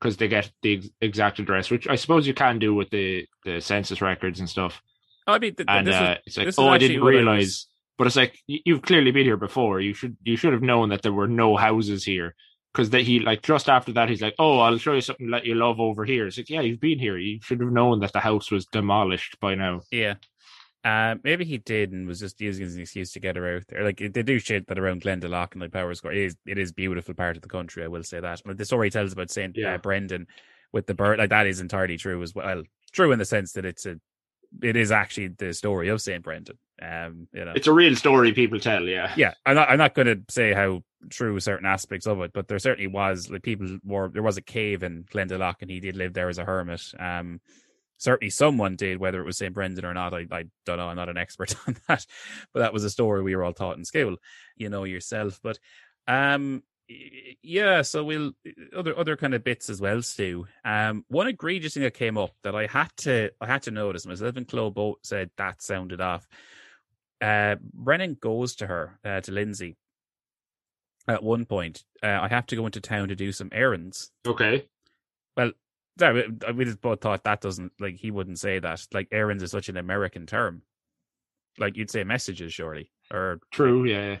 because 0.00 0.16
they 0.16 0.28
get 0.28 0.50
the 0.62 0.78
ex- 0.78 0.88
exact 1.00 1.38
address, 1.38 1.70
which 1.70 1.86
I 1.88 1.96
suppose 1.96 2.26
you 2.26 2.34
can 2.34 2.58
do 2.58 2.74
with 2.74 2.90
the 2.90 3.26
the 3.44 3.60
census 3.60 4.00
records 4.02 4.40
and 4.40 4.48
stuff. 4.48 4.80
oh, 5.26 5.34
I 5.34 5.38
mean, 5.38 5.54
th- 5.54 5.66
And 5.68 5.86
this 5.86 5.94
is- 5.94 6.00
uh, 6.00 6.16
it's 6.26 6.36
like, 6.36 6.54
oh, 6.58 6.68
I 6.68 6.78
didn't 6.78 7.00
what 7.00 7.14
I 7.14 7.16
was- 7.16 7.24
realize. 7.24 7.66
But 7.98 8.06
it's 8.08 8.16
like 8.16 8.38
you've 8.48 8.82
clearly 8.82 9.10
been 9.12 9.26
here 9.26 9.36
before. 9.36 9.78
You 9.80 9.94
should 9.94 10.16
you 10.24 10.36
should 10.36 10.52
have 10.54 10.62
known 10.62 10.88
that 10.88 11.02
there 11.02 11.12
were 11.12 11.28
no 11.28 11.56
houses 11.56 12.02
here 12.04 12.34
because 12.72 12.90
that 12.90 13.02
he 13.02 13.20
like 13.20 13.42
just 13.42 13.68
after 13.68 13.92
that 13.92 14.08
he's 14.08 14.22
like, 14.22 14.34
oh, 14.38 14.58
I'll 14.60 14.78
show 14.78 14.94
you 14.94 15.02
something 15.02 15.30
that 15.30 15.44
you 15.44 15.54
love 15.54 15.78
over 15.78 16.04
here. 16.04 16.26
It's 16.26 16.38
like, 16.38 16.48
yeah, 16.50 16.62
you've 16.62 16.80
been 16.80 16.98
here. 16.98 17.18
You 17.18 17.38
should 17.42 17.60
have 17.60 17.70
known 17.70 18.00
that 18.00 18.12
the 18.14 18.18
house 18.20 18.50
was 18.50 18.64
demolished 18.66 19.38
by 19.40 19.54
now. 19.54 19.82
Yeah. 19.92 20.14
Uh, 20.84 21.14
maybe 21.22 21.44
he 21.44 21.58
did 21.58 21.92
and 21.92 22.08
was 22.08 22.18
just 22.18 22.40
using 22.40 22.64
it 22.64 22.68
as 22.68 22.74
an 22.74 22.80
excuse 22.80 23.12
to 23.12 23.20
get 23.20 23.36
her 23.36 23.56
out 23.56 23.62
there. 23.68 23.84
Like 23.84 23.98
they 23.98 24.22
do 24.22 24.38
shit 24.40 24.66
that 24.66 24.78
around 24.78 25.02
Glendalough 25.02 25.52
and 25.52 25.60
like 25.60 25.70
Powerscourt. 25.70 26.16
It 26.16 26.24
is 26.24 26.36
it 26.46 26.58
is 26.58 26.72
beautiful 26.72 27.14
part 27.14 27.36
of 27.36 27.42
the 27.42 27.48
country. 27.48 27.84
I 27.84 27.88
will 27.88 28.02
say 28.02 28.18
that. 28.20 28.42
Like, 28.44 28.56
the 28.56 28.64
story 28.64 28.90
tells 28.90 29.12
about 29.12 29.30
Saint 29.30 29.56
Yeah. 29.56 29.74
uh, 29.74 29.78
Brendan 29.78 30.26
with 30.72 30.86
the 30.86 30.94
bird. 30.94 31.18
Like 31.18 31.30
that 31.30 31.46
is 31.46 31.60
entirely 31.60 31.96
true 31.98 32.20
as 32.22 32.34
well. 32.34 32.64
True 32.92 33.12
in 33.12 33.18
the 33.20 33.24
sense 33.24 33.52
that 33.52 33.64
it's 33.64 33.86
a 33.86 34.00
it 34.62 34.76
is 34.76 34.92
actually 34.92 35.28
the 35.28 35.54
story 35.54 35.88
of 35.88 36.02
Saint 36.02 36.24
Brendan. 36.24 36.58
Um, 36.82 37.26
you 37.32 37.44
know, 37.44 37.52
It's 37.54 37.68
a 37.68 37.72
real 37.72 37.94
story 37.96 38.32
people 38.32 38.58
tell. 38.58 38.82
Yeah, 38.82 39.12
yeah, 39.16 39.34
I'm 39.46 39.54
not. 39.54 39.70
I'm 39.70 39.78
not 39.78 39.94
going 39.94 40.08
to 40.08 40.20
say 40.28 40.52
how 40.52 40.82
true 41.10 41.38
certain 41.40 41.64
aspects 41.64 42.06
of 42.06 42.20
it, 42.20 42.32
but 42.34 42.48
there 42.48 42.58
certainly 42.58 42.88
was 42.88 43.30
like 43.30 43.42
people 43.42 43.78
were. 43.84 44.08
There 44.08 44.22
was 44.22 44.36
a 44.36 44.42
cave 44.42 44.82
in 44.82 45.04
Glendalough, 45.04 45.54
and 45.60 45.70
he 45.70 45.78
did 45.80 45.96
live 45.96 46.12
there 46.12 46.28
as 46.28 46.38
a 46.38 46.44
hermit. 46.44 46.82
Um, 46.98 47.40
certainly 48.02 48.30
someone 48.30 48.76
did, 48.76 48.98
whether 48.98 49.20
it 49.20 49.26
was 49.26 49.38
St. 49.38 49.54
Brendan 49.54 49.84
or 49.84 49.94
not. 49.94 50.12
I, 50.12 50.26
I 50.30 50.44
don't 50.66 50.78
know. 50.78 50.88
I'm 50.88 50.96
not 50.96 51.08
an 51.08 51.16
expert 51.16 51.54
on 51.66 51.76
that, 51.88 52.04
but 52.52 52.60
that 52.60 52.72
was 52.72 52.84
a 52.84 52.90
story 52.90 53.22
we 53.22 53.36
were 53.36 53.44
all 53.44 53.52
taught 53.52 53.78
in 53.78 53.84
school. 53.84 54.16
You 54.56 54.68
know 54.68 54.84
yourself, 54.84 55.38
but 55.42 55.58
um, 56.08 56.62
yeah. 57.42 57.82
So 57.82 58.04
we'll 58.04 58.32
other 58.76 58.98
other 58.98 59.16
kind 59.16 59.34
of 59.34 59.44
bits 59.44 59.70
as 59.70 59.80
well, 59.80 60.02
Stu. 60.02 60.46
Um, 60.64 61.04
one 61.08 61.28
egregious 61.28 61.74
thing 61.74 61.84
that 61.84 61.94
came 61.94 62.18
up 62.18 62.32
that 62.42 62.54
I 62.54 62.66
had 62.66 62.90
to 62.98 63.30
I 63.40 63.46
had 63.46 63.62
to 63.62 63.70
notice 63.70 64.06
myself 64.06 64.36
and 64.36 64.48
Chloe 64.48 64.70
both 64.70 64.96
said 65.02 65.30
that 65.36 65.62
sounded 65.62 66.00
off. 66.00 66.26
Uh, 67.20 67.54
Brendan 67.72 68.16
goes 68.20 68.56
to 68.56 68.66
her 68.66 68.98
uh, 69.04 69.20
to 69.20 69.30
Lindsay 69.30 69.76
at 71.06 71.22
one 71.22 71.44
point. 71.44 71.84
Uh, 72.02 72.18
I 72.22 72.28
have 72.28 72.46
to 72.46 72.56
go 72.56 72.66
into 72.66 72.80
town 72.80 73.08
to 73.08 73.14
do 73.14 73.30
some 73.30 73.48
errands. 73.52 74.10
okay. 74.26 74.66
Well, 75.36 75.52
that, 75.96 76.14
we- 76.14 76.28
uh, 76.46 76.52
we 76.52 76.64
just 76.64 76.80
both 76.80 77.00
thought 77.00 77.24
that 77.24 77.40
doesn't 77.40 77.72
like 77.80 77.96
he 77.96 78.10
wouldn't 78.10 78.38
say 78.38 78.58
that. 78.58 78.86
Like 78.92 79.08
errands 79.12 79.42
is 79.42 79.50
such 79.50 79.68
an 79.68 79.76
American 79.76 80.26
term. 80.26 80.62
Like 81.58 81.76
you'd 81.76 81.90
say 81.90 82.04
messages, 82.04 82.54
surely, 82.54 82.90
or 83.12 83.38
True. 83.50 83.84
Yeah. 83.84 84.16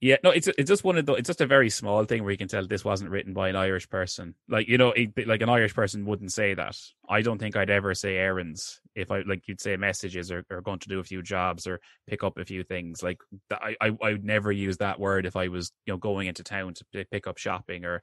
yeah, 0.00 0.16
no, 0.24 0.30
it's 0.30 0.48
it's 0.48 0.68
just 0.68 0.82
one 0.82 0.96
of 0.96 1.04
the 1.04 1.12
it's 1.12 1.26
just 1.28 1.42
a 1.42 1.46
very 1.46 1.68
small 1.68 2.04
thing 2.06 2.22
where 2.22 2.32
you 2.32 2.38
can 2.38 2.48
tell 2.48 2.66
this 2.66 2.84
wasn't 2.86 3.10
written 3.10 3.34
by 3.34 3.50
an 3.50 3.56
Irish 3.56 3.88
person. 3.90 4.34
Like 4.48 4.66
you 4.66 4.78
know, 4.78 4.92
it, 4.92 5.10
like 5.28 5.42
an 5.42 5.50
Irish 5.50 5.74
person 5.74 6.06
wouldn't 6.06 6.32
say 6.32 6.54
that. 6.54 6.76
I 7.06 7.20
don't 7.20 7.38
think 7.38 7.54
I'd 7.54 7.68
ever 7.68 7.94
say 7.94 8.16
errands 8.16 8.80
if 8.94 9.10
I 9.10 9.20
like 9.20 9.46
you'd 9.46 9.60
say 9.60 9.76
messages 9.76 10.32
or, 10.32 10.44
or 10.50 10.62
going 10.62 10.78
to 10.80 10.88
do 10.88 11.00
a 11.00 11.04
few 11.04 11.22
jobs 11.22 11.66
or 11.66 11.80
pick 12.08 12.24
up 12.24 12.38
a 12.38 12.44
few 12.46 12.64
things. 12.64 13.02
Like 13.02 13.18
I 13.50 13.76
I 13.78 13.88
I 14.02 14.12
would 14.12 14.24
never 14.24 14.50
use 14.50 14.78
that 14.78 14.98
word 14.98 15.26
if 15.26 15.36
I 15.36 15.48
was 15.48 15.70
you 15.84 15.92
know 15.92 15.98
going 15.98 16.28
into 16.28 16.42
town 16.42 16.72
to 16.74 17.04
pick 17.10 17.26
up 17.26 17.36
shopping 17.36 17.84
or 17.84 18.00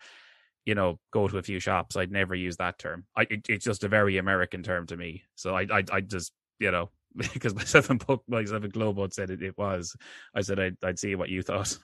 you 0.70 0.76
know 0.76 1.00
go 1.12 1.28
to 1.28 1.38
a 1.40 1.44
few 1.50 1.60
shops. 1.60 1.96
I'd 1.98 2.12
never 2.12 2.36
use 2.36 2.58
that 2.58 2.78
term. 2.78 3.06
I 3.18 3.24
it, 3.30 3.48
it's 3.50 3.66
just 3.66 3.84
a 3.84 3.88
very 3.90 4.18
American 4.18 4.62
term 4.64 4.86
to 4.88 4.98
me. 4.98 5.24
So 5.36 5.56
I 5.56 5.64
I 5.78 5.84
I 5.92 6.02
just 6.02 6.32
you 6.60 6.72
know. 6.72 6.90
Because 7.34 7.56
myself 7.56 7.90
and 7.90 8.00
Puck, 8.00 8.22
myself 8.28 8.64
and 8.64 8.72
Globo 8.72 9.08
said 9.10 9.32
it, 9.32 9.42
it 9.42 9.58
was. 9.58 9.96
I 10.36 10.42
said 10.42 10.60
I'd, 10.60 10.78
I'd 10.84 11.00
see 11.00 11.16
what 11.16 11.30
you 11.30 11.42
thought. 11.42 11.76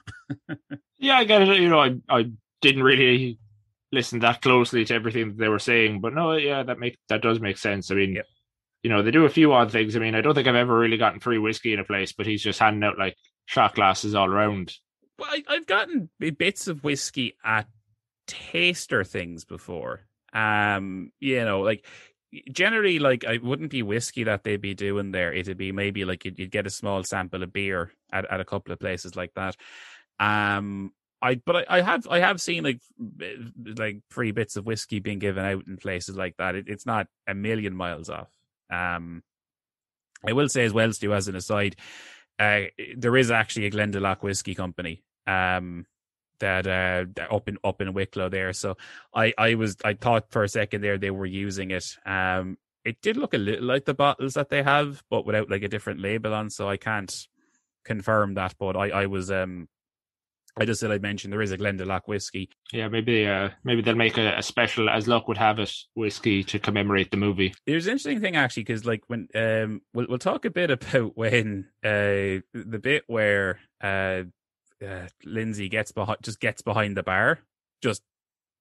Yeah, 0.98 1.16
I 1.18 1.24
get 1.24 1.42
it. 1.42 1.60
You 1.60 1.68
know, 1.68 1.80
I 1.80 1.96
I 2.08 2.30
didn't 2.62 2.84
really 2.84 3.38
listen 3.92 4.20
that 4.20 4.40
closely 4.40 4.84
to 4.84 4.94
everything 4.94 5.28
that 5.28 5.38
they 5.38 5.48
were 5.48 5.58
saying, 5.58 6.00
but 6.00 6.14
no, 6.14 6.32
yeah, 6.32 6.62
that 6.62 6.78
make 6.78 6.96
that 7.08 7.22
does 7.22 7.40
make 7.40 7.58
sense. 7.58 7.90
I 7.90 7.94
mean, 7.96 8.14
Yep. 8.14 8.26
you 8.84 8.90
know, 8.90 9.02
they 9.02 9.10
do 9.10 9.24
a 9.26 9.28
few 9.38 9.52
odd 9.52 9.72
things. 9.72 9.96
I 9.96 9.98
mean, 9.98 10.14
I 10.14 10.20
don't 10.20 10.34
think 10.34 10.48
I've 10.48 10.54
ever 10.54 10.78
really 10.78 10.96
gotten 10.96 11.20
free 11.20 11.38
whiskey 11.38 11.72
in 11.74 11.80
a 11.80 11.84
place, 11.84 12.12
but 12.12 12.26
he's 12.26 12.42
just 12.42 12.60
handing 12.60 12.84
out 12.84 12.98
like 12.98 13.16
shot 13.46 13.74
glasses 13.74 14.14
all 14.14 14.30
around. 14.32 14.74
Well, 15.18 15.28
I, 15.30 15.42
I've 15.48 15.66
gotten 15.66 16.08
bits 16.18 16.68
of 16.68 16.84
whiskey 16.84 17.36
at 17.44 17.66
taster 18.26 19.04
things 19.04 19.44
before. 19.44 20.00
Um, 20.32 21.12
you 21.20 21.44
know, 21.44 21.60
like 21.60 21.84
generally, 22.52 22.98
like 22.98 23.24
I 23.24 23.38
wouldn't 23.38 23.70
be 23.70 23.82
whiskey 23.82 24.24
that 24.24 24.44
they'd 24.44 24.60
be 24.60 24.74
doing 24.74 25.12
there. 25.12 25.32
It'd 25.32 25.56
be 25.56 25.72
maybe 25.72 26.04
like 26.04 26.24
you'd, 26.24 26.38
you'd 26.38 26.50
get 26.50 26.66
a 26.66 26.70
small 26.70 27.02
sample 27.04 27.42
of 27.42 27.52
beer 27.52 27.92
at, 28.12 28.30
at 28.30 28.40
a 28.40 28.44
couple 28.44 28.72
of 28.72 28.80
places 28.80 29.16
like 29.16 29.32
that. 29.34 29.56
Um, 30.18 30.92
I 31.22 31.36
but 31.36 31.56
I, 31.56 31.78
I 31.78 31.80
have 31.80 32.06
I 32.08 32.20
have 32.20 32.40
seen 32.40 32.64
like 32.64 32.80
like 33.78 34.00
free 34.10 34.32
bits 34.32 34.56
of 34.56 34.66
whiskey 34.66 35.00
being 35.00 35.18
given 35.18 35.44
out 35.44 35.66
in 35.66 35.76
places 35.76 36.16
like 36.16 36.36
that. 36.38 36.54
It, 36.54 36.68
it's 36.68 36.86
not 36.86 37.06
a 37.26 37.34
million 37.34 37.74
miles 37.74 38.10
off. 38.10 38.30
Um, 38.70 39.22
I 40.26 40.32
will 40.32 40.48
say 40.48 40.64
as 40.64 40.72
well, 40.72 40.92
Stu, 40.92 41.14
as 41.14 41.28
an 41.28 41.36
aside, 41.36 41.76
uh, 42.38 42.62
there 42.96 43.16
is 43.16 43.30
actually 43.30 43.66
a 43.66 43.70
Glendalough 43.70 44.22
whiskey 44.22 44.54
company 44.54 45.02
um, 45.26 45.86
that 46.40 46.66
uh, 46.66 47.06
that 47.14 47.32
up 47.32 47.48
in 47.48 47.58
up 47.64 47.80
in 47.80 47.92
Wicklow 47.92 48.28
there. 48.28 48.52
So 48.52 48.76
I 49.14 49.32
I 49.38 49.54
was 49.54 49.76
I 49.84 49.94
thought 49.94 50.30
for 50.30 50.44
a 50.44 50.48
second 50.48 50.82
there 50.82 50.98
they 50.98 51.10
were 51.10 51.26
using 51.26 51.70
it. 51.70 51.96
Um, 52.04 52.58
it 52.84 53.00
did 53.02 53.16
look 53.16 53.34
a 53.34 53.38
little 53.38 53.64
like 53.64 53.84
the 53.84 53.94
bottles 53.94 54.34
that 54.34 54.48
they 54.48 54.62
have, 54.62 55.02
but 55.10 55.26
without 55.26 55.50
like 55.50 55.62
a 55.62 55.68
different 55.68 56.00
label 56.00 56.34
on. 56.34 56.50
So 56.50 56.68
I 56.68 56.76
can't 56.76 57.26
confirm 57.84 58.34
that, 58.34 58.54
but 58.58 58.76
I 58.76 58.90
I 58.90 59.06
was 59.06 59.30
um. 59.30 59.68
I 60.58 60.64
just 60.64 60.80
said 60.80 60.90
I'd 60.90 61.02
mention 61.02 61.30
there 61.30 61.42
is 61.42 61.52
a 61.52 61.58
Glendalough 61.58 62.06
whiskey. 62.06 62.48
Yeah, 62.72 62.88
maybe 62.88 63.26
uh 63.26 63.50
maybe 63.62 63.82
they'll 63.82 63.94
make 63.94 64.16
a, 64.16 64.38
a 64.38 64.42
special 64.42 64.88
as 64.88 65.06
luck 65.06 65.28
would 65.28 65.36
have 65.36 65.58
it 65.58 65.70
whiskey 65.94 66.42
to 66.44 66.58
commemorate 66.58 67.10
the 67.10 67.18
movie. 67.18 67.54
There's 67.66 67.86
an 67.86 67.90
interesting 67.92 68.20
thing 68.20 68.36
actually 68.36 68.62
because 68.62 68.86
like 68.86 69.02
when 69.06 69.28
um 69.34 69.82
we'll 69.92 70.06
we'll 70.08 70.18
talk 70.18 70.46
a 70.46 70.50
bit 70.50 70.70
about 70.76 71.14
when 71.14 71.66
uh 71.84 72.40
the 72.54 72.80
bit 72.82 73.04
where 73.06 73.58
uh, 73.82 74.22
uh 74.84 75.06
Lindsay 75.24 75.68
gets 75.68 75.92
behind 75.92 76.18
just 76.22 76.40
gets 76.40 76.62
behind 76.62 76.96
the 76.96 77.02
bar, 77.02 77.38
just 77.82 78.02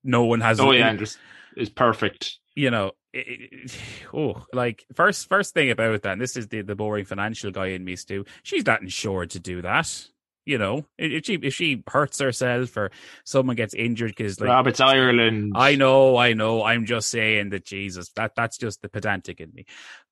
no 0.03 0.25
one 0.25 0.41
has. 0.41 0.59
Oh 0.59 0.71
yeah, 0.71 0.89
and 0.89 1.17
is 1.57 1.69
perfect. 1.69 2.37
you 2.55 2.69
know, 2.69 2.91
it, 3.13 3.25
it- 3.51 3.77
oh, 4.13 4.45
like 4.53 4.85
first 4.93 5.27
first 5.29 5.53
thing 5.53 5.71
about 5.71 6.01
that, 6.03 6.13
and 6.13 6.21
this 6.21 6.37
is 6.37 6.47
the 6.47 6.61
the 6.61 6.75
boring 6.75 7.05
financial 7.05 7.51
guy 7.51 7.67
in 7.67 7.83
me, 7.83 7.95
Stu. 7.95 8.25
She's 8.43 8.65
not 8.65 8.81
insured 8.81 9.31
to 9.31 9.39
do 9.39 9.61
that. 9.61 10.07
You 10.47 10.59
know, 10.59 10.85
if 10.99 11.25
she 11.25 11.33
if 11.41 11.55
she 11.55 11.83
hurts 11.87 12.19
herself 12.19 12.77
or 12.77 12.91
someone 13.23 13.55
gets 13.55 13.73
injured 13.73 14.11
because 14.11 14.39
like 14.39 14.49
Rob, 14.49 14.67
it's 14.67 14.79
Ireland. 14.79 15.53
I 15.55 15.75
know, 15.75 16.17
I 16.17 16.33
know. 16.33 16.63
I'm 16.63 16.85
just 16.85 17.09
saying 17.09 17.49
that 17.49 17.65
Jesus, 17.65 18.09
that 18.15 18.33
that's 18.35 18.59
just 18.59 18.83
the 18.83 18.89
pedantic 18.89 19.39
in 19.41 19.51
me. 19.55 19.65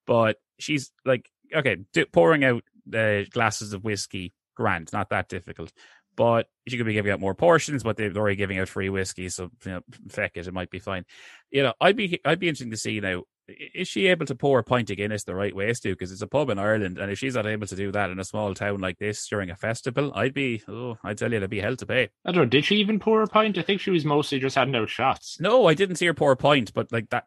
But 0.08 0.38
she's 0.58 0.92
like, 1.06 1.30
okay, 1.56 1.78
d- 1.94 2.06
pouring 2.06 2.44
out 2.44 2.64
the 2.88 3.28
glasses 3.30 3.74
of 3.74 3.84
whiskey, 3.84 4.34
grand, 4.56 4.92
not 4.94 5.10
that 5.10 5.30
difficult. 5.30 5.72
But 6.16 6.48
she 6.68 6.78
could 6.78 6.86
be 6.86 6.94
giving 6.94 7.12
out 7.12 7.20
more 7.20 7.34
portions, 7.34 7.82
but 7.82 7.98
they're 7.98 8.16
already 8.16 8.36
giving 8.36 8.60
out 8.60 8.70
free 8.70 8.90
whiskey, 8.90 9.30
so 9.30 9.50
you 9.66 9.72
know, 9.72 9.82
feck 10.10 10.32
it, 10.36 10.48
it 10.48 10.54
might 10.54 10.70
be 10.70 10.78
fine. 10.78 11.06
You 11.50 11.64
know, 11.64 11.74
I'd 11.82 11.96
be 11.98 12.20
I'd 12.24 12.40
be 12.40 12.50
interested 12.50 12.70
to 12.72 12.78
see 12.78 13.00
now. 13.00 13.24
Is 13.48 13.90
she 13.90 14.08
able 14.08 14.26
to 14.28 14.36
pour 14.36 14.60
a 14.60 14.64
pint 14.64 14.90
of 14.90 14.98
Guinness 14.98 15.26
the 15.26 15.36
right 15.36 15.54
way, 15.54 15.74
Stu? 15.74 15.92
Because 15.92 16.12
it's 16.14 16.22
a 16.22 16.28
pub 16.28 16.50
in 16.50 16.58
Ireland, 16.58 16.98
and 16.98 17.12
if 17.12 17.20
she's 17.20 17.36
not 17.36 17.46
able 17.46 17.68
to 17.68 17.76
do 17.76 17.92
that 17.92 18.10
in 18.10 18.20
a 18.20 18.24
small 18.24 18.54
town 18.54 18.80
like 18.80 19.00
this 19.00 19.28
during 19.28 19.50
a 19.50 19.56
festival, 19.56 20.14
I'd 20.16 20.34
be, 20.34 20.62
oh, 20.70 20.98
I 21.04 21.14
tell 21.14 21.32
you, 21.32 21.40
there'd 21.40 21.50
be 21.50 21.60
hell 21.60 21.76
to 21.76 21.86
pay. 21.86 22.10
I 22.26 22.32
don't 22.32 22.44
know. 22.44 22.46
Did 22.46 22.64
she 22.64 22.78
even 22.78 23.00
pour 23.00 23.22
a 23.22 23.28
pint? 23.28 23.58
I 23.58 23.62
think 23.62 23.82
she 23.82 23.92
was 23.92 24.06
mostly 24.06 24.40
just 24.40 24.56
handing 24.56 24.82
out 24.82 24.90
shots. 24.90 25.40
No, 25.42 25.66
I 25.66 25.74
didn't 25.74 25.98
see 25.98 26.06
her 26.06 26.14
pour 26.14 26.32
a 26.32 26.38
pint, 26.38 26.74
but 26.74 26.92
like 26.94 27.10
that, 27.10 27.26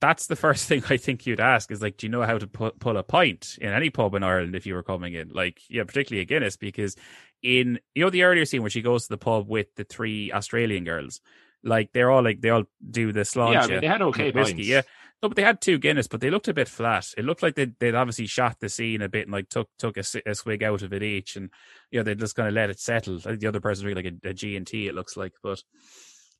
that's 0.00 0.28
the 0.28 0.36
first 0.36 0.64
thing 0.68 0.84
I 0.88 0.96
think 0.96 1.26
you'd 1.26 1.40
ask 1.40 1.72
is 1.72 1.82
like, 1.82 1.96
do 1.96 2.06
you 2.06 2.10
know 2.12 2.22
how 2.22 2.38
to 2.38 2.46
pu- 2.46 2.72
pull 2.78 2.96
a 2.96 3.02
pint 3.02 3.58
in 3.60 3.72
any 3.72 3.90
pub 3.90 4.14
in 4.14 4.22
Ireland 4.22 4.54
if 4.54 4.64
you 4.64 4.74
were 4.74 4.84
coming 4.84 5.14
in? 5.14 5.30
Like, 5.30 5.60
yeah, 5.68 5.82
particularly 5.84 6.22
a 6.22 6.24
Guinness, 6.24 6.56
because 6.56 6.94
in 7.42 7.78
you 7.94 8.04
know 8.04 8.10
the 8.10 8.22
earlier 8.22 8.44
scene 8.44 8.62
where 8.62 8.70
she 8.70 8.82
goes 8.82 9.04
to 9.04 9.10
the 9.10 9.18
pub 9.18 9.48
with 9.48 9.74
the 9.76 9.84
three 9.84 10.32
Australian 10.32 10.84
girls, 10.84 11.20
like 11.62 11.92
they're 11.92 12.10
all 12.10 12.22
like 12.22 12.40
they 12.40 12.50
all 12.50 12.64
do 12.90 13.12
the 13.12 13.20
sláinte. 13.20 13.52
Yeah, 13.54 13.62
I 13.62 13.66
mean, 13.66 13.80
they 13.80 13.86
had 13.86 14.02
okay 14.02 14.30
whiskey, 14.30 14.54
pints. 14.54 14.68
yeah. 14.68 14.82
No, 15.22 15.28
but 15.28 15.34
they 15.34 15.42
had 15.42 15.60
two 15.60 15.78
Guinness, 15.78 16.06
but 16.06 16.20
they 16.20 16.30
looked 16.30 16.46
a 16.46 16.54
bit 16.54 16.68
flat. 16.68 17.12
It 17.16 17.24
looked 17.24 17.42
like 17.42 17.56
they'd, 17.56 17.74
they'd 17.80 17.96
obviously 17.96 18.26
shot 18.26 18.58
the 18.60 18.68
scene 18.68 19.02
a 19.02 19.08
bit 19.08 19.26
and 19.26 19.32
like 19.32 19.48
took 19.48 19.68
took 19.76 19.96
a, 19.96 20.04
a 20.26 20.34
swig 20.34 20.62
out 20.62 20.82
of 20.82 20.92
it 20.92 21.02
each, 21.02 21.34
and 21.34 21.50
you 21.90 21.98
know 21.98 22.04
they 22.04 22.14
just 22.14 22.36
kind 22.36 22.48
of 22.48 22.54
let 22.54 22.70
it 22.70 22.78
settle. 22.78 23.18
The 23.18 23.48
other 23.48 23.60
person 23.60 23.84
drinking 23.84 24.20
like 24.22 24.30
a, 24.30 24.34
G 24.34 24.56
and 24.56 24.66
T. 24.66 24.86
It 24.86 24.94
looks 24.94 25.16
like, 25.16 25.32
but 25.42 25.60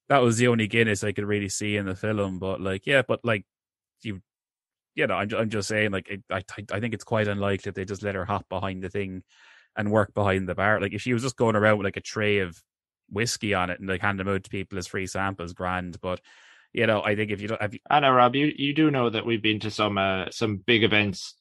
that 0.09 0.23
was 0.23 0.37
the 0.37 0.49
only 0.49 0.69
Guinness 0.69 1.03
I 1.03 1.13
could 1.13 1.27
really 1.27 1.49
see 1.49 1.77
in 1.77 1.87
the 1.87 1.97
film. 1.97 2.39
But 2.39 2.61
like, 2.61 2.87
yeah, 2.87 3.03
but 3.07 3.21
like 3.25 3.45
you 4.03 4.23
you 4.95 5.07
know, 5.07 5.15
I'm 5.15 5.29
I'm 5.35 5.51
just 5.51 5.69
saying, 5.69 5.91
like, 5.93 6.09
it, 6.09 6.23
I 6.31 6.43
I 6.73 6.81
think 6.81 6.95
it's 6.95 7.05
quite 7.05 7.29
unlikely 7.29 7.73
they 7.73 7.85
just 7.85 8.03
let 8.03 8.15
her 8.15 8.25
hop 8.25 8.49
behind 8.49 8.83
the 8.83 8.91
thing 8.91 9.23
and 9.77 9.91
work 9.91 10.15
behind 10.15 10.49
the 10.49 10.55
bar. 10.55 10.81
Like, 10.81 10.93
if 10.93 11.03
she 11.03 11.13
was 11.13 11.23
just 11.23 11.37
going 11.37 11.57
around 11.57 11.79
with 11.79 11.85
like 11.85 11.97
a 11.97 12.01
tray 12.01 12.41
of 12.41 12.61
whiskey 13.11 13.55
on 13.55 13.71
it 13.71 13.81
and 13.81 13.89
like 13.89 14.03
hand 14.03 14.19
them 14.21 14.29
out 14.29 14.45
to 14.45 14.51
people 14.51 14.79
as 14.79 14.87
free 14.87 15.07
samples, 15.07 15.53
grand. 15.53 16.01
But 16.01 16.21
you 16.73 16.87
know, 16.87 17.03
I 17.03 17.17
think 17.17 17.31
if 17.31 17.41
you 17.41 17.49
don't, 17.49 17.63
have 17.63 17.75
you, 17.75 17.81
I 17.89 18.01
know, 18.01 18.13
Rob, 18.13 18.37
you 18.37 18.53
you 18.55 18.75
do 18.75 18.91
know 18.91 19.11
that 19.11 19.27
we've 19.27 19.43
been 19.43 19.61
to 19.61 19.71
some 19.71 19.99
uh, 19.99 20.27
some 20.31 20.57
big 20.57 20.85
events 20.85 21.35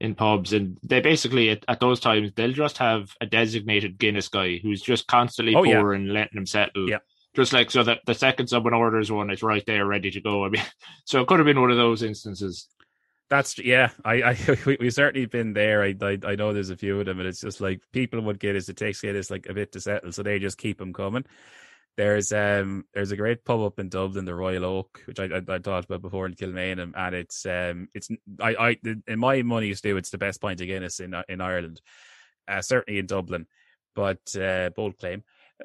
in 0.00 0.14
pubs, 0.14 0.52
and 0.52 0.78
they 0.82 1.00
basically 1.00 1.50
at, 1.50 1.64
at, 1.68 1.80
those 1.80 2.00
times 2.00 2.32
they'll 2.34 2.52
just 2.52 2.78
have 2.78 3.10
a 3.20 3.26
designated 3.26 3.98
Guinness 3.98 4.28
guy 4.28 4.58
who's 4.58 4.82
just 4.82 5.06
constantly 5.06 5.54
oh, 5.54 5.64
pouring, 5.64 6.06
yeah. 6.06 6.12
letting 6.12 6.36
them 6.36 6.46
settle. 6.46 6.88
Yeah. 6.88 6.98
Just 7.34 7.52
like 7.52 7.70
so 7.70 7.82
that 7.82 8.00
the 8.06 8.14
second 8.14 8.46
someone 8.46 8.74
orders 8.74 9.10
one, 9.10 9.30
it's 9.30 9.42
right 9.42 9.64
there, 9.66 9.86
ready 9.86 10.10
to 10.10 10.20
go. 10.20 10.44
I 10.44 10.50
mean, 10.50 10.62
so 11.04 11.20
it 11.20 11.26
could 11.26 11.40
have 11.40 11.46
been 11.46 11.60
one 11.60 11.70
of 11.70 11.76
those 11.76 12.02
instances. 12.02 12.68
That's 13.30 13.58
yeah. 13.58 13.90
I, 14.04 14.22
I 14.22 14.38
we, 14.66 14.76
have 14.80 14.94
certainly 14.94 15.26
been 15.26 15.52
there. 15.54 15.82
I, 15.82 15.94
I, 16.00 16.18
I 16.24 16.34
know 16.36 16.52
there's 16.52 16.70
a 16.70 16.76
few 16.76 17.00
of 17.00 17.06
them, 17.06 17.18
and 17.18 17.28
it's 17.28 17.40
just 17.40 17.60
like 17.60 17.80
people 17.92 18.20
would 18.20 18.38
get 18.38 18.56
us. 18.56 18.68
It 18.68 18.76
takes 18.76 19.00
Guinness 19.00 19.30
like 19.30 19.46
a 19.48 19.54
bit 19.54 19.72
to 19.72 19.80
settle, 19.80 20.12
so 20.12 20.22
they 20.22 20.38
just 20.38 20.58
keep 20.58 20.78
them 20.78 20.92
coming. 20.92 21.24
There's 21.96 22.32
um 22.32 22.84
there's 22.92 23.12
a 23.12 23.16
great 23.16 23.44
pub 23.44 23.60
up 23.60 23.78
in 23.78 23.88
Dublin, 23.88 24.24
the 24.24 24.34
Royal 24.34 24.64
Oak, 24.64 25.02
which 25.06 25.20
I 25.20 25.26
I, 25.26 25.36
I 25.48 25.58
talked 25.58 25.86
about 25.86 26.02
before 26.02 26.26
in 26.26 26.34
Kilmainham, 26.34 26.92
and 26.96 27.14
it's 27.14 27.46
um 27.46 27.88
it's 27.94 28.08
I 28.40 28.54
I 28.54 28.76
in 29.06 29.18
my 29.18 29.42
money 29.42 29.72
still 29.74 29.96
it's 29.96 30.10
the 30.10 30.18
best 30.18 30.40
pint 30.40 30.60
of 30.60 30.66
Guinness 30.66 30.98
in 30.98 31.14
in 31.28 31.40
Ireland, 31.40 31.80
uh, 32.48 32.62
certainly 32.62 32.98
in 32.98 33.06
Dublin, 33.06 33.46
but 33.94 34.34
uh, 34.36 34.70
bold 34.74 34.98
claim. 34.98 35.22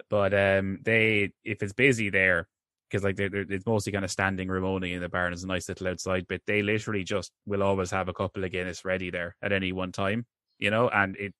But 0.09 0.33
um 0.35 0.79
they 0.83 1.31
if 1.43 1.63
it's 1.63 1.73
busy 1.73 2.11
there 2.11 2.47
because 2.89 3.03
like 3.03 3.15
they're, 3.15 3.29
they're, 3.29 3.45
it's 3.49 3.65
mostly 3.65 3.91
kind 3.91 4.05
of 4.05 4.11
standing 4.11 4.49
room 4.49 4.65
only 4.65 4.93
in 4.93 5.01
the 5.01 5.09
bar 5.09 5.25
and 5.25 5.33
it's 5.33 5.43
a 5.43 5.47
nice 5.47 5.69
little 5.69 5.87
outside 5.87 6.25
but 6.27 6.41
they 6.47 6.61
literally 6.61 7.03
just 7.03 7.31
will 7.45 7.61
always 7.63 7.91
have 7.91 8.07
a 8.09 8.13
couple 8.13 8.43
of 8.43 8.51
Guinness 8.51 8.83
ready 8.85 9.09
there 9.11 9.35
at 9.41 9.51
any 9.51 9.71
one 9.71 9.91
time 9.91 10.25
you 10.57 10.71
know 10.71 10.89
and 10.89 11.15
it 11.17 11.33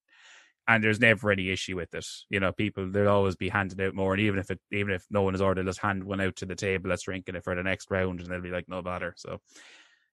and 0.70 0.84
there's 0.84 1.00
never 1.00 1.32
any 1.32 1.50
issue 1.50 1.76
with 1.76 1.94
it. 1.96 2.06
You 2.30 2.40
know, 2.40 2.52
people 2.52 2.90
they'll 2.90 3.10
always 3.10 3.36
be 3.36 3.50
handing 3.50 3.82
out 3.82 3.96
more, 3.96 4.14
and 4.14 4.22
even 4.22 4.40
if 4.40 4.52
it 4.52 4.60
even 4.72 4.94
if 4.94 5.04
no 5.10 5.24
one 5.24 5.34
has 5.34 5.42
ordered, 5.42 5.66
let's 5.66 5.80
hand 5.80 6.04
one 6.04 6.22
out 6.22 6.36
to 6.38 6.46
the 6.46 6.56
table, 6.56 6.92
let's 6.92 7.04
drinking 7.04 7.36
it 7.36 7.44
for 7.44 7.56
the 7.56 7.64
next 7.64 7.90
round, 7.90 8.22
and 8.22 8.30
they'll 8.30 8.40
be 8.40 8.52
like, 8.52 8.70
no 8.70 8.84
bother. 8.84 9.16
So, 9.18 9.40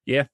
yeah, 0.05 0.25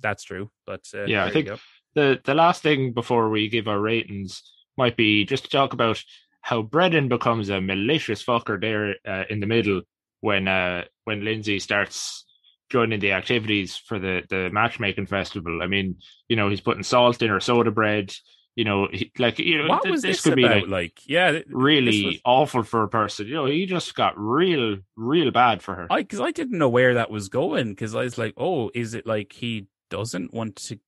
that's 0.00 0.24
true. 0.24 0.50
But 0.66 0.80
uh, 0.94 1.04
yeah, 1.04 1.24
I 1.24 1.30
think 1.30 1.50
the 1.94 2.18
the 2.24 2.34
last 2.34 2.62
thing 2.62 2.94
before 2.94 3.28
we 3.28 3.50
give 3.50 3.68
our 3.68 3.78
ratings 3.78 4.42
might 4.78 4.96
be 4.96 5.26
just 5.26 5.44
to 5.44 5.50
talk 5.50 5.74
about 5.74 6.02
how 6.40 6.62
Brendan 6.62 7.08
becomes 7.08 7.50
a 7.50 7.60
malicious 7.60 8.24
fucker 8.24 8.58
there 8.58 8.94
uh, 9.06 9.24
in 9.28 9.40
the 9.40 9.46
middle 9.46 9.82
when 10.20 10.48
uh, 10.48 10.84
when 11.04 11.24
Lindsay 11.24 11.58
starts 11.58 12.24
joining 12.70 13.00
the 13.00 13.12
activities 13.12 13.76
for 13.76 13.98
the 13.98 14.22
the 14.30 14.48
matchmaking 14.50 15.06
festival. 15.06 15.60
I 15.62 15.66
mean, 15.66 15.96
you 16.26 16.36
know, 16.36 16.48
he's 16.48 16.62
putting 16.62 16.84
salt 16.84 17.20
in 17.20 17.28
her 17.28 17.40
soda 17.40 17.70
bread 17.70 18.14
you 18.58 18.64
know, 18.64 18.88
he, 18.90 19.12
like 19.20 19.38
you 19.38 19.62
know, 19.62 19.68
what 19.68 19.84
th- 19.84 19.92
was 19.92 20.02
this, 20.02 20.16
this 20.16 20.24
could 20.24 20.32
about? 20.32 20.54
be 20.54 20.60
like, 20.62 20.68
like 20.68 21.02
yeah, 21.06 21.30
th- 21.30 21.46
really 21.48 22.06
was... 22.06 22.20
awful 22.24 22.64
for 22.64 22.82
a 22.82 22.88
person. 22.88 23.28
You 23.28 23.34
know, 23.34 23.46
he 23.46 23.66
just 23.66 23.94
got 23.94 24.18
real, 24.18 24.78
real 24.96 25.30
bad 25.30 25.62
for 25.62 25.76
her. 25.76 25.86
I 25.88 26.02
because 26.02 26.18
I 26.18 26.32
didn't 26.32 26.58
know 26.58 26.68
where 26.68 26.94
that 26.94 27.08
was 27.08 27.28
going 27.28 27.68
because 27.68 27.94
I 27.94 28.00
was 28.00 28.18
like, 28.18 28.34
oh, 28.36 28.72
is 28.74 28.94
it 28.94 29.06
like 29.06 29.32
he 29.32 29.68
doesn't 29.90 30.34
want 30.34 30.56
to 30.56 30.80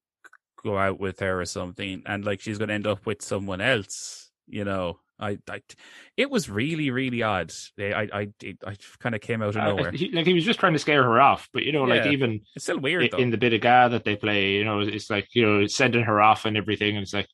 go 0.65 0.77
out 0.77 0.99
with 0.99 1.21
her 1.21 1.41
or 1.41 1.45
something, 1.45 2.03
and 2.07 2.25
like 2.25 2.41
she's 2.41 2.59
going 2.59 2.71
to 2.71 2.75
end 2.75 2.89
up 2.89 3.07
with 3.07 3.23
someone 3.23 3.61
else? 3.61 4.33
You 4.49 4.65
know, 4.65 4.99
I, 5.21 5.39
I, 5.49 5.63
it 6.17 6.29
was 6.29 6.51
really, 6.51 6.91
really 6.91 7.23
odd. 7.23 7.53
I, 7.79 8.09
I, 8.13 8.29
I, 8.43 8.55
I 8.67 8.77
kind 8.99 9.15
of 9.15 9.21
came 9.21 9.43
out 9.43 9.55
of 9.55 9.63
nowhere. 9.63 9.91
Uh, 9.91 9.93
he, 9.93 10.11
like 10.11 10.27
he 10.27 10.35
was 10.35 10.45
just 10.45 10.59
trying 10.59 10.73
to 10.73 10.81
scare 10.81 11.05
her 11.05 11.21
off, 11.21 11.49
but 11.53 11.63
you 11.63 11.71
know, 11.71 11.87
yeah. 11.87 12.03
like 12.03 12.13
even 12.13 12.41
it's 12.57 12.65
still 12.65 12.81
weird 12.81 13.15
in, 13.15 13.21
in 13.21 13.31
the 13.31 13.39
bit 13.39 13.53
of 13.53 13.61
guy 13.61 13.87
that 13.87 14.03
they 14.03 14.17
play. 14.17 14.55
You 14.55 14.65
know, 14.65 14.81
it's 14.81 15.09
like 15.09 15.29
you 15.35 15.47
know 15.47 15.67
sending 15.69 16.03
her 16.03 16.21
off 16.21 16.47
and 16.47 16.57
everything, 16.57 16.97
and 16.97 17.05
it's 17.05 17.15
like 17.15 17.29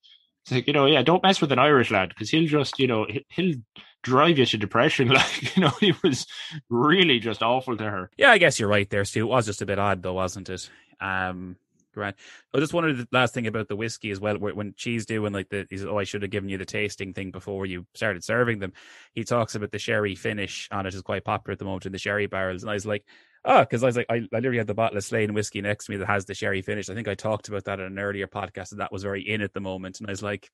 it's 0.46 0.52
like, 0.52 0.68
you 0.68 0.72
know, 0.72 0.86
yeah, 0.86 1.02
don't 1.02 1.24
mess 1.24 1.40
with 1.40 1.50
an 1.50 1.58
Irish 1.58 1.90
lad 1.90 2.10
because 2.10 2.30
he'll 2.30 2.46
just, 2.46 2.78
you 2.78 2.86
know, 2.86 3.04
he'll 3.30 3.56
drive 4.04 4.38
you 4.38 4.46
to 4.46 4.56
depression. 4.56 5.08
Like, 5.12 5.56
you 5.56 5.62
know, 5.62 5.72
he 5.80 5.92
was 6.04 6.24
really 6.70 7.18
just 7.18 7.42
awful 7.42 7.76
to 7.76 7.82
her. 7.82 8.10
Yeah, 8.16 8.30
I 8.30 8.38
guess 8.38 8.60
you're 8.60 8.68
right 8.68 8.88
there, 8.88 9.04
Stu. 9.04 9.22
It 9.22 9.28
was 9.28 9.46
just 9.46 9.60
a 9.60 9.66
bit 9.66 9.80
odd, 9.80 10.04
though, 10.04 10.12
wasn't 10.12 10.48
it? 10.48 10.70
Um, 11.00 11.56
Grant. 11.92 12.14
I 12.54 12.60
just 12.60 12.74
wanted 12.74 12.98
the 12.98 13.08
last 13.10 13.34
thing 13.34 13.48
about 13.48 13.66
the 13.66 13.74
whiskey 13.74 14.12
as 14.12 14.20
well. 14.20 14.38
When 14.38 14.74
she's 14.76 15.04
doing 15.04 15.32
like 15.32 15.48
the, 15.48 15.66
he 15.68 15.78
says, 15.78 15.86
"Oh, 15.86 15.98
I 15.98 16.04
should 16.04 16.22
have 16.22 16.30
given 16.30 16.48
you 16.48 16.58
the 16.58 16.64
tasting 16.64 17.12
thing 17.12 17.32
before 17.32 17.66
you 17.66 17.86
started 17.94 18.22
serving 18.22 18.60
them." 18.60 18.74
He 19.14 19.24
talks 19.24 19.54
about 19.56 19.72
the 19.72 19.78
sherry 19.78 20.14
finish 20.14 20.68
on 20.70 20.86
it 20.86 20.94
is 20.94 21.02
quite 21.02 21.24
popular 21.24 21.54
at 21.54 21.58
the 21.58 21.64
moment 21.64 21.86
in 21.86 21.92
the 21.92 21.98
sherry 21.98 22.26
barrels, 22.26 22.62
and 22.62 22.70
I 22.70 22.74
was 22.74 22.86
like, 22.86 23.04
Oh, 23.48 23.60
because 23.60 23.84
I 23.84 23.86
was 23.86 23.96
like, 23.96 24.06
I, 24.10 24.16
I 24.16 24.26
literally 24.32 24.58
had 24.58 24.66
the 24.66 24.74
bottle 24.74 24.98
of 24.98 25.04
Slane 25.04 25.32
whiskey 25.32 25.60
next 25.60 25.86
to 25.86 25.92
me 25.92 25.98
that 25.98 26.06
has 26.06 26.24
the 26.24 26.34
sherry 26.34 26.62
finish. 26.62 26.90
I 26.90 26.94
think 26.94 27.06
I 27.06 27.14
talked 27.14 27.46
about 27.46 27.64
that 27.64 27.78
in 27.78 27.86
an 27.86 27.98
earlier 27.98 28.26
podcast, 28.26 28.72
and 28.72 28.80
that 28.80 28.90
was 28.90 29.04
very 29.04 29.22
in 29.22 29.40
at 29.40 29.54
the 29.54 29.60
moment. 29.60 30.00
And 30.00 30.08
I 30.08 30.12
was 30.12 30.22
like, 30.22 30.50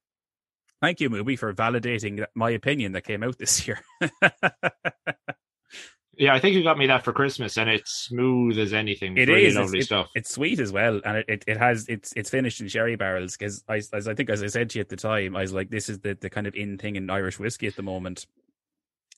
thank 0.83 1.01
you, 1.01 1.09
movie, 1.09 1.37
for 1.37 1.55
validating 1.55 2.23
my 2.35 2.51
opinion 2.51 2.93
that 2.93 3.07
came 3.07 3.23
out 3.23 3.39
this 3.39 3.67
year. 3.67 3.81
yeah, 6.19 6.35
I 6.35 6.39
think 6.39 6.55
you 6.55 6.63
got 6.63 6.77
me 6.77 6.89
that 6.89 7.03
for 7.03 7.15
Christmas, 7.15 7.57
and 7.57 7.71
it's 7.71 7.91
smooth 7.91 8.59
as 8.59 8.75
anything. 8.75 9.17
It 9.17 9.27
really 9.27 9.47
is 9.47 9.57
lovely 9.57 9.79
it's, 9.79 9.87
stuff. 9.87 10.09
It, 10.15 10.21
it's 10.21 10.31
sweet 10.31 10.61
as 10.61 10.71
well, 10.71 11.01
and 11.03 11.17
it, 11.17 11.25
it, 11.29 11.45
it 11.47 11.57
has 11.57 11.87
it's 11.89 12.13
it's 12.15 12.29
finished 12.29 12.61
in 12.61 12.69
sherry 12.69 12.97
barrels. 12.97 13.39
Because 13.39 13.65
I, 13.67 13.81
as 13.95 14.07
I 14.07 14.15
think 14.15 14.29
as 14.29 14.43
I 14.43 14.49
said 14.49 14.69
to 14.71 14.79
you 14.79 14.83
at 14.83 14.91
the 14.91 14.97
time, 14.97 15.35
I 15.35 15.41
was 15.41 15.55
like, 15.55 15.71
this 15.71 15.89
is 15.89 16.01
the 16.01 16.19
the 16.21 16.29
kind 16.29 16.47
of 16.47 16.55
in 16.55 16.77
thing 16.77 16.97
in 16.97 17.09
Irish 17.09 17.39
whiskey 17.39 17.69
at 17.69 17.77
the 17.77 17.83
moment, 17.83 18.27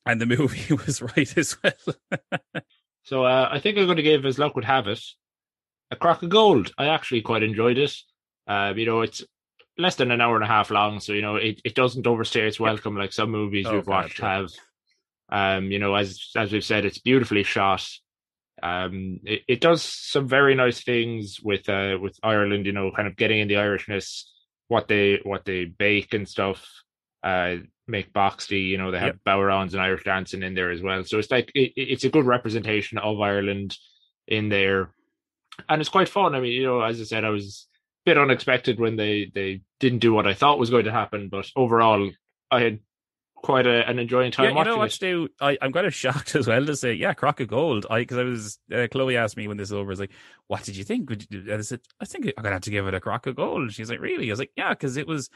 and 0.06 0.20
the 0.20 0.26
movie 0.38 0.74
was 0.74 1.02
right 1.02 1.36
as 1.36 1.56
well. 1.60 1.72
So 3.04 3.24
uh, 3.24 3.48
I 3.50 3.60
think 3.60 3.78
I'm 3.78 3.84
going 3.84 3.96
to 3.96 4.02
give, 4.02 4.24
as 4.24 4.38
luck 4.38 4.56
would 4.56 4.64
have 4.64 4.88
it, 4.88 5.02
a 5.90 5.96
crock 5.96 6.22
of 6.22 6.30
gold. 6.30 6.72
I 6.76 6.86
actually 6.86 7.22
quite 7.22 7.42
enjoyed 7.42 7.78
it. 7.78 7.94
Uh, 8.46 8.72
you 8.76 8.86
know, 8.86 9.02
it's 9.02 9.22
less 9.78 9.96
than 9.96 10.10
an 10.10 10.20
hour 10.20 10.34
and 10.34 10.44
a 10.44 10.48
half 10.48 10.70
long, 10.70 11.00
so 11.00 11.12
you 11.12 11.22
know 11.22 11.36
it, 11.36 11.60
it 11.64 11.74
doesn't 11.74 12.06
overstay 12.06 12.46
its 12.46 12.60
welcome 12.60 12.96
like 12.96 13.12
some 13.12 13.30
movies 13.30 13.66
oh, 13.66 13.74
we've 13.74 13.86
watched 13.86 14.20
have. 14.20 14.50
Um, 15.30 15.70
you 15.70 15.78
know, 15.78 15.94
as 15.94 16.30
as 16.36 16.52
we've 16.52 16.64
said, 16.64 16.84
it's 16.84 16.98
beautifully 16.98 17.42
shot. 17.42 17.86
Um, 18.62 19.20
it, 19.24 19.42
it 19.48 19.60
does 19.60 19.82
some 19.82 20.28
very 20.28 20.54
nice 20.54 20.82
things 20.82 21.40
with 21.42 21.68
uh 21.68 21.98
with 22.00 22.18
Ireland. 22.22 22.66
You 22.66 22.72
know, 22.72 22.90
kind 22.94 23.08
of 23.08 23.16
getting 23.16 23.40
in 23.40 23.48
the 23.48 23.54
Irishness, 23.54 24.24
what 24.68 24.88
they 24.88 25.20
what 25.22 25.44
they 25.44 25.64
bake 25.64 26.14
and 26.14 26.28
stuff. 26.28 26.66
Uh, 27.24 27.56
make 27.86 28.12
Boxty, 28.12 28.66
you 28.66 28.78
know, 28.78 28.90
they 28.90 28.98
have 28.98 29.18
yep. 29.26 29.36
bodhráns 29.36 29.72
and 29.72 29.80
Irish 29.80 30.04
dancing 30.04 30.42
in 30.42 30.54
there 30.54 30.70
as 30.70 30.82
well. 30.82 31.04
So 31.04 31.18
it's 31.18 31.30
like 31.30 31.50
it, 31.54 31.72
it's 31.76 32.04
a 32.04 32.10
good 32.10 32.26
representation 32.26 32.98
of 32.98 33.20
Ireland 33.20 33.76
in 34.26 34.48
there, 34.48 34.90
and 35.68 35.80
it's 35.80 35.90
quite 35.90 36.08
fun. 36.08 36.34
I 36.34 36.40
mean, 36.40 36.52
you 36.52 36.64
know, 36.64 36.82
as 36.82 37.00
I 37.00 37.04
said, 37.04 37.24
I 37.24 37.30
was 37.30 37.66
a 38.06 38.10
bit 38.10 38.18
unexpected 38.18 38.78
when 38.78 38.96
they 38.96 39.30
they 39.34 39.62
didn't 39.80 39.98
do 39.98 40.12
what 40.12 40.26
I 40.26 40.34
thought 40.34 40.58
was 40.58 40.70
going 40.70 40.86
to 40.86 40.92
happen, 40.92 41.28
but 41.28 41.50
overall, 41.56 42.10
I 42.50 42.60
had 42.60 42.78
quite 43.44 43.66
a, 43.66 43.86
an 43.88 43.98
enjoying 43.98 44.32
time. 44.32 44.54
Yeah, 44.54 44.58
you 44.58 44.64
know 44.64 44.78
what, 44.78 44.90
Stu? 44.90 45.28
I, 45.38 45.58
I'm 45.60 45.72
kind 45.72 45.86
of 45.86 45.94
shocked 45.94 46.34
as 46.36 46.46
well 46.46 46.64
to 46.64 46.74
say, 46.74 46.94
yeah, 46.94 47.12
crock 47.12 47.40
of 47.40 47.48
gold. 47.48 47.86
I 47.90 48.00
because 48.00 48.18
I 48.18 48.24
was 48.24 48.58
uh, 48.74 48.86
Chloe 48.90 49.16
asked 49.16 49.36
me 49.36 49.46
when 49.46 49.58
this 49.58 49.70
was 49.70 49.78
over, 49.78 49.90
I 49.90 49.92
was 49.92 50.00
like, 50.00 50.12
what 50.46 50.64
did 50.64 50.76
you 50.76 50.84
think? 50.84 51.10
Would 51.10 51.26
you, 51.30 51.54
I 51.54 51.60
said, 51.60 51.80
I 52.00 52.06
think 52.06 52.32
I'm 52.36 52.42
gonna 52.42 52.56
have 52.56 52.62
to 52.62 52.70
give 52.70 52.86
it 52.86 52.94
a 52.94 53.00
crock 53.00 53.26
of 53.26 53.36
gold. 53.36 53.72
She's 53.72 53.90
like, 53.90 54.00
really? 54.00 54.30
I 54.30 54.32
was 54.32 54.38
like, 54.38 54.52
yeah, 54.56 54.70
because 54.70 54.96
it 54.96 55.06
was 55.06 55.28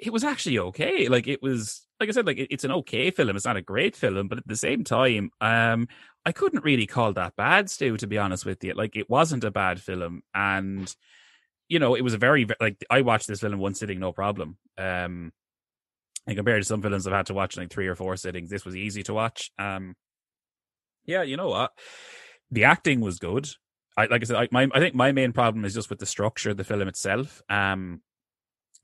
it 0.00 0.12
was 0.12 0.24
actually 0.24 0.58
okay. 0.58 1.08
Like 1.08 1.28
it 1.28 1.42
was, 1.42 1.86
like 1.98 2.08
I 2.08 2.12
said, 2.12 2.26
like 2.26 2.38
it's 2.38 2.64
an 2.64 2.72
okay 2.72 3.10
film. 3.10 3.36
It's 3.36 3.44
not 3.44 3.56
a 3.56 3.62
great 3.62 3.94
film, 3.94 4.28
but 4.28 4.38
at 4.38 4.46
the 4.46 4.56
same 4.56 4.84
time, 4.84 5.30
um, 5.40 5.88
I 6.24 6.32
couldn't 6.32 6.64
really 6.64 6.86
call 6.86 7.12
that 7.14 7.36
bad, 7.36 7.70
Stu. 7.70 7.96
To 7.96 8.06
be 8.06 8.18
honest 8.18 8.46
with 8.46 8.62
you, 8.64 8.74
like 8.74 8.96
it 8.96 9.10
wasn't 9.10 9.44
a 9.44 9.50
bad 9.50 9.80
film, 9.80 10.22
and 10.34 10.94
you 11.68 11.78
know, 11.78 11.94
it 11.94 12.02
was 12.02 12.14
a 12.14 12.18
very 12.18 12.46
like 12.60 12.84
I 12.90 13.02
watched 13.02 13.28
this 13.28 13.40
film 13.40 13.54
in 13.54 13.58
one 13.58 13.74
sitting, 13.74 14.00
no 14.00 14.12
problem. 14.12 14.56
Um, 14.78 15.32
and 16.26 16.36
compared 16.36 16.62
to 16.62 16.66
some 16.66 16.82
films 16.82 17.06
I've 17.06 17.12
had 17.12 17.26
to 17.26 17.34
watch 17.34 17.56
in 17.56 17.62
like 17.62 17.70
three 17.70 17.88
or 17.88 17.94
four 17.94 18.16
sittings, 18.16 18.50
this 18.50 18.64
was 18.64 18.76
easy 18.76 19.02
to 19.04 19.14
watch. 19.14 19.50
Um, 19.58 19.94
yeah, 21.06 21.22
you 21.22 21.36
know 21.36 21.48
what, 21.48 21.72
the 22.50 22.64
acting 22.64 23.00
was 23.00 23.18
good. 23.18 23.48
I 23.96 24.06
like 24.06 24.22
I 24.22 24.24
said, 24.24 24.36
I, 24.36 24.48
my 24.50 24.68
I 24.72 24.80
think 24.80 24.94
my 24.94 25.12
main 25.12 25.32
problem 25.32 25.64
is 25.64 25.74
just 25.74 25.90
with 25.90 25.98
the 25.98 26.06
structure 26.06 26.50
of 26.50 26.56
the 26.56 26.64
film 26.64 26.88
itself. 26.88 27.42
Um, 27.48 28.02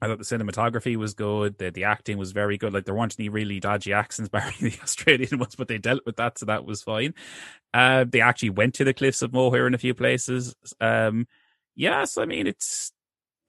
I 0.01 0.07
thought 0.07 0.19
the 0.19 0.25
cinematography 0.25 0.97
was 0.97 1.15
good. 1.15 1.59
The 1.59 1.71
the 1.71 1.85
acting 1.85 2.19
was 2.19 2.33
very 2.33 2.59
good. 2.59 2.73
Like 2.75 2.85
there 2.85 2.95
weren't 2.95 3.17
any 3.19 3.29
really 3.29 3.61
dodgy 3.61 3.93
accents, 3.93 4.29
barring 4.33 4.55
the 4.61 4.79
Australian 4.83 5.39
ones, 5.39 5.57
but 5.57 5.69
they 5.69 5.79
dealt 5.79 6.05
with 6.05 6.17
that, 6.17 6.39
so 6.39 6.47
that 6.47 6.65
was 6.65 6.83
fine. 6.83 7.15
Uh, 7.73 8.05
they 8.09 8.21
actually 8.21 8.51
went 8.51 8.75
to 8.75 8.85
the 8.85 8.95
cliffs 8.95 9.23
of 9.23 9.33
Moher 9.33 9.67
in 9.67 9.75
a 9.75 9.79
few 9.79 9.95
places. 9.95 10.55
Um, 10.81 11.27
yes, 11.75 12.19
I 12.19 12.27
mean 12.27 12.47
it's 12.47 12.93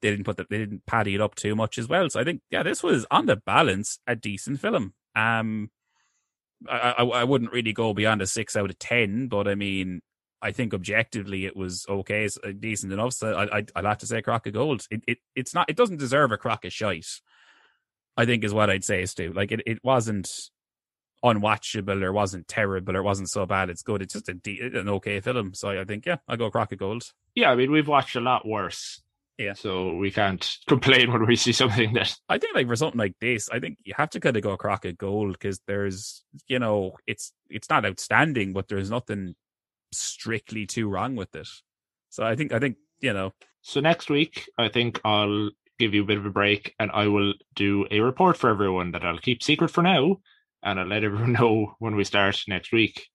they 0.00 0.10
didn't 0.10 0.24
put 0.24 0.36
the, 0.36 0.46
they 0.48 0.58
didn't 0.58 0.86
paddy 0.86 1.14
it 1.14 1.20
up 1.20 1.34
too 1.34 1.54
much 1.54 1.78
as 1.78 1.88
well. 1.88 2.08
So 2.08 2.20
I 2.20 2.24
think 2.24 2.40
yeah, 2.50 2.62
this 2.62 2.82
was 2.82 3.04
on 3.10 3.26
the 3.26 3.36
balance 3.36 3.98
a 4.06 4.16
decent 4.16 4.60
film. 4.60 4.94
Um, 5.14 5.70
I, 6.68 6.94
I, 6.98 7.04
I 7.04 7.24
wouldn't 7.24 7.52
really 7.52 7.72
go 7.72 7.94
beyond 7.94 8.22
a 8.22 8.26
six 8.26 8.56
out 8.56 8.70
of 8.70 8.78
ten, 8.78 9.28
but 9.28 9.48
I 9.48 9.54
mean 9.54 10.00
I 10.40 10.52
think 10.52 10.72
objectively 10.72 11.46
it 11.46 11.56
was 11.56 11.84
okay, 11.88 12.24
it's 12.24 12.38
uh, 12.44 12.52
decent 12.58 12.92
enough. 12.92 13.12
So 13.14 13.34
I, 13.34 13.58
I, 13.58 13.64
would 13.76 13.84
have 13.84 13.98
to 13.98 14.06
say 14.06 14.22
crock 14.22 14.46
of 14.46 14.52
gold. 14.52 14.86
It, 14.90 15.02
it 15.06 15.18
it's 15.34 15.54
not. 15.54 15.68
It 15.68 15.76
doesn't 15.76 15.98
deserve 15.98 16.32
a 16.32 16.36
crock 16.36 16.64
of 16.64 16.72
shite. 16.72 17.20
I 18.16 18.26
think 18.26 18.44
is 18.44 18.54
what 18.54 18.70
I'd 18.70 18.84
say, 18.84 19.04
Stu. 19.06 19.32
Like 19.32 19.52
it, 19.52 19.62
it 19.66 19.78
wasn't 19.84 20.30
unwatchable 21.24 22.02
or 22.02 22.12
wasn't 22.12 22.48
terrible 22.48 22.96
or 22.96 23.02
wasn't 23.02 23.30
so 23.30 23.46
bad. 23.46 23.70
It's 23.70 23.82
good. 23.82 24.02
It's 24.02 24.14
just 24.14 24.28
a 24.28 24.34
de- 24.34 24.60
an 24.60 24.88
okay 24.88 25.20
film. 25.20 25.54
So 25.54 25.70
I 25.70 25.84
think, 25.84 26.06
yeah, 26.06 26.16
I'll 26.28 26.36
go 26.36 26.50
Crock 26.50 26.72
of 26.72 26.78
Gold. 26.78 27.04
Yeah, 27.34 27.50
I 27.50 27.54
mean, 27.54 27.70
we've 27.70 27.88
watched 27.88 28.16
a 28.16 28.20
lot 28.20 28.46
worse. 28.46 29.00
Yeah. 29.38 29.52
So 29.52 29.94
we 29.94 30.10
can't 30.10 30.56
complain 30.68 31.12
when 31.12 31.26
we 31.26 31.36
see 31.36 31.52
something 31.52 31.92
that. 31.94 32.14
I 32.28 32.38
think, 32.38 32.54
like 32.54 32.66
for 32.66 32.76
something 32.76 32.98
like 32.98 33.14
this, 33.20 33.48
I 33.50 33.60
think 33.60 33.78
you 33.84 33.94
have 33.96 34.10
to 34.10 34.20
kind 34.20 34.36
of 34.36 34.42
go 34.42 34.56
Crock 34.56 34.84
of 34.84 34.98
Gold 34.98 35.32
because 35.32 35.60
there's, 35.66 36.24
you 36.48 36.58
know, 36.58 36.96
it's 37.06 37.32
it's 37.48 37.70
not 37.70 37.86
outstanding, 37.86 38.52
but 38.52 38.68
there's 38.68 38.90
nothing 38.90 39.34
strictly 39.92 40.66
too 40.66 40.88
wrong 40.88 41.16
with 41.16 41.34
it. 41.34 41.48
So 42.08 42.24
I 42.24 42.36
think, 42.36 42.52
I 42.52 42.58
think, 42.58 42.76
you 43.00 43.12
know. 43.12 43.32
So 43.62 43.80
next 43.80 44.10
week, 44.10 44.48
I 44.58 44.68
think 44.68 45.00
I'll 45.04 45.50
give 45.78 45.94
you 45.94 46.02
a 46.02 46.06
bit 46.06 46.18
of 46.18 46.26
a 46.26 46.30
break 46.30 46.74
and 46.78 46.90
I 46.92 47.06
will 47.06 47.34
do 47.54 47.86
a 47.90 48.00
report 48.00 48.36
for 48.36 48.50
everyone 48.50 48.92
that 48.92 49.04
I'll 49.04 49.18
keep 49.18 49.42
secret 49.42 49.70
for 49.70 49.82
now 49.82 50.18
and 50.62 50.80
I'll 50.80 50.86
let 50.86 51.04
everyone 51.04 51.32
know 51.40 51.74
when 51.78 51.96
we 51.96 52.04
start 52.04 52.42
next 52.48 52.72
week. 52.72 53.08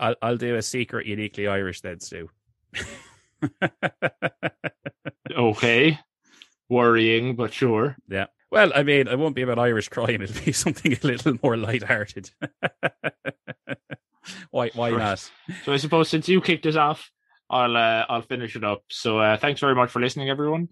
I'll 0.00 0.14
I'll 0.22 0.36
do 0.36 0.54
a 0.54 0.62
secret 0.62 1.06
uniquely 1.06 1.48
Irish 1.48 1.80
then, 1.80 1.98
Stu. 2.00 2.30
okay. 5.36 5.98
Worrying, 6.68 7.34
but 7.34 7.52
sure. 7.52 7.96
Yeah. 8.08 8.26
Well, 8.50 8.72
I 8.74 8.82
mean, 8.82 9.08
it 9.08 9.18
won't 9.18 9.34
be 9.34 9.42
about 9.42 9.58
Irish 9.58 9.88
crime. 9.88 10.22
It'll 10.22 10.44
be 10.44 10.52
something 10.64 10.92
a 10.92 11.06
little 11.06 11.38
more 11.42 11.56
light-hearted. 11.56 12.30
why? 14.50 14.70
Why 14.74 14.90
not? 14.90 15.30
So 15.64 15.72
I 15.72 15.76
suppose 15.76 16.08
since 16.08 16.28
you 16.28 16.40
kicked 16.40 16.66
us 16.66 16.76
off, 16.76 17.10
I'll 17.50 17.76
uh, 17.76 18.04
I'll 18.08 18.22
finish 18.22 18.56
it 18.56 18.64
up. 18.64 18.82
So 18.90 19.18
uh, 19.18 19.36
thanks 19.36 19.60
very 19.60 19.74
much 19.74 19.90
for 19.90 20.00
listening, 20.00 20.30
everyone. 20.30 20.68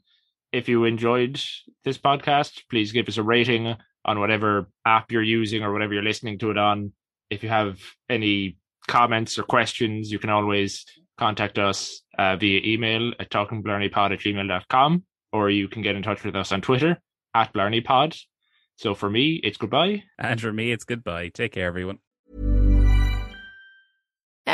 If 0.53 0.69
you 0.69 0.85
enjoyed 0.85 1.41
this 1.85 1.99
podcast, 1.99 2.63
please 2.71 2.93
give 2.93 3.09
us 3.09 3.17
a 3.17 3.23
rating 3.23 3.75
on 4.05 4.21
whatever 4.21 4.69
app 4.85 5.11
you're 5.11 5.23
using 5.23 5.63
or 5.63 5.73
whatever 5.73 5.93
you're 5.95 6.03
listening 6.03 6.39
to 6.39 6.51
it 6.51 6.59
on. 6.59 6.93
If 7.31 7.43
you 7.43 7.49
have 7.49 7.81
any 8.09 8.57
comments 8.87 9.39
or 9.39 9.43
questions, 9.43 10.13
you 10.13 10.19
can 10.19 10.31
always 10.31 10.85
contact 11.19 11.59
us 11.59 12.03
uh, 12.19 12.37
via 12.37 12.61
email 12.65 13.13
at 13.19 13.31
talkingblarneypod 13.31 14.13
at 14.13 14.21
gmail.com 14.21 15.03
or 15.33 15.51
you 15.51 15.69
can 15.69 15.83
get 15.83 15.97
in 15.97 16.03
touch 16.03 16.25
with 16.25 16.37
us 16.37 16.53
on 16.53 16.61
Twitter 16.61 16.99
at 17.35 17.53
blarneypod. 17.53 18.19
So 18.77 18.95
for 18.95 19.11
me, 19.11 19.41
it's 19.43 19.57
goodbye. 19.57 20.05
And 20.19 20.41
for 20.41 20.53
me, 20.53 20.71
it's 20.71 20.85
goodbye. 20.85 21.31
Take 21.31 21.53
care, 21.53 21.67
everyone. 21.67 21.99